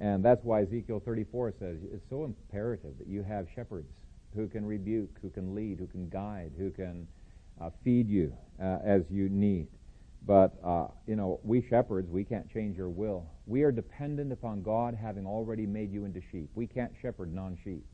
And 0.00 0.24
that's 0.24 0.44
why 0.44 0.62
Ezekiel 0.62 1.02
34 1.04 1.54
says 1.58 1.78
it's 1.92 2.08
so 2.08 2.24
imperative 2.24 2.98
that 2.98 3.08
you 3.08 3.22
have 3.22 3.46
shepherds 3.54 3.90
who 4.34 4.48
can 4.48 4.64
rebuke, 4.64 5.10
who 5.22 5.30
can 5.30 5.54
lead, 5.54 5.78
who 5.78 5.86
can 5.86 6.08
guide, 6.08 6.52
who 6.56 6.70
can 6.70 7.06
uh, 7.60 7.70
feed 7.84 8.08
you 8.08 8.32
uh, 8.62 8.78
as 8.84 9.02
you 9.10 9.28
need. 9.28 9.68
But, 10.26 10.58
uh, 10.62 10.88
you 11.06 11.16
know, 11.16 11.40
we 11.42 11.62
shepherds, 11.62 12.10
we 12.10 12.24
can't 12.24 12.50
change 12.52 12.76
your 12.76 12.90
will. 12.90 13.26
We 13.46 13.62
are 13.62 13.72
dependent 13.72 14.32
upon 14.32 14.62
God 14.62 14.94
having 14.94 15.26
already 15.26 15.66
made 15.66 15.92
you 15.92 16.04
into 16.04 16.20
sheep. 16.30 16.50
We 16.54 16.66
can't 16.66 16.92
shepherd 17.00 17.34
non 17.34 17.56
sheep. 17.64 17.84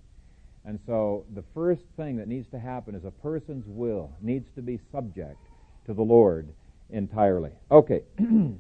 And 0.65 0.81
so 0.87 1.27
the 1.35 1.45
first 1.55 1.83
thing 1.97 2.17
that 2.17 2.27
needs 2.27 2.49
to 2.49 2.59
happen 2.59 2.95
is 2.95 3.05
a 3.05 3.11
person's 3.11 3.67
will 3.67 4.11
needs 4.21 4.49
to 4.57 4.63
be 4.63 4.81
subject 4.91 5.39
to 5.87 5.95
the 5.95 6.03
Lord 6.03 6.49
entirely. 6.91 7.51
Okay. 7.71 8.03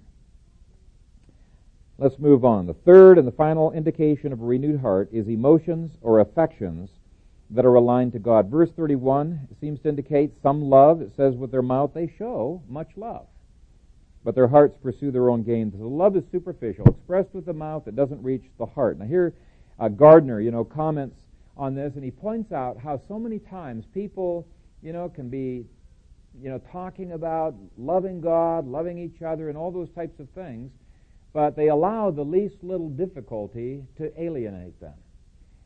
Let's 1.98 2.18
move 2.18 2.44
on. 2.44 2.66
The 2.66 2.74
third 2.74 3.18
and 3.18 3.27
the 3.27 3.33
final 3.33 3.70
indication 3.72 4.33
of 4.33 4.42
a 4.42 4.44
renewed 4.44 4.81
heart 4.81 5.09
is 5.12 5.29
emotions 5.29 5.92
or 6.03 6.20
affections 6.20 6.90
that 7.50 7.64
are 7.64 7.74
aligned 7.74 8.12
to 8.12 8.18
God. 8.18 8.50
Verse 8.50 8.70
31 8.77 9.48
seems 9.61 9.81
to 9.81 9.88
indicate 9.88 10.33
some 10.42 10.62
love. 10.62 11.00
It 11.00 11.12
says, 11.16 11.37
with 11.37 11.53
their 11.53 11.62
mouth 11.62 11.92
they 11.94 12.12
show 12.18 12.62
much 12.68 12.88
love, 12.96 13.27
but 14.24 14.34
their 14.34 14.48
hearts 14.48 14.76
pursue 14.82 15.10
their 15.10 15.28
own 15.30 15.42
gain. 15.42 15.70
So 15.70 15.84
love 15.87 16.16
is 16.16 16.24
superficial, 16.32 16.87
expressed 16.87 17.34
with 17.34 17.44
the 17.44 17.52
mouth. 17.52 17.87
It 17.87 17.94
doesn't 17.94 18.22
reach 18.22 18.44
the 18.58 18.66
heart. 18.66 18.98
Now 18.98 19.04
here, 19.04 19.34
uh, 19.78 19.88
Gardner, 19.88 20.40
you 20.40 20.50
know, 20.50 20.64
comments 20.64 21.16
on 21.56 21.74
this, 21.74 21.92
and 21.94 22.02
he 22.02 22.10
points 22.10 22.50
out 22.50 22.78
how 22.78 23.00
so 23.06 23.18
many 23.18 23.38
times 23.38 23.84
people, 23.92 24.46
you 24.82 24.92
know, 24.92 25.08
can 25.08 25.28
be, 25.28 25.66
you 26.40 26.48
know, 26.48 26.60
talking 26.72 27.12
about 27.12 27.54
loving 27.76 28.20
God, 28.20 28.66
loving 28.66 28.98
each 28.98 29.22
other, 29.22 29.48
and 29.48 29.58
all 29.58 29.70
those 29.70 29.90
types 29.94 30.18
of 30.18 30.28
things, 30.30 30.72
but 31.32 31.54
they 31.54 31.68
allow 31.68 32.10
the 32.10 32.24
least 32.24 32.56
little 32.62 32.88
difficulty 32.88 33.84
to 33.98 34.20
alienate 34.20 34.80
them. 34.80 34.94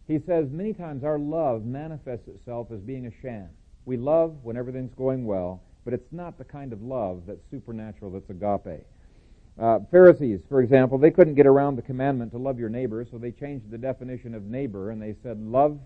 He 0.06 0.18
says 0.26 0.48
many 0.50 0.72
times 0.72 1.04
our 1.04 1.18
love 1.18 1.64
manifests 1.64 2.28
itself 2.28 2.68
as 2.72 2.80
being 2.80 3.06
a 3.06 3.12
sham. 3.22 3.50
We 3.84 3.96
love 3.96 4.36
when 4.42 4.56
everything's 4.56 4.94
going 4.94 5.26
well, 5.26 5.62
but 5.88 5.94
it's 5.94 6.12
not 6.12 6.37
the 6.37 6.44
kind 6.44 6.74
of 6.74 6.83
love 6.83 7.22
that's 7.27 7.40
supernatural, 7.51 8.11
that's 8.11 8.29
agape. 8.29 8.85
Uh, 9.59 9.79
Pharisees, 9.90 10.40
for 10.46 10.61
example, 10.61 10.98
they 10.98 11.11
couldn't 11.11 11.35
get 11.35 11.46
around 11.46 11.77
the 11.77 11.83
commandment 11.83 12.31
to 12.31 12.37
love 12.37 12.59
your 12.59 12.68
neighbor, 12.68 13.07
so 13.11 13.16
they 13.16 13.31
changed 13.31 13.70
the 13.70 13.79
definition 13.79 14.35
of 14.35 14.42
neighbor 14.42 14.90
and 14.90 15.01
they 15.01 15.14
said, 15.22 15.40
love 15.40 15.81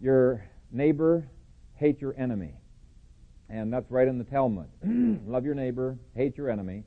your 0.00 0.42
neighbor, 0.72 1.28
hate 1.74 2.00
your 2.00 2.18
enemy. 2.18 2.54
And 3.50 3.70
that's 3.70 3.90
right 3.90 4.08
in 4.08 4.16
the 4.16 4.24
Talmud. 4.24 4.66
love 5.28 5.44
your 5.44 5.54
neighbor, 5.54 5.98
hate 6.14 6.38
your 6.38 6.48
enemy. 6.48 6.82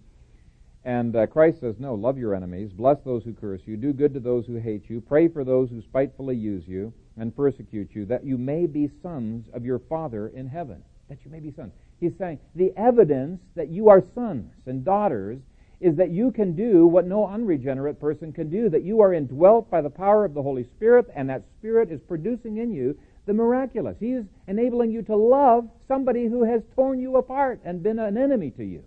And 0.83 1.15
uh, 1.15 1.27
Christ 1.27 1.59
says, 1.59 1.75
no, 1.77 1.93
love 1.93 2.17
your 2.17 2.33
enemies, 2.33 2.71
bless 2.73 2.97
those 3.05 3.23
who 3.23 3.33
curse 3.33 3.61
you, 3.65 3.77
do 3.77 3.93
good 3.93 4.15
to 4.15 4.19
those 4.19 4.47
who 4.47 4.55
hate 4.55 4.89
you, 4.89 4.99
pray 4.99 5.27
for 5.27 5.43
those 5.43 5.69
who 5.69 5.79
spitefully 5.83 6.35
use 6.35 6.67
you 6.67 6.91
and 7.17 7.35
persecute 7.35 7.91
you, 7.93 8.07
that 8.07 8.25
you 8.25 8.35
may 8.35 8.65
be 8.65 8.89
sons 9.03 9.45
of 9.53 9.63
your 9.63 9.77
Father 9.77 10.29
in 10.29 10.47
heaven. 10.47 10.81
That 11.07 11.19
you 11.23 11.29
may 11.29 11.39
be 11.39 11.51
sons. 11.51 11.73
He's 11.99 12.17
saying 12.17 12.39
the 12.55 12.73
evidence 12.77 13.39
that 13.55 13.69
you 13.69 13.89
are 13.89 14.03
sons 14.13 14.51
and 14.65 14.85
daughters 14.85 15.39
is 15.79 15.95
that 15.95 16.11
you 16.11 16.31
can 16.31 16.55
do 16.55 16.87
what 16.87 17.05
no 17.05 17.27
unregenerate 17.27 17.99
person 17.99 18.33
can 18.33 18.49
do, 18.49 18.69
that 18.69 18.83
you 18.83 18.99
are 19.01 19.13
indwelt 19.13 19.69
by 19.69 19.81
the 19.81 19.89
power 19.89 20.25
of 20.25 20.33
the 20.33 20.41
Holy 20.41 20.63
Spirit, 20.63 21.05
and 21.15 21.29
that 21.29 21.43
Spirit 21.59 21.91
is 21.91 22.01
producing 22.01 22.57
in 22.57 22.71
you 22.71 22.97
the 23.27 23.33
miraculous. 23.33 23.95
He 23.99 24.13
is 24.13 24.25
enabling 24.47 24.91
you 24.91 25.01
to 25.03 25.15
love 25.15 25.69
somebody 25.87 26.25
who 26.25 26.43
has 26.43 26.61
torn 26.75 26.99
you 26.99 27.17
apart 27.17 27.59
and 27.63 27.83
been 27.83 27.99
an 27.99 28.17
enemy 28.17 28.51
to 28.51 28.63
you. 28.63 28.83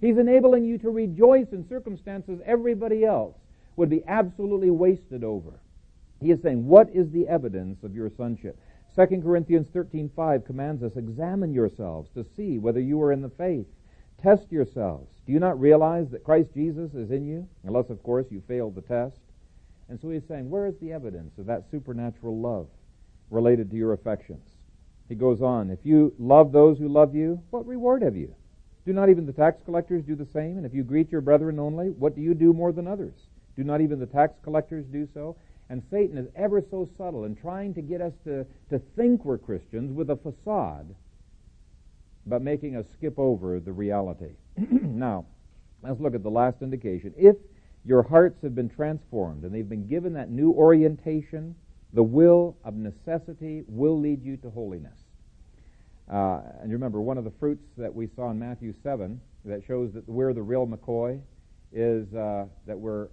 He's 0.00 0.18
enabling 0.18 0.64
you 0.64 0.78
to 0.78 0.90
rejoice 0.90 1.46
in 1.52 1.68
circumstances 1.68 2.40
everybody 2.44 3.04
else 3.04 3.36
would 3.76 3.90
be 3.90 4.02
absolutely 4.08 4.70
wasted 4.70 5.22
over. 5.22 5.60
He 6.20 6.30
is 6.30 6.40
saying, 6.42 6.66
what 6.66 6.88
is 6.92 7.10
the 7.10 7.28
evidence 7.28 7.84
of 7.84 7.94
your 7.94 8.10
sonship? 8.16 8.58
2 8.94 9.22
Corinthians 9.22 9.68
13:5 9.70 10.44
commands 10.44 10.82
us, 10.82 10.96
examine 10.96 11.54
yourselves 11.54 12.10
to 12.10 12.24
see 12.36 12.58
whether 12.58 12.80
you 12.80 13.00
are 13.00 13.12
in 13.12 13.22
the 13.22 13.30
faith. 13.30 13.66
Test 14.22 14.52
yourselves. 14.52 15.10
Do 15.26 15.32
you 15.32 15.40
not 15.40 15.58
realize 15.58 16.10
that 16.10 16.24
Christ 16.24 16.52
Jesus 16.54 16.92
is 16.94 17.10
in 17.10 17.26
you? 17.26 17.48
Unless, 17.64 17.90
of 17.90 18.02
course, 18.02 18.26
you 18.30 18.42
failed 18.46 18.74
the 18.74 18.82
test. 18.82 19.16
And 19.88 19.98
so 20.00 20.10
he's 20.10 20.26
saying, 20.28 20.48
where 20.48 20.66
is 20.66 20.76
the 20.78 20.92
evidence 20.92 21.38
of 21.38 21.46
that 21.46 21.64
supernatural 21.70 22.38
love 22.38 22.68
related 23.30 23.70
to 23.70 23.76
your 23.76 23.94
affections? 23.94 24.46
He 25.08 25.14
goes 25.14 25.42
on, 25.42 25.70
if 25.70 25.84
you 25.84 26.14
love 26.18 26.52
those 26.52 26.78
who 26.78 26.88
love 26.88 27.14
you, 27.14 27.42
what 27.50 27.66
reward 27.66 28.02
have 28.02 28.16
you? 28.16 28.34
Do 28.84 28.92
not 28.92 29.08
even 29.08 29.26
the 29.26 29.32
tax 29.32 29.62
collectors 29.64 30.04
do 30.04 30.14
the 30.14 30.26
same? 30.26 30.56
And 30.56 30.66
if 30.66 30.74
you 30.74 30.82
greet 30.82 31.10
your 31.10 31.20
brethren 31.20 31.58
only, 31.58 31.88
what 31.90 32.14
do 32.14 32.20
you 32.20 32.34
do 32.34 32.52
more 32.52 32.72
than 32.72 32.86
others? 32.86 33.14
Do 33.56 33.64
not 33.64 33.80
even 33.80 33.98
the 33.98 34.06
tax 34.06 34.34
collectors 34.42 34.86
do 34.86 35.08
so? 35.12 35.36
And 35.72 35.82
Satan 35.90 36.18
is 36.18 36.26
ever 36.36 36.62
so 36.70 36.86
subtle 36.98 37.24
in 37.24 37.34
trying 37.34 37.72
to 37.72 37.80
get 37.80 38.02
us 38.02 38.12
to, 38.24 38.44
to 38.68 38.78
think 38.94 39.24
we're 39.24 39.38
Christians 39.38 39.90
with 39.90 40.10
a 40.10 40.16
facade, 40.16 40.94
but 42.26 42.42
making 42.42 42.76
us 42.76 42.84
skip 42.92 43.18
over 43.18 43.58
the 43.58 43.72
reality. 43.72 44.32
now, 44.58 45.24
let's 45.82 45.98
look 45.98 46.14
at 46.14 46.22
the 46.22 46.30
last 46.30 46.60
indication. 46.60 47.14
If 47.16 47.36
your 47.86 48.02
hearts 48.02 48.42
have 48.42 48.54
been 48.54 48.68
transformed 48.68 49.44
and 49.44 49.54
they've 49.54 49.66
been 49.66 49.88
given 49.88 50.12
that 50.12 50.30
new 50.30 50.52
orientation, 50.52 51.54
the 51.94 52.02
will 52.02 52.54
of 52.64 52.74
necessity 52.74 53.64
will 53.66 53.98
lead 53.98 54.22
you 54.22 54.36
to 54.36 54.50
holiness. 54.50 54.98
Uh, 56.06 56.42
and 56.60 56.68
you 56.68 56.76
remember, 56.76 57.00
one 57.00 57.16
of 57.16 57.24
the 57.24 57.32
fruits 57.40 57.64
that 57.78 57.94
we 57.94 58.10
saw 58.14 58.30
in 58.30 58.38
Matthew 58.38 58.74
7 58.82 59.18
that 59.46 59.62
shows 59.66 59.94
that 59.94 60.06
we're 60.06 60.34
the 60.34 60.42
real 60.42 60.66
McCoy 60.66 61.18
is 61.72 62.12
uh, 62.12 62.44
that 62.66 62.78
we're 62.78 63.08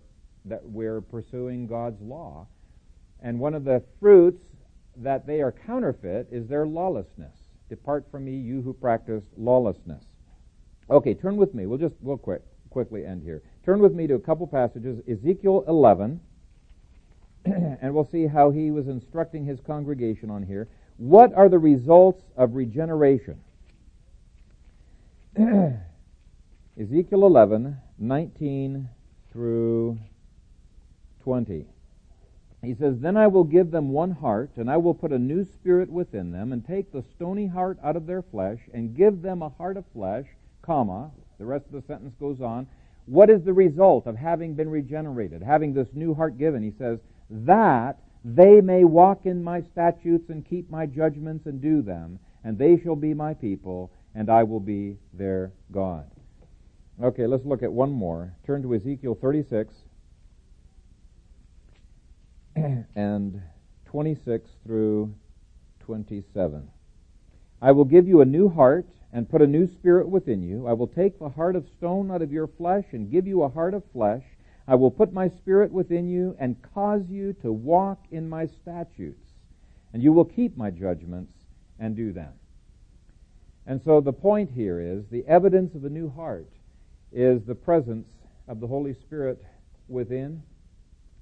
that 0.45 0.63
we're 0.63 1.01
pursuing 1.01 1.67
God's 1.67 2.01
law. 2.01 2.47
And 3.21 3.39
one 3.39 3.53
of 3.53 3.63
the 3.63 3.83
fruits 3.99 4.43
that 4.97 5.27
they 5.27 5.41
are 5.41 5.51
counterfeit 5.51 6.27
is 6.31 6.47
their 6.47 6.65
lawlessness. 6.65 7.35
Depart 7.69 8.05
from 8.09 8.25
me, 8.25 8.35
you 8.35 8.61
who 8.61 8.73
practice 8.73 9.23
lawlessness. 9.37 10.03
Okay, 10.89 11.13
turn 11.13 11.37
with 11.37 11.53
me. 11.53 11.65
We'll 11.67 11.77
just 11.77 11.95
we'll 12.01 12.17
quick 12.17 12.41
quickly 12.69 13.05
end 13.05 13.21
here. 13.23 13.41
Turn 13.65 13.79
with 13.79 13.93
me 13.93 14.07
to 14.07 14.15
a 14.15 14.19
couple 14.19 14.47
passages. 14.47 14.99
Ezekiel 15.07 15.63
11, 15.67 16.19
and 17.45 17.93
we'll 17.93 18.09
see 18.11 18.25
how 18.27 18.49
he 18.49 18.71
was 18.71 18.87
instructing 18.87 19.45
his 19.45 19.59
congregation 19.59 20.29
on 20.29 20.43
here. 20.43 20.67
What 20.97 21.33
are 21.33 21.49
the 21.49 21.59
results 21.59 22.23
of 22.35 22.55
regeneration? 22.55 23.39
Ezekiel 26.79 27.25
11, 27.25 27.77
19 27.97 28.89
through 29.31 29.99
20. 31.29 31.63
He 32.63 32.73
says, 32.73 32.95
Then 32.97 33.15
I 33.15 33.27
will 33.27 33.43
give 33.43 33.69
them 33.69 33.89
one 33.89 34.09
heart, 34.09 34.49
and 34.55 34.67
I 34.67 34.77
will 34.77 34.95
put 34.95 35.11
a 35.11 35.19
new 35.19 35.45
spirit 35.45 35.87
within 35.87 36.31
them, 36.31 36.51
and 36.51 36.65
take 36.65 36.91
the 36.91 37.03
stony 37.15 37.45
heart 37.45 37.77
out 37.83 37.95
of 37.95 38.07
their 38.07 38.23
flesh, 38.23 38.57
and 38.73 38.97
give 38.97 39.21
them 39.21 39.43
a 39.43 39.49
heart 39.49 39.77
of 39.77 39.85
flesh, 39.93 40.25
comma, 40.63 41.11
the 41.37 41.45
rest 41.45 41.67
of 41.67 41.73
the 41.73 41.83
sentence 41.87 42.15
goes 42.19 42.41
on. 42.41 42.65
What 43.05 43.29
is 43.29 43.43
the 43.43 43.53
result 43.53 44.07
of 44.07 44.15
having 44.15 44.55
been 44.55 44.71
regenerated, 44.71 45.43
having 45.43 45.71
this 45.71 45.89
new 45.93 46.15
heart 46.15 46.39
given? 46.39 46.63
He 46.63 46.73
says, 46.79 46.97
That 47.29 47.99
they 48.25 48.59
may 48.59 48.83
walk 48.83 49.27
in 49.27 49.43
my 49.43 49.61
statutes 49.71 50.31
and 50.31 50.43
keep 50.43 50.67
my 50.71 50.87
judgments 50.87 51.45
and 51.45 51.61
do 51.61 51.83
them, 51.83 52.17
and 52.43 52.57
they 52.57 52.79
shall 52.79 52.95
be 52.95 53.13
my 53.13 53.35
people, 53.35 53.91
and 54.15 54.31
I 54.31 54.41
will 54.41 54.59
be 54.59 54.97
their 55.13 55.51
God. 55.71 56.09
Okay, 56.99 57.27
let's 57.27 57.45
look 57.45 57.61
at 57.61 57.71
one 57.71 57.91
more. 57.91 58.33
Turn 58.47 58.63
to 58.63 58.73
Ezekiel 58.73 59.15
36 59.21 59.75
and 62.95 63.41
26 63.85 64.49
through 64.63 65.13
27. 65.81 66.69
I 67.61 67.71
will 67.71 67.85
give 67.85 68.07
you 68.07 68.21
a 68.21 68.25
new 68.25 68.49
heart 68.49 68.87
and 69.11 69.29
put 69.29 69.41
a 69.41 69.47
new 69.47 69.67
spirit 69.67 70.07
within 70.07 70.43
you. 70.43 70.67
I 70.67 70.73
will 70.73 70.87
take 70.87 71.17
the 71.17 71.29
heart 71.29 71.55
of 71.55 71.67
stone 71.67 72.11
out 72.11 72.21
of 72.21 72.31
your 72.31 72.47
flesh 72.47 72.85
and 72.91 73.11
give 73.11 73.27
you 73.27 73.43
a 73.43 73.49
heart 73.49 73.73
of 73.73 73.83
flesh. 73.91 74.23
I 74.67 74.75
will 74.75 74.91
put 74.91 75.11
my 75.11 75.27
spirit 75.27 75.71
within 75.71 76.07
you 76.07 76.35
and 76.39 76.61
cause 76.73 77.09
you 77.09 77.33
to 77.41 77.51
walk 77.51 78.05
in 78.11 78.29
my 78.29 78.45
statutes. 78.45 79.33
And 79.93 80.03
you 80.03 80.13
will 80.13 80.25
keep 80.25 80.55
my 80.55 80.69
judgments 80.69 81.33
and 81.79 81.95
do 81.95 82.13
them. 82.13 82.33
And 83.65 83.81
so 83.81 83.99
the 84.01 84.13
point 84.13 84.51
here 84.51 84.79
is 84.79 85.07
the 85.09 85.25
evidence 85.27 85.75
of 85.75 85.85
a 85.85 85.89
new 85.89 86.09
heart 86.09 86.49
is 87.11 87.43
the 87.43 87.55
presence 87.55 88.07
of 88.47 88.59
the 88.59 88.67
Holy 88.67 88.93
Spirit 88.93 89.43
within, 89.87 90.43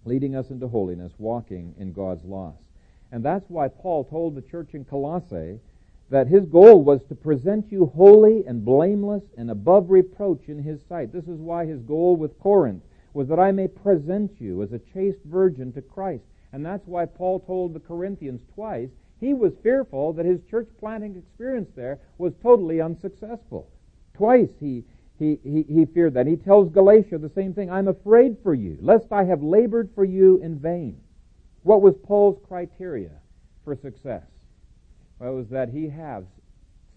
leading 0.07 0.35
us 0.35 0.49
into 0.49 0.67
holiness, 0.67 1.11
walking 1.17 1.75
in 1.77 1.91
God's 1.91 2.23
laws. 2.23 2.55
And 3.11 3.23
that's 3.23 3.49
why 3.49 3.67
Paul 3.67 4.05
told 4.05 4.35
the 4.35 4.41
church 4.41 4.73
in 4.73 4.85
Colossae 4.85 5.59
that 6.09 6.27
his 6.27 6.45
goal 6.45 6.81
was 6.83 7.01
to 7.09 7.15
present 7.15 7.71
you 7.71 7.87
holy 7.87 8.45
and 8.45 8.63
blameless 8.63 9.23
and 9.37 9.51
above 9.51 9.89
reproach 9.89 10.47
in 10.47 10.63
his 10.63 10.79
sight. 10.87 11.11
This 11.11 11.27
is 11.27 11.39
why 11.39 11.65
his 11.65 11.81
goal 11.81 12.15
with 12.15 12.39
Corinth 12.39 12.83
was 13.13 13.27
that 13.27 13.39
I 13.39 13.51
may 13.51 13.67
present 13.67 14.31
you 14.39 14.63
as 14.63 14.71
a 14.71 14.79
chaste 14.93 15.23
virgin 15.25 15.73
to 15.73 15.81
Christ. 15.81 16.23
And 16.53 16.65
that's 16.65 16.87
why 16.87 17.05
Paul 17.05 17.41
told 17.41 17.73
the 17.73 17.79
Corinthians 17.79 18.41
twice 18.53 18.89
he 19.19 19.33
was 19.33 19.53
fearful 19.63 20.13
that 20.13 20.25
his 20.25 20.39
church 20.49 20.69
planting 20.79 21.15
experience 21.15 21.69
there 21.75 21.99
was 22.17 22.33
totally 22.41 22.79
unsuccessful. 22.79 23.67
Twice 24.13 24.49
he, 24.59 24.83
he, 25.19 25.39
he, 25.43 25.63
he 25.67 25.85
feared 25.85 26.13
that. 26.13 26.27
He 26.27 26.35
tells 26.35 26.71
Galatia 26.71 27.17
the 27.17 27.31
same 27.35 27.53
thing. 27.53 27.71
I'm 27.71 27.87
afraid 27.87 28.37
for 28.43 28.53
you, 28.53 28.77
lest 28.81 29.11
I 29.11 29.23
have 29.23 29.41
labored 29.41 29.89
for 29.95 30.05
you 30.05 30.39
in 30.43 30.59
vain. 30.59 30.99
What 31.63 31.81
was 31.81 31.95
Paul's 32.03 32.39
criteria 32.47 33.11
for 33.63 33.75
success? 33.75 34.23
Well, 35.19 35.33
it 35.33 35.35
was 35.35 35.47
that 35.49 35.69
he 35.69 35.89
has 35.89 36.23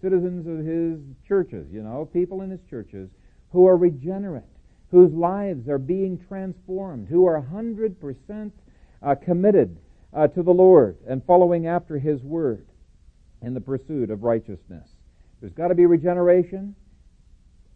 citizens 0.01 0.47
of 0.47 0.65
his 0.65 0.99
churches, 1.27 1.67
you 1.71 1.81
know, 1.81 2.05
people 2.05 2.41
in 2.41 2.49
his 2.49 2.61
churches 2.69 3.09
who 3.51 3.67
are 3.67 3.77
regenerate, 3.77 4.43
whose 4.89 5.11
lives 5.13 5.67
are 5.67 5.77
being 5.77 6.23
transformed, 6.27 7.07
who 7.07 7.25
are 7.25 7.41
100% 7.41 8.51
uh, 9.01 9.15
committed 9.15 9.77
uh, 10.13 10.27
to 10.27 10.43
the 10.43 10.51
Lord 10.51 10.97
and 11.07 11.23
following 11.25 11.67
after 11.67 11.97
his 11.97 12.21
word 12.21 12.67
in 13.41 13.53
the 13.53 13.61
pursuit 13.61 14.11
of 14.11 14.23
righteousness. 14.23 14.87
There's 15.39 15.53
got 15.53 15.69
to 15.69 15.75
be 15.75 15.85
regeneration 15.87 16.75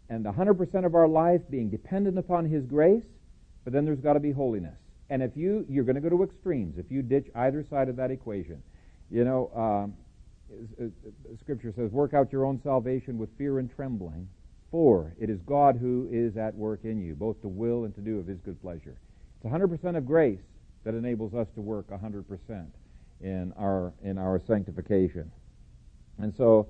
and 0.08 0.24
100% 0.24 0.86
of 0.86 0.94
our 0.94 1.08
life 1.08 1.40
being 1.50 1.68
dependent 1.68 2.18
upon 2.18 2.44
his 2.44 2.64
grace, 2.64 3.04
but 3.64 3.72
then 3.72 3.84
there's 3.84 4.00
got 4.00 4.12
to 4.12 4.20
be 4.20 4.30
holiness. 4.32 4.78
And 5.10 5.22
if 5.22 5.36
you, 5.36 5.64
you're 5.68 5.84
going 5.84 5.96
to 5.96 6.00
go 6.00 6.08
to 6.08 6.22
extremes 6.22 6.78
if 6.78 6.90
you 6.90 7.02
ditch 7.02 7.26
either 7.34 7.64
side 7.68 7.88
of 7.88 7.96
that 7.96 8.10
equation. 8.10 8.62
You 9.10 9.24
know, 9.24 9.50
um, 9.54 9.94
Scripture 11.40 11.72
says, 11.76 11.90
work 11.90 12.14
out 12.14 12.32
your 12.32 12.44
own 12.44 12.60
salvation 12.62 13.18
with 13.18 13.28
fear 13.36 13.58
and 13.58 13.74
trembling, 13.74 14.28
for 14.70 15.14
it 15.18 15.30
is 15.30 15.40
God 15.46 15.76
who 15.76 16.08
is 16.10 16.36
at 16.36 16.54
work 16.54 16.80
in 16.84 17.00
you, 17.00 17.14
both 17.14 17.40
to 17.42 17.48
will 17.48 17.84
and 17.84 17.94
to 17.94 18.00
do 18.00 18.18
of 18.18 18.26
his 18.26 18.38
good 18.40 18.60
pleasure. 18.60 18.96
It's 19.36 19.52
100% 19.52 19.96
of 19.96 20.06
grace 20.06 20.40
that 20.84 20.94
enables 20.94 21.34
us 21.34 21.48
to 21.54 21.60
work 21.60 21.88
100% 21.88 22.66
in 23.20 23.52
our, 23.56 23.92
in 24.02 24.18
our 24.18 24.40
sanctification. 24.46 25.30
And 26.18 26.32
so 26.36 26.68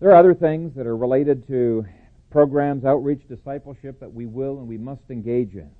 there 0.00 0.10
are 0.10 0.16
other 0.16 0.34
things 0.34 0.74
that 0.76 0.86
are 0.86 0.96
related 0.96 1.46
to 1.48 1.84
programs, 2.30 2.84
outreach, 2.84 3.22
discipleship 3.28 4.00
that 4.00 4.12
we 4.12 4.26
will 4.26 4.58
and 4.58 4.68
we 4.68 4.78
must 4.78 5.02
engage 5.10 5.54
in. 5.54 5.70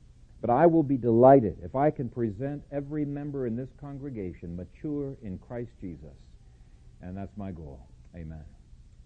But 0.40 0.50
I 0.50 0.66
will 0.66 0.82
be 0.82 0.96
delighted 0.96 1.58
if 1.62 1.74
I 1.74 1.90
can 1.90 2.08
present 2.08 2.62
every 2.70 3.04
member 3.04 3.46
in 3.46 3.56
this 3.56 3.68
congregation 3.80 4.56
mature 4.56 5.16
in 5.22 5.38
Christ 5.38 5.70
Jesus. 5.80 6.16
And 7.02 7.16
that's 7.16 7.36
my 7.36 7.50
goal. 7.50 7.80
Amen. 8.14 8.44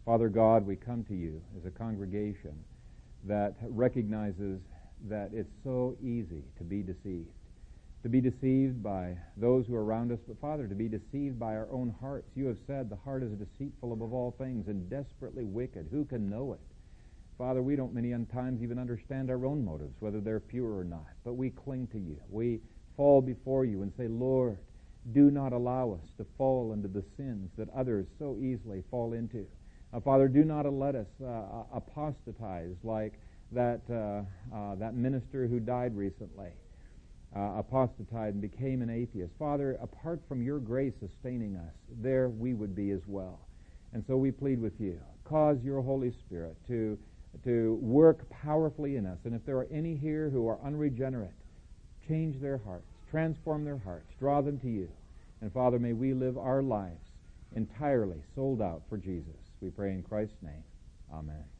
Father 0.05 0.28
God, 0.28 0.66
we 0.66 0.76
come 0.76 1.05
to 1.05 1.14
you 1.14 1.40
as 1.57 1.64
a 1.64 1.70
congregation 1.70 2.55
that 3.24 3.55
recognizes 3.62 4.61
that 5.09 5.30
it's 5.32 5.53
so 5.64 5.97
easy 6.03 6.43
to 6.59 6.64
be 6.64 6.82
deceived 6.82 7.28
to 8.03 8.09
be 8.09 8.20
deceived 8.20 8.82
by 8.82 9.16
those 9.36 9.66
who 9.66 9.76
are 9.76 9.84
around 9.84 10.11
us, 10.11 10.18
but 10.26 10.40
Father, 10.40 10.66
to 10.66 10.74
be 10.74 10.88
deceived 10.88 11.38
by 11.38 11.55
our 11.55 11.68
own 11.70 11.95
hearts. 12.01 12.28
You 12.34 12.47
have 12.47 12.59
said 12.66 12.90
the 12.90 12.97
heart 12.97 13.22
is 13.22 13.30
deceitful 13.32 13.93
above 13.93 14.12
all 14.12 14.34
things 14.38 14.66
and 14.66 14.90
desperately 14.90 15.45
wicked. 15.45 15.86
Who 15.90 16.05
can 16.05 16.28
know 16.28 16.53
it? 16.53 16.61
Father, 17.43 17.61
we 17.61 17.74
don't 17.74 17.93
many 17.93 18.14
times 18.32 18.62
even 18.62 18.78
understand 18.78 19.28
our 19.28 19.45
own 19.45 19.64
motives, 19.64 19.97
whether 19.99 20.20
they're 20.20 20.38
pure 20.38 20.78
or 20.78 20.84
not, 20.84 21.09
but 21.24 21.34
we 21.34 21.51
cling 21.51 21.88
to 21.88 21.99
you. 21.99 22.16
We 22.30 22.61
fall 22.97 23.20
before 23.20 23.64
you 23.64 23.82
and 23.82 23.93
say, 23.97 24.07
Lord, 24.07 24.59
do 25.12 25.28
not 25.28 25.53
allow 25.53 25.90
us 25.90 26.09
to 26.18 26.26
fall 26.38 26.72
into 26.72 26.86
the 26.86 27.03
sins 27.16 27.51
that 27.59 27.68
others 27.70 28.07
so 28.16 28.38
easily 28.40 28.84
fall 28.93 29.14
into. 29.14 29.45
Uh, 29.93 29.99
Father, 29.99 30.28
do 30.28 30.45
not 30.45 30.72
let 30.72 30.95
us 30.95 31.09
uh, 31.20 31.64
apostatize 31.74 32.76
like 32.84 33.14
that, 33.51 33.80
uh, 33.90 34.22
uh 34.57 34.76
that 34.76 34.95
minister 34.95 35.49
who 35.49 35.59
died 35.59 35.97
recently 35.97 36.53
uh, 37.34 37.55
apostatized 37.57 38.34
and 38.34 38.40
became 38.40 38.82
an 38.82 38.90
atheist. 38.90 39.32
Father, 39.36 39.78
apart 39.82 40.20
from 40.28 40.43
your 40.43 40.61
grace 40.61 40.95
sustaining 41.01 41.57
us, 41.57 41.74
there 42.01 42.28
we 42.28 42.55
would 42.55 42.76
be 42.76 42.93
as 42.93 43.03
well. 43.09 43.40
And 43.93 44.05
so 44.07 44.16
we 44.16 44.30
plead 44.30 44.61
with 44.61 44.80
you. 44.80 45.01
Cause 45.24 45.59
your 45.64 45.82
Holy 45.82 46.12
Spirit 46.12 46.57
to, 46.68 46.97
to 47.44 47.78
work 47.80 48.28
powerfully 48.30 48.96
in 48.96 49.06
us. 49.06 49.18
And 49.24 49.34
if 49.34 49.44
there 49.44 49.56
are 49.56 49.68
any 49.72 49.96
here 49.96 50.30
who 50.30 50.46
are 50.48 50.58
unregenerate, 50.64 51.34
change 52.06 52.40
their 52.40 52.58
hearts, 52.58 52.86
transform 53.10 53.64
their 53.64 53.78
hearts, 53.78 54.12
draw 54.18 54.40
them 54.40 54.58
to 54.60 54.68
you. 54.68 54.88
And 55.40 55.52
Father, 55.52 55.78
may 55.78 55.92
we 55.92 56.14
live 56.14 56.38
our 56.38 56.62
lives 56.62 57.08
entirely 57.54 58.22
sold 58.34 58.62
out 58.62 58.82
for 58.88 58.96
Jesus. 58.96 59.34
We 59.60 59.70
pray 59.70 59.92
in 59.92 60.02
Christ's 60.02 60.42
name. 60.42 60.64
Amen. 61.12 61.51